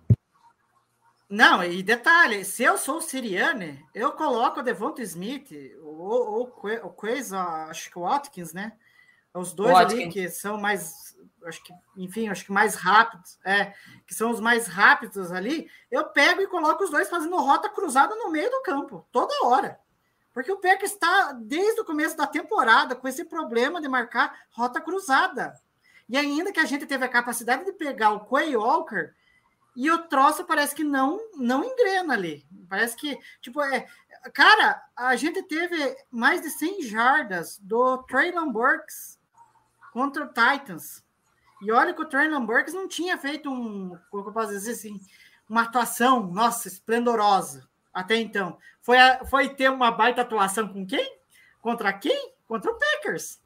Não, 1.30 1.62
e 1.62 1.84
detalhe, 1.84 2.45
se 2.45 2.64
eu 2.64 2.78
sou 2.78 2.97
o 2.97 3.01
Siriane, 3.01 3.84
eu 3.93 4.14
coloco 4.14 4.62
o 4.62 4.64
Devonta 4.64 5.01
Smith 5.01 5.51
ou, 5.82 6.49
ou 6.53 6.53
o 6.84 6.89
Quez, 6.89 7.34
acho 7.34 7.91
que 7.91 7.99
o 7.99 8.03
Watkins, 8.03 8.53
né? 8.53 8.72
Os 9.38 9.54
dois 9.54 9.76
ali 9.76 10.10
que 10.10 10.30
são 10.30 10.58
mais, 10.58 11.16
acho 11.46 11.64
que, 11.64 11.74
enfim, 11.96 12.28
acho 12.28 12.46
que 12.46 12.52
mais 12.52 12.76
rápidos, 12.76 13.40
é, 13.46 13.74
que 14.06 14.14
são 14.14 14.32
os 14.32 14.40
mais 14.40 14.68
rápidos 14.68 15.32
ali, 15.32 15.70
eu 15.92 16.06
pego 16.06 16.42
e 16.42 16.48
coloco 16.48 16.84
os 16.84 16.90
dois 16.90 17.10
fazendo 17.10 17.38
rota 17.38 17.70
cruzada 17.70 18.16
no 18.16 18.32
meio 18.32 18.50
do 18.50 18.62
campo, 18.62 19.08
toda 19.12 19.46
hora. 19.46 19.80
Porque 20.34 20.52
o 20.52 20.58
Packers 20.58 20.92
está, 20.92 21.32
desde 21.34 21.82
o 21.82 21.86
começo 21.86 22.16
da 22.16 22.28
temporada, 22.28 22.96
com 22.96 23.08
esse 23.08 23.26
problema 23.26 23.82
de 23.82 23.88
marcar 23.88 24.38
rota 24.52 24.80
cruzada. 24.80 25.54
E 26.08 26.16
ainda 26.16 26.52
que 26.52 26.60
a 26.60 26.66
gente 26.66 26.86
teve 26.86 27.04
a 27.04 27.10
capacidade 27.10 27.66
de 27.66 27.74
pegar 27.74 28.12
o 28.12 28.26
Quay 28.26 28.56
Walker, 28.56 29.14
e 29.76 29.92
o 29.92 30.08
troço 30.08 30.44
parece 30.44 30.74
que 30.74 30.84
não 30.84 31.20
não 31.36 31.64
engrena 31.64 32.16
ali. 32.16 32.44
Parece 32.68 32.96
que, 32.96 33.18
tipo, 33.42 33.62
é. 33.62 33.88
Cara, 34.34 34.82
a 34.96 35.16
gente 35.16 35.44
teve 35.44 35.96
mais 36.10 36.42
de 36.42 36.50
100 36.50 36.82
jardas 36.82 37.60
do 37.60 38.00
Traylon 38.04 38.52
Burks 38.52 39.16
contra 39.98 40.26
o 40.26 40.28
Titans. 40.28 41.04
E 41.60 41.72
olha 41.72 41.91
que 41.91 42.02
o 42.04 42.06
Traylon 42.06 42.45
Burks 42.45 42.72
não 42.72 42.88
tinha 42.88 43.18
feito 43.18 43.50
um, 43.52 43.98
como 44.12 44.28
eu 44.30 44.32
posso 44.32 44.50
dizer 44.50 44.74
assim, 44.74 45.02
uma 45.50 45.64
atuação, 45.64 46.28
nossa, 46.28 46.68
esplendorosa 46.68 47.68
até 47.91 48.16
então. 48.18 48.60
Foi, 48.80 49.00
a- 49.00 49.26
foi 49.26 49.50
ter 49.50 49.72
uma 49.72 49.89
baita 49.89 50.22
atuação 50.22 50.68
com 50.68 50.86
quem? 50.86 51.18
Contra 51.60 51.91
quem? 51.91 52.32
Contra 52.48 52.72
o 52.72 52.78
Packers. 52.78 53.39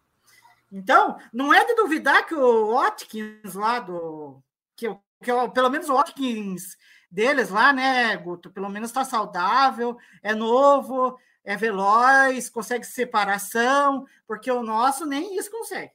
Então, 0.70 1.18
não 1.32 1.54
é 1.54 1.64
de 1.64 1.74
duvidar 1.76 2.26
que 2.26 2.36
o 2.36 2.74
Watkins 2.76 3.54
lá 3.54 3.80
do. 3.80 4.44
Que, 4.76 4.90
que 5.24 5.32
pelo 5.54 5.70
menos 5.70 5.88
o 5.88 5.94
Watkins 5.96 6.78
deles 7.10 7.50
lá, 7.50 7.72
né, 7.72 8.18
Guto? 8.18 8.52
Pelo 8.52 8.70
menos 8.70 8.90
está 8.90 9.06
saudável, 9.06 9.98
é 10.22 10.36
novo, 10.36 11.18
é 11.46 11.56
veloz, 11.56 12.50
consegue 12.50 12.86
separação, 12.86 14.06
porque 14.28 14.52
o 14.52 14.64
nosso 14.64 15.06
nem 15.06 15.38
isso 15.38 15.50
consegue. 15.50 15.92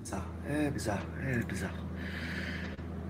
É 0.00 0.02
bizarro, 0.02 0.30
é 0.46 0.70
bizarro, 0.70 1.06
é 1.22 1.38
bizarro. 1.44 1.90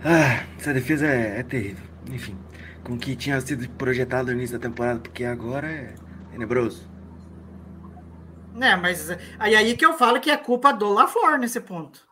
Ah, 0.04 0.44
essa 0.58 0.72
defesa 0.74 1.06
é, 1.06 1.40
é 1.40 1.42
terrível. 1.42 1.84
Enfim, 2.10 2.36
com 2.82 2.94
o 2.94 2.98
que 2.98 3.14
tinha 3.14 3.40
sido 3.40 3.68
projetado 3.70 4.28
no 4.30 4.32
início 4.38 4.58
da 4.58 4.62
temporada, 4.68 4.98
porque 5.00 5.24
agora 5.24 5.66
é 5.70 5.94
tenebroso. 6.32 6.88
Né, 8.54 8.76
mas 8.76 9.08
aí, 9.38 9.54
aí 9.54 9.76
que 9.76 9.86
eu 9.86 9.94
falo 9.94 10.20
que 10.20 10.30
é 10.30 10.36
culpa 10.36 10.72
do 10.72 10.88
LaFleur 10.92 11.38
nesse 11.38 11.60
ponto. 11.60 12.08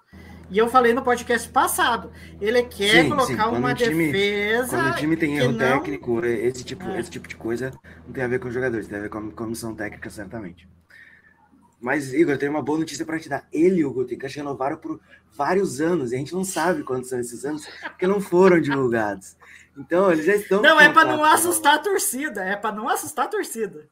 E 0.50 0.56
eu 0.56 0.66
falei 0.68 0.94
no 0.94 1.02
podcast 1.02 1.46
passado, 1.50 2.10
ele 2.40 2.62
quer 2.62 3.02
Sim, 3.02 3.08
colocar 3.10 3.26
sim, 3.50 3.56
uma 3.56 3.74
time- 3.74 4.10
defesa. 4.12 4.76
Quando 4.78 4.92
o 4.92 4.96
time 4.96 5.16
tem 5.16 5.30
que 5.34 5.36
erro 5.40 5.52
não- 5.52 5.58
técnico, 5.58 6.24
esse 6.24 6.64
tipo, 6.64 6.84
É. 6.88 7.00
esse 7.00 7.10
tipo 7.10 7.28
de 7.28 7.36
coisa 7.36 7.70
não 8.06 8.14
tem 8.14 8.24
a 8.24 8.28
ver 8.28 8.38
com 8.38 8.48
os 8.48 8.54
jogadores, 8.54 8.86
tem 8.86 8.96
a 8.96 9.02
ver 9.02 9.10
com 9.10 9.18
a 9.18 9.30
comissão 9.32 9.74
técnica, 9.74 10.08
certamente. 10.08 10.66
Mas, 11.80 12.12
Igor, 12.12 12.34
eu 12.34 12.38
tenho 12.38 12.50
uma 12.50 12.62
boa 12.62 12.78
notícia 12.78 13.06
para 13.06 13.18
te 13.18 13.28
dar. 13.28 13.46
Ele 13.52 13.80
e 13.80 13.84
o 13.84 13.92
Gutenkast 13.92 14.36
renovaram 14.36 14.76
por 14.76 15.00
vários 15.32 15.80
anos, 15.80 16.10
e 16.10 16.16
a 16.16 16.18
gente 16.18 16.34
não 16.34 16.44
sabe 16.44 16.82
quantos 16.82 17.08
são 17.08 17.20
esses 17.20 17.44
anos, 17.44 17.66
porque 17.82 18.06
não 18.06 18.20
foram 18.20 18.60
divulgados. 18.60 19.36
Então, 19.76 20.10
eles 20.10 20.26
já 20.26 20.34
estão. 20.34 20.60
Não, 20.60 20.76
com 20.76 20.82
é 20.82 20.92
para 20.92 21.08
não 21.08 21.22
assustar 21.22 21.74
a 21.74 21.78
torcida, 21.78 22.42
é 22.42 22.56
para 22.56 22.74
não 22.74 22.88
assustar 22.88 23.26
a 23.26 23.28
torcida. 23.28 23.88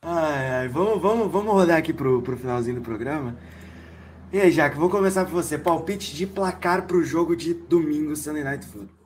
Ai, 0.00 0.50
ai, 0.50 0.68
vamos, 0.68 1.00
vamos, 1.00 1.32
vamos 1.32 1.52
rodar 1.52 1.78
aqui 1.78 1.92
pro, 1.92 2.22
pro 2.22 2.36
finalzinho 2.36 2.76
do 2.76 2.82
programa. 2.82 3.36
E 4.32 4.40
aí, 4.40 4.50
Jaque, 4.50 4.76
vou 4.76 4.90
começar 4.90 5.24
por 5.24 5.32
você. 5.32 5.56
Palpite 5.56 6.14
de 6.14 6.26
placar 6.26 6.86
pro 6.86 7.02
jogo 7.02 7.34
de 7.34 7.54
domingo, 7.54 8.14
Sunday 8.14 8.44
Night 8.44 8.66
Football. 8.66 9.04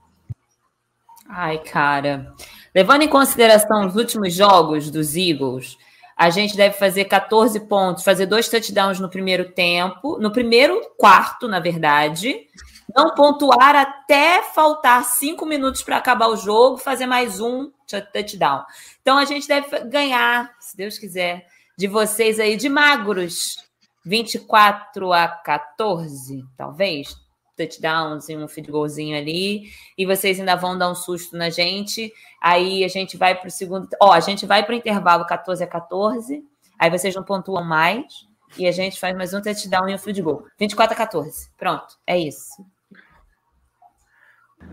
Ai, 1.28 1.58
cara. 1.58 2.34
Levando 2.74 3.02
em 3.02 3.08
consideração 3.08 3.86
os 3.86 3.94
últimos 3.94 4.34
jogos 4.34 4.90
dos 4.90 5.14
Eagles, 5.14 5.78
a 6.18 6.30
gente 6.30 6.56
deve 6.56 6.76
fazer 6.76 7.04
14 7.04 7.60
pontos, 7.60 8.02
fazer 8.02 8.26
dois 8.26 8.48
touchdowns 8.48 8.98
no 8.98 9.08
primeiro 9.08 9.52
tempo, 9.52 10.18
no 10.18 10.32
primeiro 10.32 10.80
quarto, 10.98 11.46
na 11.46 11.60
verdade. 11.60 12.48
Não 12.92 13.14
pontuar 13.14 13.76
até 13.76 14.42
faltar 14.42 15.04
cinco 15.04 15.46
minutos 15.46 15.80
para 15.80 15.96
acabar 15.96 16.26
o 16.26 16.36
jogo, 16.36 16.76
fazer 16.76 17.06
mais 17.06 17.38
um 17.38 17.70
touchdown. 18.12 18.64
Então 19.00 19.16
a 19.16 19.24
gente 19.24 19.46
deve 19.46 19.84
ganhar, 19.84 20.50
se 20.58 20.76
Deus 20.76 20.98
quiser, 20.98 21.46
de 21.78 21.86
vocês 21.86 22.40
aí 22.40 22.56
de 22.56 22.68
magros. 22.68 23.68
24 24.04 25.12
a 25.12 25.28
14, 25.28 26.42
talvez. 26.56 27.14
Touchdowns 27.58 28.28
e 28.28 28.36
um 28.36 28.48
field 28.48 28.70
goalzinho 28.70 29.18
ali. 29.18 29.70
E 29.96 30.06
vocês 30.06 30.38
ainda 30.38 30.54
vão 30.54 30.78
dar 30.78 30.90
um 30.90 30.94
susto 30.94 31.36
na 31.36 31.50
gente. 31.50 32.12
Aí 32.40 32.84
a 32.84 32.88
gente 32.88 33.16
vai 33.16 33.34
para 33.34 33.48
o 33.48 33.50
segundo. 33.50 33.88
Ó, 34.00 34.12
a 34.12 34.20
gente 34.20 34.46
vai 34.46 34.64
para 34.64 34.74
o 34.74 34.78
intervalo 34.78 35.26
14 35.26 35.62
a 35.62 35.66
14. 35.66 36.42
Aí 36.78 36.90
vocês 36.90 37.14
não 37.14 37.24
pontuam 37.24 37.64
mais. 37.64 38.26
E 38.56 38.66
a 38.66 38.72
gente 38.72 38.98
faz 38.98 39.14
mais 39.16 39.34
um 39.34 39.42
touchdown 39.42 39.88
e 39.88 39.94
um 39.94 39.98
field 39.98 40.22
goal. 40.22 40.46
24 40.58 40.94
a 40.94 40.96
14. 40.96 41.50
Pronto, 41.56 41.98
é 42.06 42.18
isso. 42.18 42.64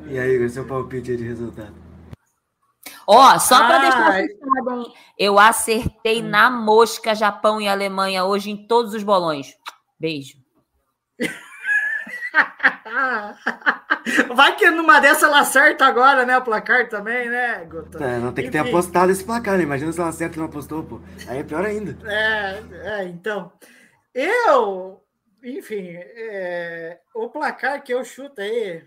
E 0.08 0.18
aí, 0.18 0.50
seu 0.50 0.66
palpite 0.66 1.18
de 1.18 1.24
resultado. 1.24 1.76
Ó, 3.08 3.38
só 3.38 3.58
para 3.58 3.80
deixar 3.80 4.10
registrado, 4.10 4.72
hein? 4.72 4.94
Eu 5.18 5.38
acertei 5.38 6.22
na 6.22 6.50
mosca 6.50 7.14
Japão 7.14 7.62
e 7.62 7.68
Alemanha 7.68 8.26
hoje 8.26 8.50
em 8.50 8.68
todos 8.68 8.94
os 8.94 9.04
bolões. 9.04 9.56
Beijo. 10.00 10.38
Vai 14.36 14.56
que 14.56 14.70
numa 14.70 15.00
dessa 15.00 15.26
ela 15.26 15.40
acerta 15.40 15.86
agora, 15.86 16.26
né? 16.26 16.38
O 16.38 16.44
placar 16.44 16.88
também, 16.88 17.30
né, 17.30 17.66
Guto? 17.66 18.02
É, 18.02 18.20
não 18.20 18.32
tem 18.34 18.46
que 18.46 18.52
ter 18.52 18.60
Enfim. 18.60 18.70
apostado 18.70 19.12
esse 19.12 19.24
placar, 19.24 19.58
né? 19.58 19.64
Imagina 19.64 19.92
se 19.92 20.00
ela 20.00 20.10
acerta 20.10 20.36
e 20.36 20.40
não 20.40 20.46
apostou, 20.46 20.84
pô. 20.84 21.02
Aí 21.28 21.40
é 21.40 21.44
pior 21.44 21.66
ainda. 21.66 21.98
É, 22.10 22.64
é, 23.00 23.04
então. 23.06 23.52
Eu, 24.14 25.04
enfim, 25.44 25.90
é, 25.96 27.00
o 27.14 27.30
placar 27.30 27.84
que 27.84 27.94
eu 27.94 28.04
chuto 28.06 28.42
aí, 28.42 28.86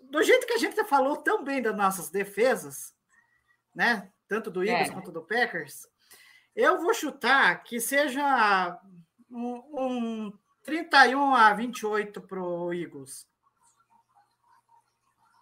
do 0.00 0.22
jeito 0.22 0.46
que 0.46 0.52
a 0.54 0.58
gente 0.58 0.84
falou 0.84 1.16
tão 1.16 1.42
bem 1.42 1.60
das 1.62 1.76
nossas 1.76 2.10
defesas, 2.10 2.92
né? 3.74 4.08
Tanto 4.28 4.50
do 4.50 4.62
Eagles 4.62 4.90
É. 4.90 4.92
quanto 4.92 5.10
do 5.10 5.22
Packers, 5.22 5.88
eu 6.54 6.80
vou 6.80 6.94
chutar 6.94 7.62
que 7.64 7.80
seja 7.80 8.78
um, 9.30 9.62
um 9.72 10.32
31 10.64 11.34
a 11.34 11.52
28 11.54 12.20
pro 12.22 12.72
Eagles. 12.72 13.26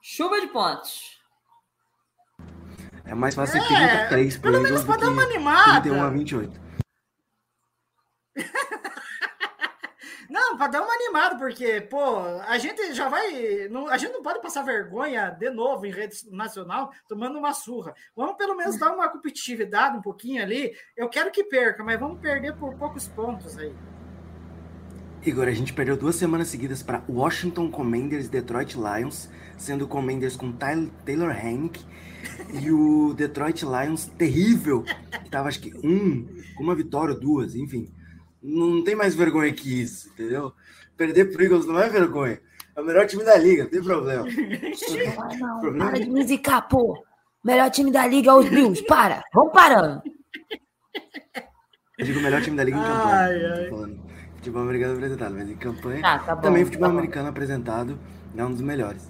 Chuva 0.02 0.40
de 0.40 0.46
pontos. 0.48 1.18
É 3.04 3.14
mais 3.14 3.34
fácil 3.34 3.58
É, 3.58 3.60
ser 3.60 3.66
33 4.08 4.36
pro 4.38 4.50
pelo 4.52 4.62
menos 4.62 4.84
do 4.84 4.96
dar 4.96 5.08
uma 5.10 5.22
animada. 5.22 5.80
31 5.82 6.02
a 6.02 6.10
28. 6.10 6.60
Não, 10.30 10.58
para 10.58 10.66
dar 10.72 10.82
uma 10.82 10.92
animada, 10.92 11.38
porque, 11.38 11.80
pô, 11.80 12.18
a 12.46 12.58
gente 12.58 12.92
já 12.92 13.08
vai. 13.08 13.66
não- 13.70 13.88
a 13.88 13.96
gente 13.96 14.12
não 14.12 14.22
pode 14.22 14.42
passar 14.42 14.60
vergonha 14.62 15.30
de 15.30 15.48
novo 15.48 15.86
em 15.86 15.90
rede 15.90 16.18
nacional 16.30 16.92
tomando 17.08 17.38
uma 17.38 17.54
surra. 17.54 17.94
Vamos 18.14 18.36
pelo 18.36 18.54
menos 18.54 18.78
dar 18.78 18.92
uma 18.94 19.08
competitividade 19.08 19.96
um 19.96 20.02
pouquinho 20.02 20.42
ali. 20.42 20.76
Eu 20.94 21.08
quero 21.08 21.30
que 21.30 21.42
perca, 21.44 21.82
mas 21.82 21.98
vamos 21.98 22.20
perder 22.20 22.54
por 22.58 22.76
poucos 22.76 23.08
pontos 23.08 23.56
aí. 23.56 23.74
Igor, 25.28 25.46
a 25.46 25.52
gente 25.52 25.72
perdeu 25.74 25.96
duas 25.96 26.16
semanas 26.16 26.48
seguidas 26.48 26.82
para 26.82 27.02
Washington 27.08 27.70
Commanders 27.70 28.26
e 28.26 28.30
Detroit 28.30 28.76
Lions, 28.76 29.28
sendo 29.58 29.84
o 29.84 29.88
Commanders 29.88 30.36
com 30.36 30.50
Tyler, 30.52 30.88
Taylor 31.04 31.30
Hank 31.30 31.80
e 32.60 32.70
o 32.70 33.12
Detroit 33.14 33.62
Lions 33.64 34.06
terrível, 34.06 34.82
que 34.82 35.30
tava 35.30 35.48
acho 35.48 35.60
que 35.60 35.72
um, 35.86 36.26
uma 36.58 36.74
vitória 36.74 37.14
ou 37.14 37.20
duas, 37.20 37.54
enfim. 37.54 37.92
Não 38.42 38.82
tem 38.82 38.94
mais 38.96 39.14
vergonha 39.14 39.52
que 39.52 39.82
isso, 39.82 40.08
entendeu? 40.10 40.52
Perder 40.96 41.30
pro 41.30 41.42
Eagles 41.42 41.66
não 41.66 41.78
é 41.78 41.88
vergonha. 41.88 42.40
É 42.74 42.80
o 42.80 42.84
melhor 42.84 43.06
time 43.06 43.24
da 43.24 43.36
liga, 43.36 43.64
não 43.64 43.70
tem 43.70 43.82
problema. 43.82 44.24
não, 44.24 45.60
Problema 45.60 45.90
para 45.90 46.00
de 46.00 46.10
me 46.10 46.24
zicar, 46.26 46.62
pô. 46.62 46.96
Melhor 47.44 47.70
time 47.70 47.90
da 47.90 48.06
liga 48.06 48.30
é 48.30 48.34
os 48.34 48.48
Bills. 48.48 48.82
Para, 48.86 49.22
vamos 49.34 49.52
parando. 49.52 50.02
Eu 51.98 52.06
digo 52.06 52.20
o 52.20 52.22
melhor 52.22 52.40
time 52.40 52.56
da 52.56 52.64
liga 52.64 52.76
em 52.78 52.80
Ai, 52.80 52.86
campanha. 52.88 53.18
ai. 53.18 53.48
Não 53.48 53.64
tô 53.64 53.76
falando 53.76 54.07
futebol 54.38 54.62
americano 54.62 54.94
apresentado, 54.94 55.34
mas 55.34 55.48
em 55.48 55.56
campanha. 55.56 56.00
Ah, 56.04 56.18
tá 56.18 56.34
bom. 56.34 56.42
Também 56.42 56.62
tá 56.62 56.66
futebol 56.66 56.88
bom. 56.90 56.96
americano 56.96 57.28
apresentado 57.28 57.98
é 58.36 58.44
um 58.44 58.50
dos 58.50 58.60
melhores. 58.60 59.08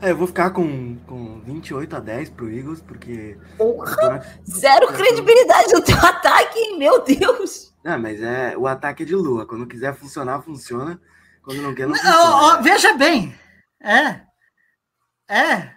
É, 0.00 0.10
eu 0.10 0.16
vou 0.16 0.26
ficar 0.26 0.50
com, 0.50 0.96
com 1.06 1.40
28 1.40 1.96
a 1.96 2.00
10 2.00 2.30
pro 2.30 2.50
Eagles, 2.50 2.82
porque. 2.82 3.38
Porra, 3.56 4.22
zero 4.48 4.88
credibilidade 4.88 5.72
no 5.72 5.80
teu 5.82 5.96
ataque, 5.96 6.76
meu 6.76 7.02
Deus. 7.02 7.74
Ah, 7.82 7.96
mas 7.96 8.20
é 8.20 8.54
o 8.58 8.66
ataque 8.66 9.04
é 9.04 9.06
de 9.06 9.14
lua. 9.14 9.46
Quando 9.46 9.66
quiser 9.66 9.94
funcionar, 9.94 10.42
funciona. 10.42 11.00
Quando 11.42 11.62
não 11.62 11.74
quer, 11.74 11.86
não 11.86 11.94
Ó, 11.94 11.96
funciona. 11.96 12.18
ó, 12.58 12.62
veja 12.62 12.94
bem. 12.94 13.34
É. 13.80 14.20
É. 15.28 15.70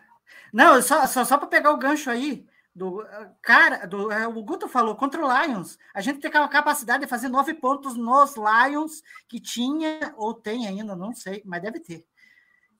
Não, 0.52 0.82
só, 0.82 1.06
só, 1.06 1.24
só 1.24 1.38
para 1.38 1.48
pegar 1.48 1.72
o 1.72 1.78
gancho 1.78 2.10
aí. 2.10 2.46
Do, 2.76 3.04
cara, 3.42 3.86
do, 3.86 4.12
é, 4.12 4.28
o 4.28 4.42
Guto 4.44 4.68
falou 4.70 4.96
contra 4.96 5.26
o 5.26 5.44
Lions. 5.44 5.78
A 5.94 6.02
gente 6.02 6.20
tem 6.20 6.32
a 6.32 6.48
capacidade 6.48 7.04
de 7.04 7.10
fazer 7.10 7.28
nove 7.28 7.54
pontos 7.54 7.96
nos 7.98 8.36
Lions, 8.36 9.02
que 9.28 9.40
tinha, 9.40 10.14
ou 10.16 10.34
tem 10.34 10.68
ainda, 10.68 10.96
não 10.96 11.14
sei, 11.14 11.42
mas 11.46 11.62
deve 11.62 11.80
ter. 11.80 12.06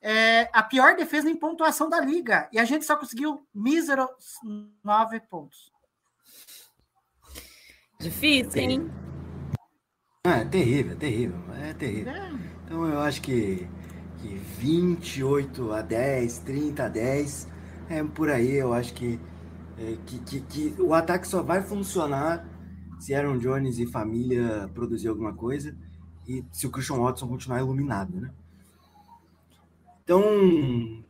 é, 0.02 0.50
a 0.54 0.64
pior 0.64 0.96
defesa 0.96 1.30
em 1.30 1.36
pontuação 1.36 1.90
da 1.90 2.00
liga. 2.00 2.48
E 2.52 2.60
a 2.60 2.66
gente 2.66 2.86
só 2.86 2.96
conseguiu 2.96 3.46
míseros 3.54 4.10
nove 4.84 5.20
pontos. 5.20 5.72
Difícil, 8.00 8.62
hein? 8.62 8.92
Ah, 10.26 10.38
é 10.40 10.46
terrível, 10.46 10.94
é 10.94 10.96
terrível, 10.96 11.40
é 11.56 11.74
terrível. 11.74 12.14
É. 12.14 12.32
Então 12.66 12.88
eu 12.88 13.00
acho 13.00 13.22
que, 13.22 13.68
que 14.22 14.28
28 14.36 15.74
a 15.74 15.82
10, 15.82 16.40
30 16.40 16.86
a 16.86 16.88
10, 16.88 17.48
é 17.90 18.04
por 18.04 18.30
aí, 18.30 18.54
eu 18.54 18.74
acho 18.74 18.94
que, 18.94 19.20
é, 19.80 19.98
que, 20.06 20.20
que, 20.20 20.42
que 20.42 20.82
o 20.82 20.94
ataque 20.94 21.28
só 21.28 21.42
vai 21.42 21.62
funcionar 21.62 22.46
se 23.00 23.16
Aaron 23.16 23.38
Jones 23.38 23.80
e 23.80 23.88
família 23.88 24.70
produzir 24.74 25.08
alguma 25.08 25.34
coisa 25.34 25.74
e 26.28 26.44
se 26.52 26.68
o 26.68 26.70
Christian 26.70 26.98
Watson 26.98 27.28
continuar 27.28 27.60
iluminado, 27.60 28.20
né? 28.20 28.30
Então, 30.04 30.22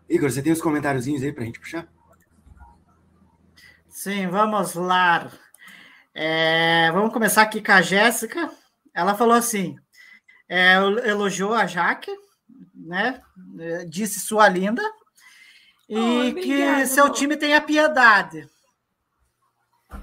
Igor, 0.07 0.29
você 0.29 0.41
tem 0.41 0.53
os 0.53 0.61
comentáriozinhos 0.61 1.23
aí 1.23 1.33
pra 1.33 1.45
gente 1.45 1.59
puxar? 1.59 1.87
Sim, 3.87 4.27
vamos 4.27 4.75
lá. 4.75 5.31
É, 6.13 6.91
vamos 6.91 7.11
começar 7.11 7.41
aqui 7.41 7.61
com 7.61 7.71
a 7.71 7.81
Jéssica. 7.81 8.51
Ela 8.93 9.15
falou 9.15 9.33
assim: 9.33 9.77
é, 10.47 10.75
elogiou 11.09 11.53
a 11.53 11.65
Jaque, 11.65 12.11
né? 12.73 13.21
Disse 13.87 14.19
sua 14.19 14.47
linda. 14.47 14.83
E 15.87 15.97
Ai, 15.97 16.33
que 16.33 16.85
seu 16.85 17.09
time 17.11 17.35
tenha 17.35 17.59
piedade. 17.61 18.47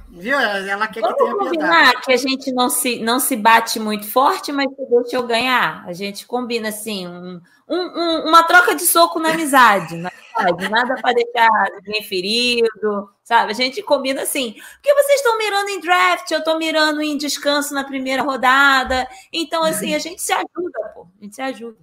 Viu? 0.09 0.39
Ela 0.39 0.89
quer 0.89 0.95
que 0.95 1.01
Vamos 1.01 1.17
tenha 1.17 1.31
piedade. 1.37 1.59
combinar 1.59 2.01
que 2.01 2.13
a 2.13 2.17
gente 2.17 2.51
não 2.53 2.69
se, 2.69 2.99
não 3.01 3.21
se 3.21 3.37
bate 3.37 3.79
muito 3.79 4.07
forte, 4.11 4.51
mas 4.51 4.67
você 4.75 4.87
deixa 5.03 5.17
eu 5.17 5.27
ganhar. 5.27 5.85
A 5.87 5.93
gente 5.93 6.27
combina 6.27 6.71
assim, 6.71 7.07
um, 7.07 7.41
um- 7.69 7.75
um- 8.01 8.29
uma 8.29 8.43
troca 8.43 8.75
de 8.75 8.83
soco 8.85 9.21
na 9.21 9.31
amizade. 9.31 9.97
Na 9.97 10.11
amizade. 10.39 10.69
Nada 10.71 10.95
para 11.01 11.13
deixar 11.15 11.49
ninguém 11.75 12.03
ferido, 12.03 13.11
sabe? 13.23 13.53
A 13.53 13.55
gente 13.55 13.81
combina 13.83 14.23
assim. 14.23 14.55
Porque 14.75 14.93
vocês 14.95 15.21
estão 15.21 15.39
mirando 15.39 15.69
em 15.69 15.81
draft, 15.81 16.31
eu 16.33 16.39
estou 16.41 16.59
mirando 16.59 17.01
em 17.01 17.17
descanso 17.17 17.73
na 17.75 17.85
primeira 17.85 18.23
rodada. 18.23 19.07
Então, 19.33 19.63
assim, 19.63 19.95
a 19.95 19.99
gente 20.01 20.21
se 20.21 20.33
ajuda, 20.33 20.81
pô. 20.95 21.07
A 21.21 21.25
gente 21.25 21.35
se 21.37 21.43
ajuda. 21.43 21.77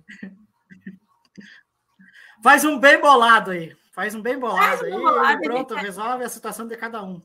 Faz 2.43 2.65
um 2.65 2.77
bem 2.77 2.99
bolado 2.99 3.51
aí. 3.51 3.75
Faz 3.93 4.13
um 4.15 4.21
bem 4.21 4.37
bolado 4.37 4.81
um 4.81 4.85
aí. 4.85 4.91
bolado, 4.91 5.39
e 5.43 5.47
pronto, 5.47 5.73
resolve 5.75 6.23
a 6.25 6.29
situação 6.29 6.67
de 6.67 6.75
cada 6.75 7.01
um. 7.03 7.21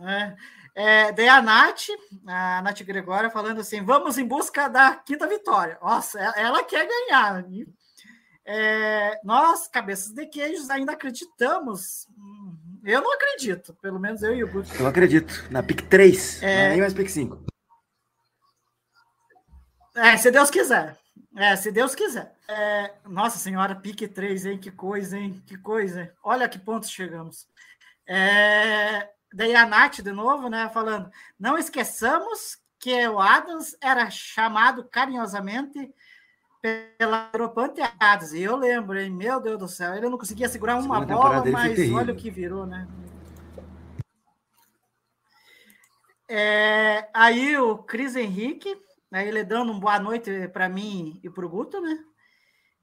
É, 0.00 0.36
é, 0.74 1.12
daí 1.12 1.28
a 1.28 1.40
Nath, 1.40 1.86
a 2.26 2.60
Nath 2.62 2.82
Gregória, 2.82 3.30
falando 3.30 3.60
assim: 3.60 3.82
vamos 3.82 4.18
em 4.18 4.26
busca 4.26 4.68
da 4.68 4.94
quinta 4.96 5.26
vitória. 5.26 5.78
Nossa, 5.82 6.18
ela, 6.20 6.34
ela 6.36 6.64
quer 6.64 6.86
ganhar. 6.86 7.44
É, 8.44 9.18
nós, 9.24 9.66
cabeças 9.66 10.12
de 10.12 10.26
queijos, 10.26 10.70
ainda 10.70 10.92
acreditamos. 10.92 12.06
Hum, 12.16 12.56
Eu 12.84 13.00
não 13.02 13.12
acredito, 13.12 13.74
pelo 13.82 13.98
menos 13.98 14.22
eu 14.22 14.34
e 14.36 14.44
o 14.44 14.48
Guto. 14.52 14.72
Eu 14.78 14.86
acredito, 14.86 15.32
na 15.50 15.62
pick 15.62 15.82
3, 15.88 16.42
É. 16.42 16.66
é 16.66 16.68
nem 16.70 16.80
mais 16.80 16.94
pick 16.94 17.08
5. 17.08 17.42
É, 19.94 20.16
se 20.16 20.30
Deus 20.30 20.50
quiser. 20.50 20.96
É, 21.34 21.56
se 21.56 21.72
Deus 21.72 21.94
quiser. 21.94 22.32
É, 22.48 22.92
nossa 23.06 23.38
senhora, 23.38 23.74
pique 23.74 24.06
3, 24.06 24.46
hein? 24.46 24.58
Que 24.58 24.70
coisa, 24.70 25.18
hein? 25.18 25.42
Que 25.46 25.56
coisa. 25.56 26.02
hein? 26.02 26.10
Olha 26.22 26.48
que 26.48 26.58
pontos 26.58 26.90
chegamos. 26.90 27.46
É, 28.06 29.08
daí 29.32 29.54
a 29.54 29.66
Nath, 29.66 30.00
de 30.00 30.12
novo, 30.12 30.48
né? 30.48 30.68
Falando, 30.70 31.10
não 31.38 31.58
esqueçamos 31.58 32.58
que 32.78 33.06
o 33.08 33.18
Adams 33.18 33.76
era 33.80 34.08
chamado 34.10 34.84
carinhosamente 34.84 35.92
pela 36.60 37.28
Dropante 37.32 37.80
Adams. 37.98 38.32
E 38.32 38.42
eu 38.42 38.56
lembro, 38.56 38.98
hein? 38.98 39.10
Meu 39.10 39.40
Deus 39.40 39.58
do 39.58 39.68
céu, 39.68 39.94
ele 39.94 40.08
não 40.08 40.18
conseguia 40.18 40.48
segurar 40.48 40.76
uma 40.78 41.00
bola, 41.04 41.44
mas 41.44 41.78
olha 41.92 42.12
o 42.12 42.16
que 42.16 42.30
virou, 42.30 42.66
né? 42.66 42.86
É, 46.28 47.08
aí 47.14 47.56
o 47.56 47.78
Cris 47.78 48.16
Henrique, 48.16 48.76
né, 49.08 49.26
ele 49.28 49.44
dando 49.44 49.70
um 49.72 49.78
boa 49.78 49.98
noite 50.00 50.48
para 50.48 50.68
mim 50.68 51.20
e 51.22 51.30
para 51.30 51.46
o 51.46 51.48
Guto, 51.48 51.80
né? 51.80 51.98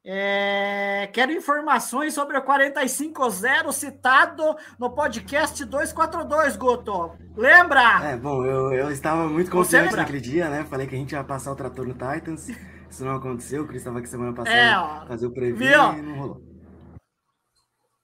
É, 0.06 1.08
quero 1.14 1.32
informações 1.32 2.12
sobre 2.12 2.36
o 2.36 2.42
45-0 2.42 3.72
citado 3.72 4.54
no 4.78 4.90
podcast 4.90 5.64
242, 5.64 6.56
Guto. 6.56 7.16
Lembra? 7.34 8.10
É, 8.10 8.16
bom, 8.16 8.44
eu, 8.44 8.70
eu 8.74 8.90
estava 8.90 9.26
muito 9.26 9.50
confiante 9.50 9.96
naquele 9.96 10.20
dia, 10.20 10.50
né? 10.50 10.64
Falei 10.66 10.86
que 10.86 10.94
a 10.94 10.98
gente 10.98 11.12
ia 11.12 11.24
passar 11.24 11.52
o 11.52 11.56
trator 11.56 11.86
no 11.86 11.94
Titans. 11.94 12.50
Isso 12.90 13.02
não 13.02 13.16
aconteceu. 13.16 13.62
O 13.62 13.66
Cris 13.66 13.80
estava 13.80 13.98
aqui 13.98 14.08
semana 14.08 14.34
passada 14.34 14.54
É, 14.54 14.78
ó. 14.78 15.06
fazer 15.06 15.26
o 15.26 15.32
preview 15.32 15.56
Viu? 15.56 15.98
e 15.98 16.02
não 16.02 16.18
rolou. 16.18 16.42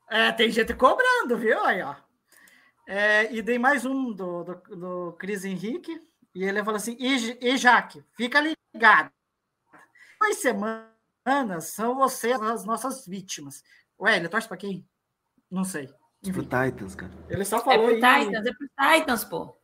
É, 0.08 0.32
tem 0.32 0.50
gente 0.50 0.72
cobrando, 0.72 1.36
viu? 1.36 1.62
Aí, 1.64 1.82
ó. 1.82 1.94
É, 2.88 3.30
e 3.32 3.42
dei 3.42 3.58
mais 3.58 3.84
um 3.84 4.10
do, 4.10 4.42
do, 4.42 4.54
do 4.76 5.12
Cris 5.18 5.44
Henrique. 5.44 6.00
E 6.34 6.44
ele 6.44 6.64
falou 6.64 6.76
assim: 6.76 6.96
e, 6.98 7.38
e 7.40 7.56
Jaque, 7.58 8.02
fica 8.16 8.40
ligado. 8.74 9.10
Duas 10.18 10.38
semanas 10.38 10.99
são 11.60 11.94
vocês 11.94 12.40
as 12.40 12.64
nossas 12.64 13.06
vítimas. 13.06 13.62
Ué, 13.98 14.16
ele 14.16 14.28
torce 14.28 14.48
para 14.48 14.56
quem? 14.56 14.86
Não 15.50 15.64
sei. 15.64 15.86
Pro 15.86 16.30
Enfim, 16.30 16.42
Titans, 16.42 16.94
cara. 16.94 17.12
ele 17.28 17.44
só 17.44 17.58
É 17.58 17.60
falou 17.60 17.86
pro 17.86 18.04
aí. 18.04 18.24
Titans, 18.26 18.46
é 18.46 18.52
pro 18.52 18.98
Titans, 18.98 19.24
pô. 19.24 19.56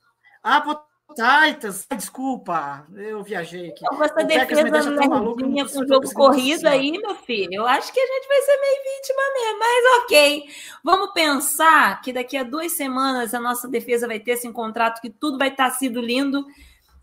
Ah, 0.43 0.61
pro 0.61 0.81
Titans. 1.15 1.87
Desculpa, 1.97 2.87
eu 2.95 3.23
viajei 3.23 3.71
aqui. 3.71 3.85
Então, 3.85 4.03
essa 4.03 4.15
O 4.15 4.17
Packers 4.17 4.63
me 4.63 4.71
defesa 4.71 4.71
deixa 4.71 4.95
tão 4.97 5.09
maluco, 5.09 5.43
com 5.43 5.57
jogo 5.87 6.01
consigo 6.03 6.15
corrido 6.15 6.67
aí, 6.67 6.93
meu 6.93 7.15
filho, 7.15 7.55
eu 7.55 7.67
acho 7.67 7.93
que 7.93 8.01
a 8.01 8.07
gente 8.07 8.29
vai 8.29 8.43
ser 8.43 8.61
meio 8.61 8.97
vítima 8.97 9.23
mesmo, 9.35 9.59
mas 9.59 10.03
ok. 10.03 10.45
Vamos 10.85 11.13
pensar 11.13 12.01
que 12.01 12.13
daqui 12.13 12.37
a 12.37 12.43
duas 12.43 12.73
semanas 12.73 13.35
a 13.35 13.41
nossa 13.41 13.69
defesa 13.69 14.07
vai 14.07 14.19
ter 14.19 14.33
esse 14.33 14.51
contrato 14.53 15.01
que 15.01 15.11
tudo 15.11 15.39
vai 15.39 15.49
estar 15.49 15.71
sido 15.71 16.01
lindo. 16.01 16.45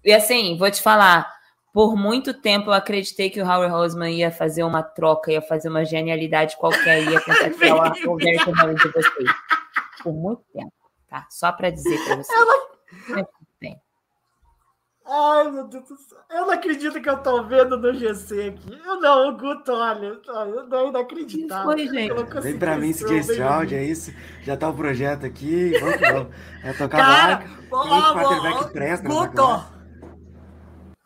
E 0.03 0.11
assim, 0.11 0.57
vou 0.57 0.69
te 0.69 0.81
falar, 0.81 1.31
por 1.73 1.95
muito 1.97 2.33
tempo 2.39 2.69
eu 2.69 2.73
acreditei 2.73 3.31
que 3.31 3.41
o 3.41 3.45
Howard 3.45 3.73
Roseman 3.73 4.11
ia 4.11 4.31
fazer 4.31 4.63
uma 4.63 4.83
troca, 4.83 5.31
ia 5.31 5.41
fazer 5.41 5.67
uma 5.69 5.83
genialidade 5.83 6.55
qualquer, 6.55 7.03
ia 7.03 7.19
contatar 7.19 8.07
o 8.07 8.15
Derrick 8.17 8.49
Henry 8.49 8.75
de 8.75 8.87
vocês. 8.89 9.29
Por 10.03 10.13
muito 10.13 10.43
tempo, 10.53 10.71
tá? 11.09 11.25
Só 11.31 11.51
para 11.51 11.71
dizer 11.71 11.97
para 12.05 12.17
vocês. 12.17 13.25
Bem, 13.59 13.81
Ai, 15.05 15.51
meu 15.51 15.67
Deus 15.67 15.83
do 15.89 15.97
céu. 15.97 16.17
Eu 16.29 16.45
não 16.45 16.51
acredito 16.51 17.01
que 17.01 17.09
eu 17.09 17.17
tô 17.17 17.43
vendo 17.43 17.77
no 17.77 17.93
GC 17.93 18.49
aqui. 18.55 18.81
Eu 18.85 19.01
não, 19.01 19.29
o 19.29 19.37
Guto, 19.37 19.73
olha, 19.73 20.17
eu 20.25 20.67
não, 20.67 20.87
inacreditável. 20.89 21.75
Que 21.75 21.87
foi, 21.87 21.99
gente? 21.99 22.41
Vem 22.41 22.57
pra 22.57 22.77
mim, 22.77 22.89
isso, 22.89 23.05
eu 23.05 23.17
Stroud, 23.19 23.71
bem- 23.75 23.79
é 23.79 23.83
isso. 23.83 24.13
Já 24.43 24.55
tá 24.55 24.69
o 24.69 24.73
projeto 24.73 25.25
aqui. 25.25 25.71
Vamos 25.79 25.95
que 25.97 26.11
vamos. 26.11 26.35
É 26.63 26.73
tocar 26.73 26.97
Cara, 26.97 27.35
barca. 27.35 27.49
ó, 27.71 28.63
presta 28.69 29.07
Guto, 29.09 29.31
classe. 29.33 29.72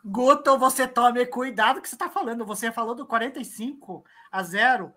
Guto, 0.10 0.58
você 0.58 0.88
tome 0.88 1.26
cuidado 1.26 1.82
que 1.82 1.90
você 1.90 1.98
tá 1.98 2.10
falando. 2.10 2.46
Você 2.46 2.72
falou 2.72 2.96
do 2.96 3.06
45 3.06 4.06
a 4.32 4.42
0 4.42 4.94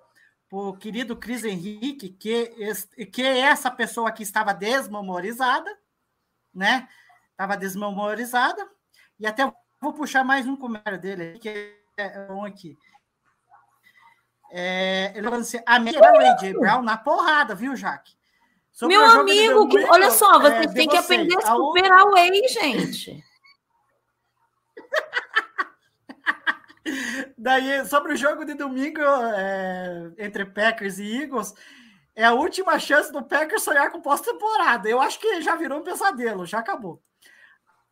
pro 0.49 0.77
querido 0.77 1.17
Cris 1.17 1.45
Henrique, 1.45 2.11
que, 2.11 3.07
que 3.07 3.23
essa 3.23 3.71
pessoa 3.71 4.09
aqui 4.09 4.23
estava 4.23 4.53
desmemorizada, 4.55 5.71
né? 6.55 6.89
Estava 7.33 7.57
desmemorizada. 7.57 8.65
E 9.19 9.27
até 9.27 9.51
vou 9.81 9.93
puxar 9.93 10.23
mais 10.25 10.47
um 10.47 10.57
comentário 10.57 11.01
dele, 11.01 11.39
que 11.39 11.49
é 11.97 12.29
um 12.31 12.45
aqui. 12.45 12.77
É, 14.53 15.13
ele 15.15 15.25
falou 15.25 15.41
assim: 15.41 15.61
a 15.67 15.79
minha 15.79 16.01
o 16.01 16.05
AJ 16.05 16.53
Brown 16.55 16.83
na 16.83 16.97
porrada, 16.97 17.55
viu, 17.55 17.77
Jaque? 17.77 18.13
Sobre 18.73 18.97
Meu 18.97 19.07
o 19.07 19.11
amigo, 19.21 19.69
que- 19.69 19.85
olha 19.91 20.11
só, 20.11 20.37
é, 20.37 20.41
vocês 20.41 20.67
de 20.69 20.75
têm 20.75 20.89
que 20.89 20.97
aprender 20.97 21.37
a 21.45 21.55
o- 21.57 21.67
superar 21.67 22.05
o 22.05 22.17
ex, 22.17 22.53
gente. 22.53 23.25
Daí, 27.43 27.87
sobre 27.87 28.13
o 28.13 28.17
jogo 28.17 28.45
de 28.45 28.53
domingo 28.53 29.01
é, 29.01 30.13
entre 30.19 30.45
Packers 30.45 30.99
e 30.99 31.23
Eagles, 31.23 31.55
é 32.15 32.23
a 32.23 32.35
última 32.35 32.79
chance 32.79 33.11
do 33.11 33.23
Packers 33.23 33.63
sonhar 33.63 33.91
com 33.91 33.99
pós-temporada. 33.99 34.87
Eu 34.87 35.01
acho 35.01 35.19
que 35.19 35.41
já 35.41 35.57
virou 35.57 35.79
um 35.79 35.83
pesadelo, 35.83 36.45
já 36.45 36.59
acabou. 36.59 37.03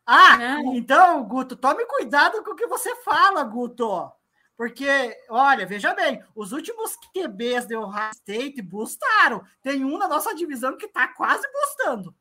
Ah, 0.05 0.37
Não. 0.37 0.75
então, 0.75 1.23
Guto, 1.23 1.55
tome 1.55 1.83
cuidado 1.87 2.43
com 2.43 2.51
o 2.51 2.55
que 2.55 2.67
você 2.67 2.95
fala, 2.97 3.43
Guto. 3.43 4.11
Porque, 4.55 5.17
olha, 5.31 5.65
veja 5.65 5.95
bem, 5.95 6.23
os 6.35 6.51
últimos 6.51 6.95
QBs 7.11 7.65
de 7.65 7.75
Ohio 7.75 8.11
State 8.11 8.61
bustaram. 8.61 9.43
Tem 9.63 9.83
um 9.83 9.97
na 9.97 10.07
nossa 10.07 10.35
divisão 10.35 10.77
que 10.77 10.87
tá 10.87 11.07
quase 11.07 11.47
bustando. 11.51 12.13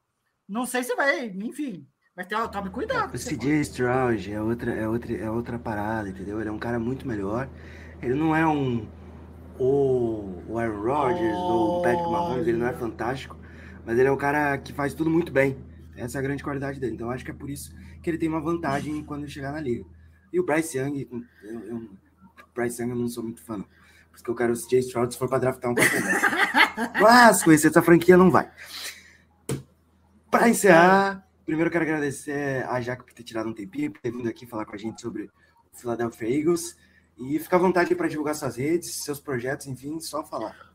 Não 0.48 0.64
sei 0.64 0.82
se 0.82 0.94
vai, 0.94 1.26
enfim. 1.26 1.86
Mas 2.18 2.26
tem, 2.26 2.48
tome 2.48 2.68
cuidado. 2.70 3.14
O 3.14 3.16
CJ 3.16 3.60
Stroud 3.60 4.32
é 4.32 4.42
outra, 4.42 4.72
é, 4.72 4.88
outra, 4.88 5.16
é 5.16 5.30
outra 5.30 5.56
parada, 5.56 6.08
entendeu? 6.08 6.40
Ele 6.40 6.48
é 6.48 6.52
um 6.52 6.58
cara 6.58 6.76
muito 6.76 7.06
melhor. 7.06 7.48
Ele 8.02 8.14
não 8.14 8.34
é 8.34 8.44
um. 8.44 8.88
O, 9.56 10.42
o 10.48 10.58
Aaron 10.58 10.82
Rodgers 10.82 11.36
ou 11.36 11.78
o 11.78 11.82
Patrick 11.82 12.10
Mahomes, 12.10 12.48
ele 12.48 12.58
não 12.58 12.66
é 12.66 12.72
fantástico. 12.72 13.36
Mas 13.86 13.96
ele 14.00 14.08
é 14.08 14.10
um 14.10 14.16
cara 14.16 14.58
que 14.58 14.72
faz 14.72 14.94
tudo 14.94 15.08
muito 15.08 15.30
bem. 15.30 15.64
Essa 15.96 16.18
é 16.18 16.20
a 16.20 16.22
grande 16.22 16.42
qualidade 16.42 16.80
dele. 16.80 16.94
Então 16.94 17.08
acho 17.08 17.24
que 17.24 17.30
é 17.30 17.34
por 17.34 17.48
isso 17.48 17.72
que 18.02 18.10
ele 18.10 18.18
tem 18.18 18.28
uma 18.28 18.40
vantagem 18.40 19.04
quando 19.04 19.22
ele 19.22 19.30
chegar 19.30 19.52
na 19.52 19.60
liga. 19.60 19.84
E 20.32 20.40
o 20.40 20.44
Bryce 20.44 20.76
Young, 20.76 21.08
eu, 21.44 21.60
eu, 21.66 21.88
Bryce 22.52 22.82
Young 22.82 22.90
eu 22.90 22.96
não 22.96 23.06
sou 23.06 23.22
muito 23.22 23.40
fã, 23.44 23.58
não. 23.58 23.66
Porque 24.10 24.28
eu 24.28 24.34
quero 24.34 24.54
o 24.54 24.56
CJ 24.56 24.80
Stroud 24.80 25.12
se 25.12 25.18
for 25.20 25.28
pra 25.28 25.38
draftar 25.38 25.70
um 25.70 25.74
quarterback. 25.76 26.20
Mas 27.00 27.44
conhecer 27.44 27.68
essa 27.68 27.80
franquia 27.80 28.16
não 28.16 28.28
vai. 28.28 28.50
Para 30.28 30.48
encerrar, 30.48 31.27
primeiro 31.48 31.70
quero 31.70 31.84
agradecer 31.84 32.62
a 32.68 32.78
Jaque 32.78 33.04
por 33.04 33.14
ter 33.14 33.22
tirado 33.22 33.48
um 33.48 33.54
tempinho, 33.54 33.90
por 33.90 34.02
ter 34.02 34.10
vindo 34.10 34.28
aqui 34.28 34.46
falar 34.46 34.66
com 34.66 34.74
a 34.74 34.78
gente 34.78 35.00
sobre 35.00 35.30
o 35.72 35.78
Philadelphia 35.78 36.28
Eagles. 36.28 36.76
E 37.16 37.38
fica 37.38 37.56
à 37.56 37.58
vontade 37.58 37.94
para 37.94 38.06
divulgar 38.06 38.34
suas 38.34 38.56
redes, 38.56 39.02
seus 39.02 39.18
projetos, 39.18 39.66
enfim, 39.66 39.98
só 39.98 40.22
falar. 40.22 40.70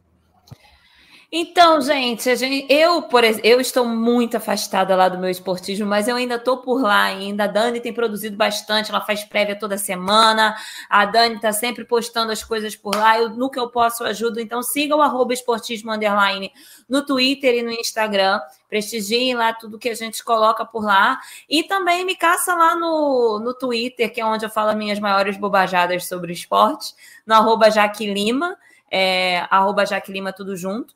Então, 1.36 1.82
gente, 1.82 2.36
gente- 2.36 2.68
eu, 2.72 3.02
por 3.02 3.24
eu 3.24 3.60
estou 3.60 3.86
muito 3.88 4.38
afastada 4.38 4.96
lá 4.96 5.10
do 5.10 5.18
meu 5.18 5.32
esportismo, 5.32 5.84
mas 5.88 6.08
eu 6.08 6.16
ainda 6.16 6.36
estou 6.36 6.58
por 6.58 6.80
lá 6.80 7.06
ainda. 7.06 7.46
A 7.46 7.48
Dani 7.48 7.80
tem 7.80 7.92
produzido 7.92 8.38
bastante, 8.38 8.92
ela 8.92 9.02
faz 9.02 9.24
prévia 9.24 9.58
toda 9.58 9.76
semana. 9.76 10.56
A 10.88 11.06
Dani 11.06 11.38
está 11.38 11.52
sempre 11.52 11.86
postando 11.86 12.32
as 12.32 12.44
coisas 12.44 12.76
por 12.76 12.96
lá. 12.96 13.18
Eu, 13.18 13.32
no 13.32 13.50
que 13.50 13.58
eu 13.58 13.68
posso, 13.68 14.04
eu 14.04 14.10
ajudo. 14.10 14.40
Então, 14.40 14.62
siga 14.62 14.96
o 14.96 15.02
arroba 15.02 15.34
esportismo 15.34 15.92
underline 15.92 16.52
no 16.88 17.04
Twitter 17.04 17.56
e 17.56 17.64
no 17.64 17.72
Instagram. 17.72 18.40
Prestigiem 18.70 19.34
lá 19.34 19.54
tudo 19.54 19.80
que 19.80 19.90
a 19.90 19.96
gente 19.96 20.24
coloca 20.24 20.64
por 20.64 20.84
lá. 20.86 21.20
E 21.50 21.64
também 21.64 22.06
me 22.06 22.16
caça 22.16 22.54
lá 22.54 22.76
no, 22.76 23.40
no 23.40 23.56
Twitter, 23.56 24.14
que 24.14 24.22
é 24.22 24.26
onde 24.26 24.46
eu 24.46 24.52
falo 24.52 24.70
as 24.70 24.76
minhas 24.76 25.00
maiores 25.00 25.36
bobajadas 25.36 26.06
sobre 26.08 26.32
esporte, 26.32 26.94
no 27.26 27.34
arroba 27.34 27.72
Jaque 27.72 28.06
Lima, 28.06 28.56
é, 28.92 29.48
arroba 29.50 29.84
Jaque 29.84 30.12
Lima 30.12 30.32
tudo 30.32 30.56
junto 30.56 30.94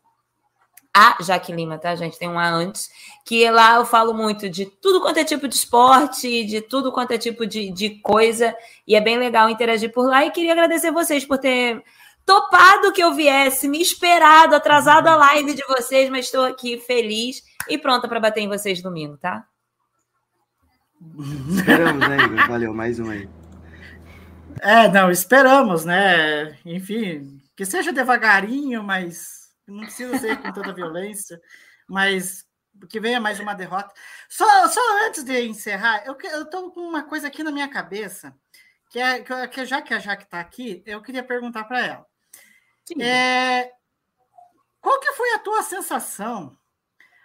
a 0.98 1.22
Jaque 1.22 1.54
Lima, 1.54 1.78
tá, 1.78 1.96
gente? 1.96 2.18
Tem 2.18 2.28
um 2.28 2.40
A 2.40 2.50
antes. 2.50 2.90
Que 3.24 3.50
lá 3.52 3.76
eu 3.76 3.86
falo 3.86 4.16
muito 4.16 4.50
de 4.50 4.66
tudo 4.66 5.00
quanto 5.00 5.20
é 5.20 5.24
tipo 5.24 5.48
de 5.48 5.54
esporte, 5.54 6.44
de 6.44 6.60
tudo 6.60 6.92
quanto 6.92 7.12
é 7.12 7.20
tipo 7.20 7.46
de, 7.46 7.72
de 7.72 8.02
coisa. 8.02 8.56
E 8.88 8.96
é 8.96 9.02
bem 9.02 9.20
legal 9.20 9.48
interagir 9.48 9.92
por 9.94 10.08
lá. 10.08 10.26
E 10.26 10.32
queria 10.32 10.54
agradecer 10.54 10.92
vocês 10.92 11.24
por 11.24 11.38
ter 11.38 11.84
topado 12.26 12.92
que 12.92 13.04
eu 13.04 13.14
viesse, 13.14 13.70
me 13.70 13.80
esperado, 13.80 14.56
atrasado 14.56 15.08
a 15.08 15.16
live 15.16 15.54
de 15.54 15.64
vocês, 15.68 16.10
mas 16.10 16.26
estou 16.26 16.44
aqui 16.44 16.80
feliz 16.80 17.44
e 17.70 17.78
pronta 17.78 18.08
para 18.08 18.20
bater 18.20 18.42
em 18.42 18.50
vocês 18.50 18.82
domingo, 18.82 19.18
tá? 19.18 19.46
Esperamos, 21.48 22.08
né, 22.10 22.18
Igor? 22.18 22.48
Valeu, 22.48 22.74
mais 22.74 23.00
um 23.00 23.10
aí. 23.12 23.30
É, 24.62 24.90
não, 24.90 25.12
esperamos, 25.12 25.86
né? 25.86 26.58
Enfim, 26.66 27.40
que 27.56 27.64
seja 27.66 27.94
devagarinho, 27.94 28.84
mas 28.84 29.37
não 29.68 29.84
precisa 29.84 30.18
ser 30.18 30.42
com 30.42 30.52
toda 30.52 30.74
violência, 30.74 31.42
mas 31.88 32.46
que 32.90 33.00
venha 33.00 33.20
mais 33.20 33.40
uma 33.40 33.54
derrota. 33.56 33.94
Só, 34.30 34.68
só 34.68 34.80
antes 35.08 35.24
de 35.24 35.42
encerrar, 35.48 36.04
eu, 36.06 36.16
tô 36.50 36.72
com 36.72 36.82
uma 36.82 37.04
coisa 37.04 37.28
aqui 37.28 37.44
na 37.44 37.52
minha 37.52 37.68
cabeça, 37.68 38.36
que 38.90 39.00
é 39.00 39.22
que, 39.48 39.66
já 39.66 39.82
que 39.82 39.94
a 39.94 40.00
Jaque 40.00 40.24
está 40.24 40.40
aqui, 40.40 40.84
eu 40.86 41.02
queria 41.02 41.24
perguntar 41.24 41.64
para 41.66 41.86
ela. 41.86 42.06
É, 43.04 43.74
qual 44.80 45.00
que 45.00 45.12
foi 45.14 45.34
a 45.34 45.40
tua 45.40 45.64
sensação 45.64 46.58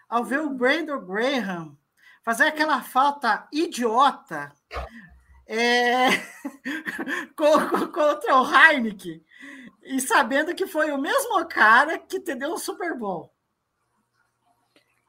ao 0.08 0.24
ver 0.24 0.40
o 0.40 0.50
Brandon 0.50 0.98
Graham 1.04 1.78
fazer 2.24 2.44
aquela 2.44 2.82
falta 2.82 3.46
idiota 3.52 4.52
é, 5.46 6.08
co- 7.36 7.68
co- 7.68 7.88
contra 7.88 8.36
o 8.40 8.46
Heineken 8.54 9.22
e 9.84 10.00
sabendo 10.00 10.54
que 10.54 10.66
foi 10.66 10.90
o 10.90 10.98
mesmo 10.98 11.44
cara 11.46 11.98
que 11.98 12.20
te 12.20 12.34
deu 12.34 12.52
o 12.52 12.58
Super 12.58 12.96
Bowl? 12.96 13.32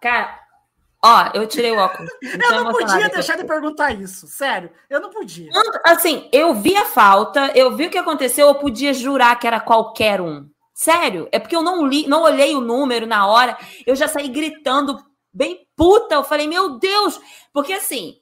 Cara, 0.01 0.39
ó, 1.03 1.29
eu 1.33 1.47
tirei 1.47 1.71
o 1.71 1.77
óculos. 1.77 2.09
Eu 2.21 2.39
Tô 2.39 2.63
não 2.63 2.71
podia 2.71 3.09
deixar 3.09 3.37
de 3.37 3.45
perguntar 3.45 3.91
isso, 3.91 4.27
sério, 4.27 4.71
eu 4.89 4.99
não 4.99 5.09
podia. 5.09 5.49
Assim, 5.85 6.29
eu 6.31 6.53
vi 6.55 6.75
a 6.75 6.85
falta, 6.85 7.51
eu 7.55 7.75
vi 7.75 7.87
o 7.87 7.89
que 7.89 7.97
aconteceu, 7.97 8.47
eu 8.47 8.55
podia 8.55 8.93
jurar 8.93 9.37
que 9.39 9.47
era 9.47 9.59
qualquer 9.59 10.19
um. 10.19 10.49
Sério, 10.73 11.29
é 11.31 11.39
porque 11.39 11.55
eu 11.55 11.61
não 11.61 11.85
li, 11.85 12.07
não 12.07 12.23
olhei 12.23 12.55
o 12.55 12.61
número 12.61 13.05
na 13.05 13.27
hora, 13.27 13.57
eu 13.85 13.95
já 13.95 14.07
saí 14.07 14.27
gritando 14.27 14.97
bem 15.31 15.67
puta. 15.75 16.15
Eu 16.15 16.23
falei, 16.23 16.47
meu 16.47 16.79
Deus, 16.79 17.21
porque 17.53 17.73
assim, 17.73 18.17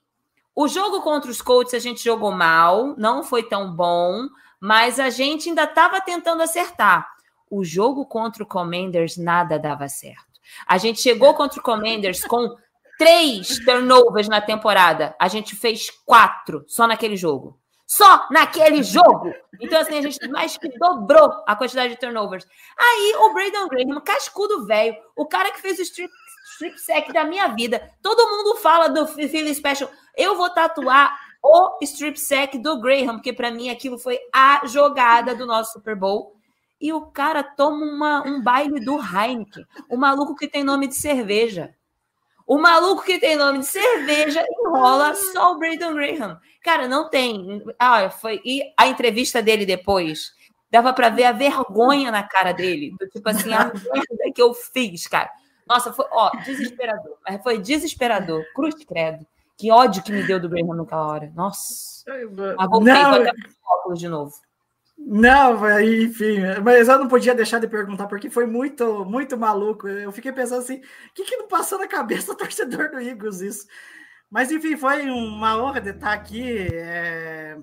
o 0.56 0.68
jogo 0.68 1.02
contra 1.02 1.32
os 1.32 1.42
Colts 1.42 1.74
a 1.74 1.80
gente 1.80 2.04
jogou 2.04 2.32
mal, 2.32 2.94
não 2.98 3.24
foi 3.24 3.44
tão 3.44 3.74
bom, 3.74 4.28
mas 4.62 5.00
a 5.00 5.10
gente 5.10 5.50
ainda 5.50 5.64
estava 5.64 6.00
tentando 6.00 6.44
acertar. 6.44 7.10
O 7.50 7.64
jogo 7.64 8.06
contra 8.06 8.44
o 8.44 8.48
Commanders 8.48 9.18
nada 9.18 9.58
dava 9.58 9.90
certo. 9.90 10.40
A 10.68 10.78
gente 10.78 11.02
chegou 11.02 11.34
contra 11.34 11.60
o 11.60 11.64
Commanders 11.64 12.24
com 12.24 12.56
três 12.98 13.58
turnovers 13.66 14.30
na 14.30 14.40
temporada. 14.40 15.16
A 15.20 15.28
gente 15.28 15.56
fez 15.56 15.90
quatro 16.06 16.64
só 16.68 16.86
naquele 16.86 17.18
jogo. 17.18 17.60
Só 17.88 18.28
naquele 18.32 18.84
jogo! 18.84 19.34
Então, 19.60 19.82
assim, 19.82 19.98
a 19.98 20.02
gente 20.02 20.26
mais 20.30 20.56
que 20.56 20.70
dobrou 20.78 21.44
a 21.46 21.56
quantidade 21.58 21.94
de 21.94 22.00
turnovers. 22.00 22.48
Aí, 22.80 23.16
o 23.20 23.34
Braden 23.34 23.68
Graham, 23.68 24.00
cascudo 24.00 24.66
velho, 24.66 24.96
o 25.14 25.26
cara 25.26 25.52
que 25.52 25.60
fez 25.60 25.78
o 25.78 25.82
strip, 25.82 26.10
strip 26.54 26.80
sack 26.80 27.12
da 27.12 27.26
minha 27.26 27.48
vida. 27.50 27.92
Todo 28.02 28.30
mundo 28.30 28.56
fala 28.60 28.88
do 28.88 29.06
Philly 29.08 29.54
Special. 29.54 29.92
Eu 30.16 30.38
vou 30.38 30.50
tatuar 30.52 31.20
o 31.44 31.78
strip 31.82 32.20
sack 32.20 32.58
do 32.58 32.80
Graham, 32.80 33.16
porque 33.16 33.34
para 33.34 33.52
mim 33.52 33.70
aquilo 33.70 33.98
foi 33.98 34.20
a 34.34 34.62
jogada 34.66 35.34
do 35.36 35.46
nosso 35.46 35.74
Super 35.74 35.96
Bowl. 35.96 36.34
E 36.80 36.92
o 36.94 37.02
cara 37.02 37.44
toma 37.44 37.86
uma- 37.86 38.28
um 38.28 38.42
baile 38.42 38.80
do 38.84 38.98
Heineken. 39.00 39.66
O 39.90 39.98
maluco 39.98 40.36
que 40.36 40.48
tem 40.48 40.64
nome 40.64 40.88
de 40.88 40.96
cerveja. 40.96 41.74
O 42.48 42.58
maluco 42.58 43.04
que 43.04 43.20
tem 43.20 43.36
nome 43.36 43.60
de 43.60 43.66
cerveja 43.68 44.44
enrola 44.60 45.14
só 45.16 45.52
o 45.54 45.58
Braden 45.60 45.94
Graham. 45.94 46.40
Cara, 46.64 46.88
não 46.88 47.10
tem. 47.10 47.64
Ah, 47.80 48.10
foi. 48.10 48.42
E 48.44 48.62
a 48.78 48.88
entrevista 48.88 49.42
dele 49.42 49.66
depois 49.66 50.32
dava 50.72 50.92
pra 50.92 51.10
ver 51.10 51.26
a 51.26 51.32
vergonha 51.32 52.12
na 52.12 52.24
cara 52.24 52.52
dele. 52.52 52.94
Tipo 53.12 53.30
assim, 53.30 53.54
a 53.54 53.66
merda 53.66 54.32
que 54.34 54.42
eu 54.42 54.54
fiz, 54.54 55.08
cara. 55.08 55.30
Nossa, 55.68 55.94
foi, 55.94 56.06
ó, 56.12 56.32
desesperador. 56.44 57.18
Foi 57.44 57.60
desesperador. 57.60 58.44
Cruz 58.56 58.76
credo. 58.86 59.26
Que 59.62 59.70
ódio 59.70 60.02
que 60.02 60.12
me 60.12 60.24
deu 60.24 60.40
do 60.40 60.50
Graham 60.50 60.74
naquela 60.74 61.06
hora. 61.06 61.32
Nossa. 61.36 62.04
Mas 62.58 62.68
voltei, 62.68 62.92
Não, 62.92 63.14
até 63.14 63.32
óculos 63.64 64.00
de 64.00 64.08
novo. 64.08 64.34
Não, 64.98 65.80
enfim, 65.80 66.40
mas 66.64 66.88
eu 66.88 66.98
não 66.98 67.08
podia 67.08 67.36
deixar 67.36 67.60
de 67.60 67.68
perguntar 67.68 68.08
porque 68.08 68.28
foi 68.28 68.48
muito, 68.48 69.06
muito 69.06 69.38
maluco. 69.38 69.88
Eu 69.88 70.12
fiquei 70.12 70.32
pensando 70.32 70.62
assim, 70.62 70.78
o 70.78 71.14
que, 71.14 71.26
que 71.26 71.38
não 71.38 71.48
passou 71.48 71.78
na 71.78 71.88
cabeça 71.88 72.34
do 72.34 72.38
torcedor 72.38 72.90
do 72.90 73.00
Eagles 73.00 73.42
isso? 73.42 73.68
Mas 74.32 74.52
enfim, 74.52 74.76
foi 74.76 75.08
uma 75.12 75.56
honra 75.62 75.80
de 75.80 75.92
estar 75.92 76.14
aqui, 76.14 76.68
é, 76.72 77.56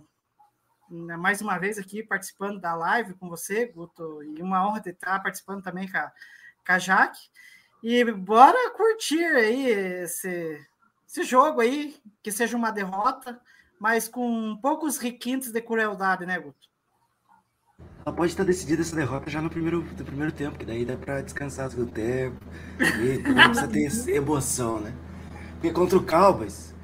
mais 0.89 1.41
uma 1.41 1.59
vez 1.59 1.79
aqui 1.79 2.05
participando 2.05 2.61
da 2.61 2.77
live 2.77 3.15
com 3.15 3.29
você, 3.29 3.67
Guto, 3.67 4.23
e 4.23 4.41
uma 4.41 4.65
honra 4.65 4.81
de 4.81 4.91
estar 4.91 5.21
participando 5.21 5.65
também 5.65 5.91
com 5.91 5.99
a, 5.99 6.13
com 6.65 6.73
a 6.73 6.79
Jaque. 6.79 7.19
E 7.83 8.05
bora 8.13 8.71
curtir 8.71 9.25
aí 9.25 9.67
esse, 9.69 10.59
esse 11.09 11.25
jogo 11.25 11.63
aí, 11.63 11.97
que 12.23 12.31
seja 12.31 12.55
uma 12.55 12.71
derrota, 12.71 13.41
mas 13.81 14.07
com 14.07 14.59
poucos 14.61 14.99
requintes 14.99 15.51
de 15.51 15.61
crueldade, 15.63 16.27
né, 16.27 16.39
Guto? 16.39 16.69
Ela 18.05 18.15
pode 18.15 18.33
estar 18.33 18.45
decidida 18.45 18.83
essa 18.83 18.95
derrota 18.95 19.31
já 19.31 19.41
no 19.41 19.49
primeiro, 19.49 19.83
no 19.83 20.05
primeiro 20.05 20.33
tempo, 20.33 20.59
que 20.59 20.67
daí 20.67 20.85
dá 20.85 20.97
pra 20.97 21.23
descansar 21.23 21.71
o 21.79 21.87
tempo. 21.87 22.37
E 22.79 23.19
precisa 23.25 23.69
ter 23.69 24.15
emoção, 24.15 24.81
né? 24.81 24.95
Porque 25.55 25.71
contra 25.71 25.97
o 25.97 26.05
Cowboys, 26.05 26.75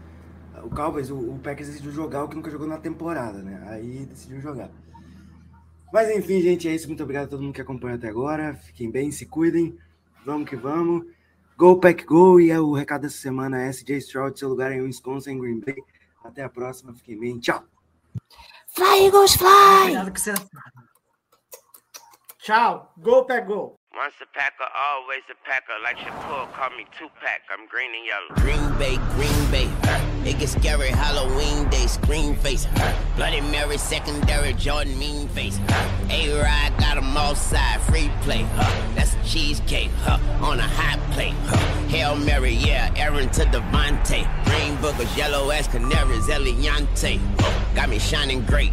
o 0.63 0.71
Cowboys, 0.71 1.11
o, 1.11 1.17
o 1.17 1.39
Packers 1.39 1.69
decidiu 1.69 1.93
jogar 1.93 2.25
o 2.25 2.29
que 2.29 2.37
nunca 2.37 2.51
jogou 2.51 2.67
na 2.67 2.79
temporada, 2.79 3.43
né? 3.43 3.63
Aí 3.69 4.07
decidiu 4.07 4.41
jogar. 4.41 4.71
Mas 5.93 6.11
enfim, 6.11 6.41
gente, 6.41 6.67
é 6.67 6.75
isso. 6.75 6.89
Muito 6.89 7.03
obrigado 7.03 7.27
a 7.27 7.29
todo 7.29 7.43
mundo 7.43 7.55
que 7.55 7.61
acompanhou 7.61 7.97
até 7.97 8.09
agora. 8.09 8.55
Fiquem 8.55 8.91
bem, 8.91 9.11
se 9.11 9.27
cuidem. 9.27 9.79
Vamos 10.25 10.49
que 10.49 10.57
vamos. 10.57 11.05
Go 11.57 11.79
Pack 11.79 12.05
Go! 12.05 12.41
E 12.41 12.51
é 12.51 12.59
o 12.59 12.73
recado 12.73 13.03
dessa 13.03 13.19
semana 13.19 13.63
é 13.63 13.69
SJ 13.69 13.99
Stroud, 13.99 14.39
seu 14.39 14.49
lugar 14.49 14.73
em 14.73 14.83
Wisconsin, 14.83 15.39
Green 15.39 15.61
Bay. 15.61 15.77
Até 16.25 16.43
a 16.43 16.49
próxima. 16.49 16.95
Fiquem 16.95 17.19
bem. 17.19 17.39
Tchau! 17.39 17.65
Fly, 18.75 19.07
Eagles, 19.07 19.37
fly! 19.37 19.95
Tchau. 22.41 22.93
Gol, 22.99 23.25
pegou. 23.25 23.77
Once 23.97 24.15
a 24.21 24.27
packer, 24.27 24.69
always 24.75 25.23
a 25.31 25.35
packer. 25.49 25.79
Like 25.83 25.97
Shakur, 25.99 26.53
call 26.53 26.71
me 26.77 26.85
Tupac. 26.99 27.43
I'm 27.49 27.69
green 27.69 27.95
and 27.95 28.05
yellow. 28.05 28.35
Green 28.43 28.79
Bay, 28.79 28.99
Green 29.15 29.51
Bay? 29.51 30.14
It 30.27 30.39
gets 30.39 30.53
scary 30.53 30.89
Halloween 30.89 31.69
day, 31.69 31.87
scream 31.87 32.35
face? 32.37 32.67
Bloody 33.15 33.43
Mary, 33.43 33.77
secondary, 33.77 34.55
Jordan, 34.55 34.99
mean 34.99 35.29
face, 35.29 35.59
huh? 35.69 35.87
A-Rod 36.11 36.79
got 36.79 36.97
'em 36.97 37.15
all 37.15 37.35
side, 37.35 37.81
free 37.83 38.11
play, 38.23 38.47
huh? 38.57 38.71
That's 38.95 39.13
a 39.13 39.29
cheesecake, 39.29 39.91
huh? 40.03 40.19
On 40.41 40.59
a 40.59 40.63
hot 40.63 40.99
plate, 41.13 41.35
huh? 41.47 41.57
Hail 41.89 42.17
Mary, 42.17 42.55
yeah, 42.55 42.91
Aaron 42.97 43.29
to 43.31 43.45
Devontae. 43.45 44.27
Green 44.47 44.77
boogers, 44.79 45.15
yellow 45.15 45.51
ass 45.51 45.69
canaries, 45.69 46.27
Eliante? 46.29 47.21
Got 47.75 47.91
me 47.91 47.99
shining 47.99 48.41
great. 48.47 48.73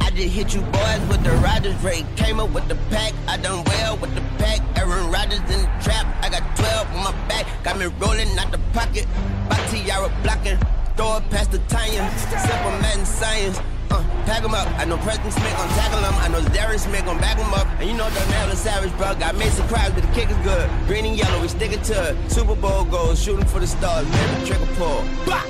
I 0.00 0.10
just 0.10 0.34
hit 0.34 0.54
you 0.54 0.60
boys 0.60 1.00
with 1.08 1.22
the 1.24 1.32
Rodgers 1.42 1.76
rate. 1.82 2.04
Came 2.16 2.40
up 2.40 2.50
with 2.50 2.68
the 2.68 2.76
pack. 2.90 3.12
I 3.28 3.36
done 3.36 3.64
well 3.64 3.96
with 3.98 4.14
the 4.14 4.22
pack. 4.38 4.60
Aaron 4.78 5.10
Rodgers 5.10 5.40
in 5.40 5.60
the 5.62 5.70
trap. 5.82 6.06
I 6.22 6.28
got 6.30 6.42
12 6.56 6.88
on 6.96 7.04
my 7.04 7.12
back. 7.28 7.46
Got 7.64 7.78
me 7.78 7.86
rolling 7.98 8.38
out 8.38 8.50
the 8.52 8.58
pocket. 8.72 9.06
by 9.48 9.56
tiara 9.68 10.10
blocking. 10.22 10.58
Throw 10.96 11.18
it 11.18 11.30
past 11.30 11.50
the 11.52 11.58
tire. 11.68 12.10
Simple 12.18 12.72
and 12.92 13.06
science. 13.06 13.60
Uh, 13.90 14.02
pack 14.24 14.42
'em 14.42 14.54
up. 14.54 14.66
I 14.78 14.84
know 14.84 14.96
Preston 14.98 15.30
Smith 15.30 15.56
gon' 15.56 15.68
tackle 15.68 16.00
him. 16.00 16.14
I 16.24 16.28
know 16.28 16.40
Darius 16.48 16.82
Smith 16.84 17.04
gon' 17.04 17.18
back 17.18 17.38
him 17.38 17.52
up. 17.54 17.66
And 17.78 17.88
you 17.88 17.96
know 17.96 18.08
Darnell 18.10 18.50
is 18.50 18.58
savage, 18.58 18.96
bro. 18.96 19.14
Got 19.14 19.36
Mason 19.36 19.66
Crabs, 19.68 19.94
but 19.94 20.02
the 20.02 20.12
kick 20.12 20.30
is 20.30 20.36
good. 20.38 20.68
Green 20.88 21.04
and 21.04 21.16
yellow, 21.16 21.40
we 21.40 21.48
sticking 21.48 21.82
to 21.82 22.10
it. 22.10 22.16
Super 22.30 22.56
Bowl 22.56 22.84
goals, 22.84 23.22
shooting 23.22 23.46
for 23.46 23.60
the 23.60 23.66
stars, 23.66 24.08
man. 24.08 24.40
The 24.40 24.46
trigger 24.46 24.66
pull. 24.74 25.04
Bah! 25.26 25.44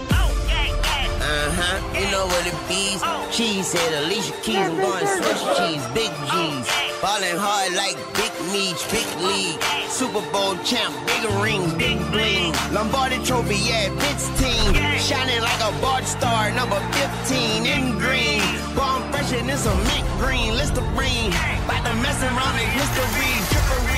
Uh-huh, 1.29 1.79
you 2.27 2.33
know 2.33 2.39
what 2.39 2.47
it 2.47 2.59
be. 2.69 2.99
Cheese 3.31 3.73
head, 3.73 4.05
Alicia 4.05 4.33
Keys, 4.43 4.57
I'm 4.57 4.77
going 4.77 5.07
Swiss 5.07 5.43
cheese, 5.59 5.87
big 5.95 6.11
G's. 6.31 6.67
Ballin' 7.03 7.37
hard 7.39 7.73
like 7.75 7.97
Big 8.15 8.33
Meech, 8.53 8.81
big 8.91 9.07
league. 9.23 9.61
Super 9.89 10.25
Bowl 10.33 10.57
champ, 10.65 10.95
big 11.07 11.23
rings, 11.43 11.73
big 11.75 11.99
bling. 12.11 12.53
Lombardi 12.73 13.19
trophy, 13.25 13.57
yeah, 13.57 13.91
15. 14.39 14.99
Shining 14.99 15.41
like 15.41 15.61
a 15.61 15.73
bard 15.81 16.05
star, 16.05 16.51
number 16.53 16.81
15 17.27 17.67
in 17.67 17.99
green. 17.99 18.43
Bomb 18.75 19.03
freshin' 19.13 19.49
in 19.49 19.59
some 19.59 19.79
mint 19.85 20.07
green, 20.19 20.55
Listerine. 20.55 21.33
About 21.65 21.85
to 21.87 21.95
mess 22.03 22.23
around 22.23 22.57
in 22.59 22.69
history, 22.71 23.33
trickery. 23.53 23.96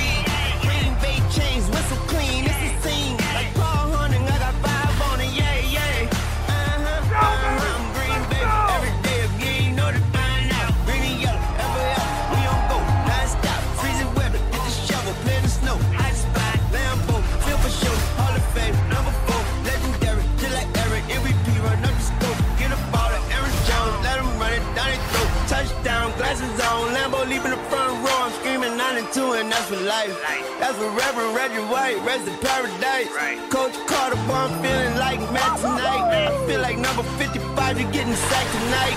Lambo 27.38 27.44
leaving 27.44 27.58
the 27.58 27.64
front 27.68 27.92
row. 28.04 28.18
I'm 28.24 28.32
screaming 28.32 28.76
92 28.76 29.32
and 29.32 29.52
that's 29.52 29.66
for 29.68 29.76
life. 29.76 30.14
That's 30.60 30.76
for 30.76 30.90
Reverend 30.90 31.34
Reggie 31.36 31.64
White, 31.70 31.98
rest 32.04 32.28
in 32.28 32.36
paradise. 32.38 33.08
Coach 33.50 33.74
Carter, 33.86 34.16
boy, 34.26 34.34
I'm 34.34 34.62
feeling 34.62 34.96
like 34.98 35.20
Matt 35.32 35.58
tonight. 35.60 36.30
I 36.30 36.46
feel 36.46 36.60
like 36.60 36.78
number 36.78 37.02
55, 37.02 37.80
you're 37.80 37.92
getting 37.92 38.14
sacked 38.14 38.52
tonight. 38.52 38.96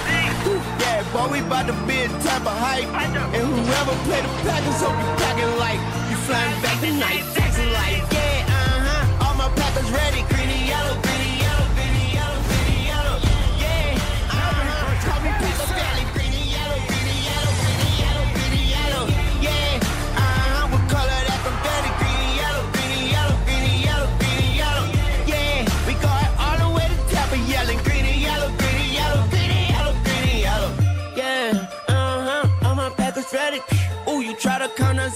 Yeah, 0.80 1.04
boy, 1.14 1.32
we 1.32 1.39
about 1.39 1.68
to 1.68 1.74
be 1.88 2.02
a 2.02 2.10
type 2.26 2.46
of 2.46 2.58
hype. 2.58 2.88
And 2.88 3.44
whoever 3.46 3.96
play 4.06 4.22
the 4.22 4.32
Packers, 4.48 4.82
hope 4.82 4.98
you 4.98 5.10
packing 5.22 5.54
light. 5.60 5.82
You 6.10 6.18
flying 6.28 6.62
back 6.62 6.80
tonight, 6.82 7.24
Jackson 7.36 7.72
light. 7.74 8.04
Yeah, 8.12 8.46
uh-huh, 8.48 9.26
all 9.26 9.36
my 9.36 9.50
Packers 9.56 9.89
ready. 9.92 10.22
Green 10.30 10.61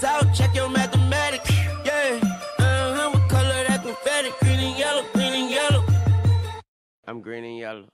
to 0.00 0.06
out, 0.06 0.34
check 0.34 0.54
your 0.54 0.68
mathematics. 0.68 1.50
Yeah, 1.84 2.20
uh-huh, 2.58 3.10
we 3.14 3.20
color 3.28 3.64
that 3.68 3.82
confetti. 3.82 4.30
Green 4.40 4.58
and 4.58 4.78
yellow, 4.78 5.04
green 5.12 5.32
and 5.32 5.50
yellow. 5.50 5.84
I'm 7.06 7.20
green 7.20 7.44
and 7.44 7.58
yellow. 7.58 7.86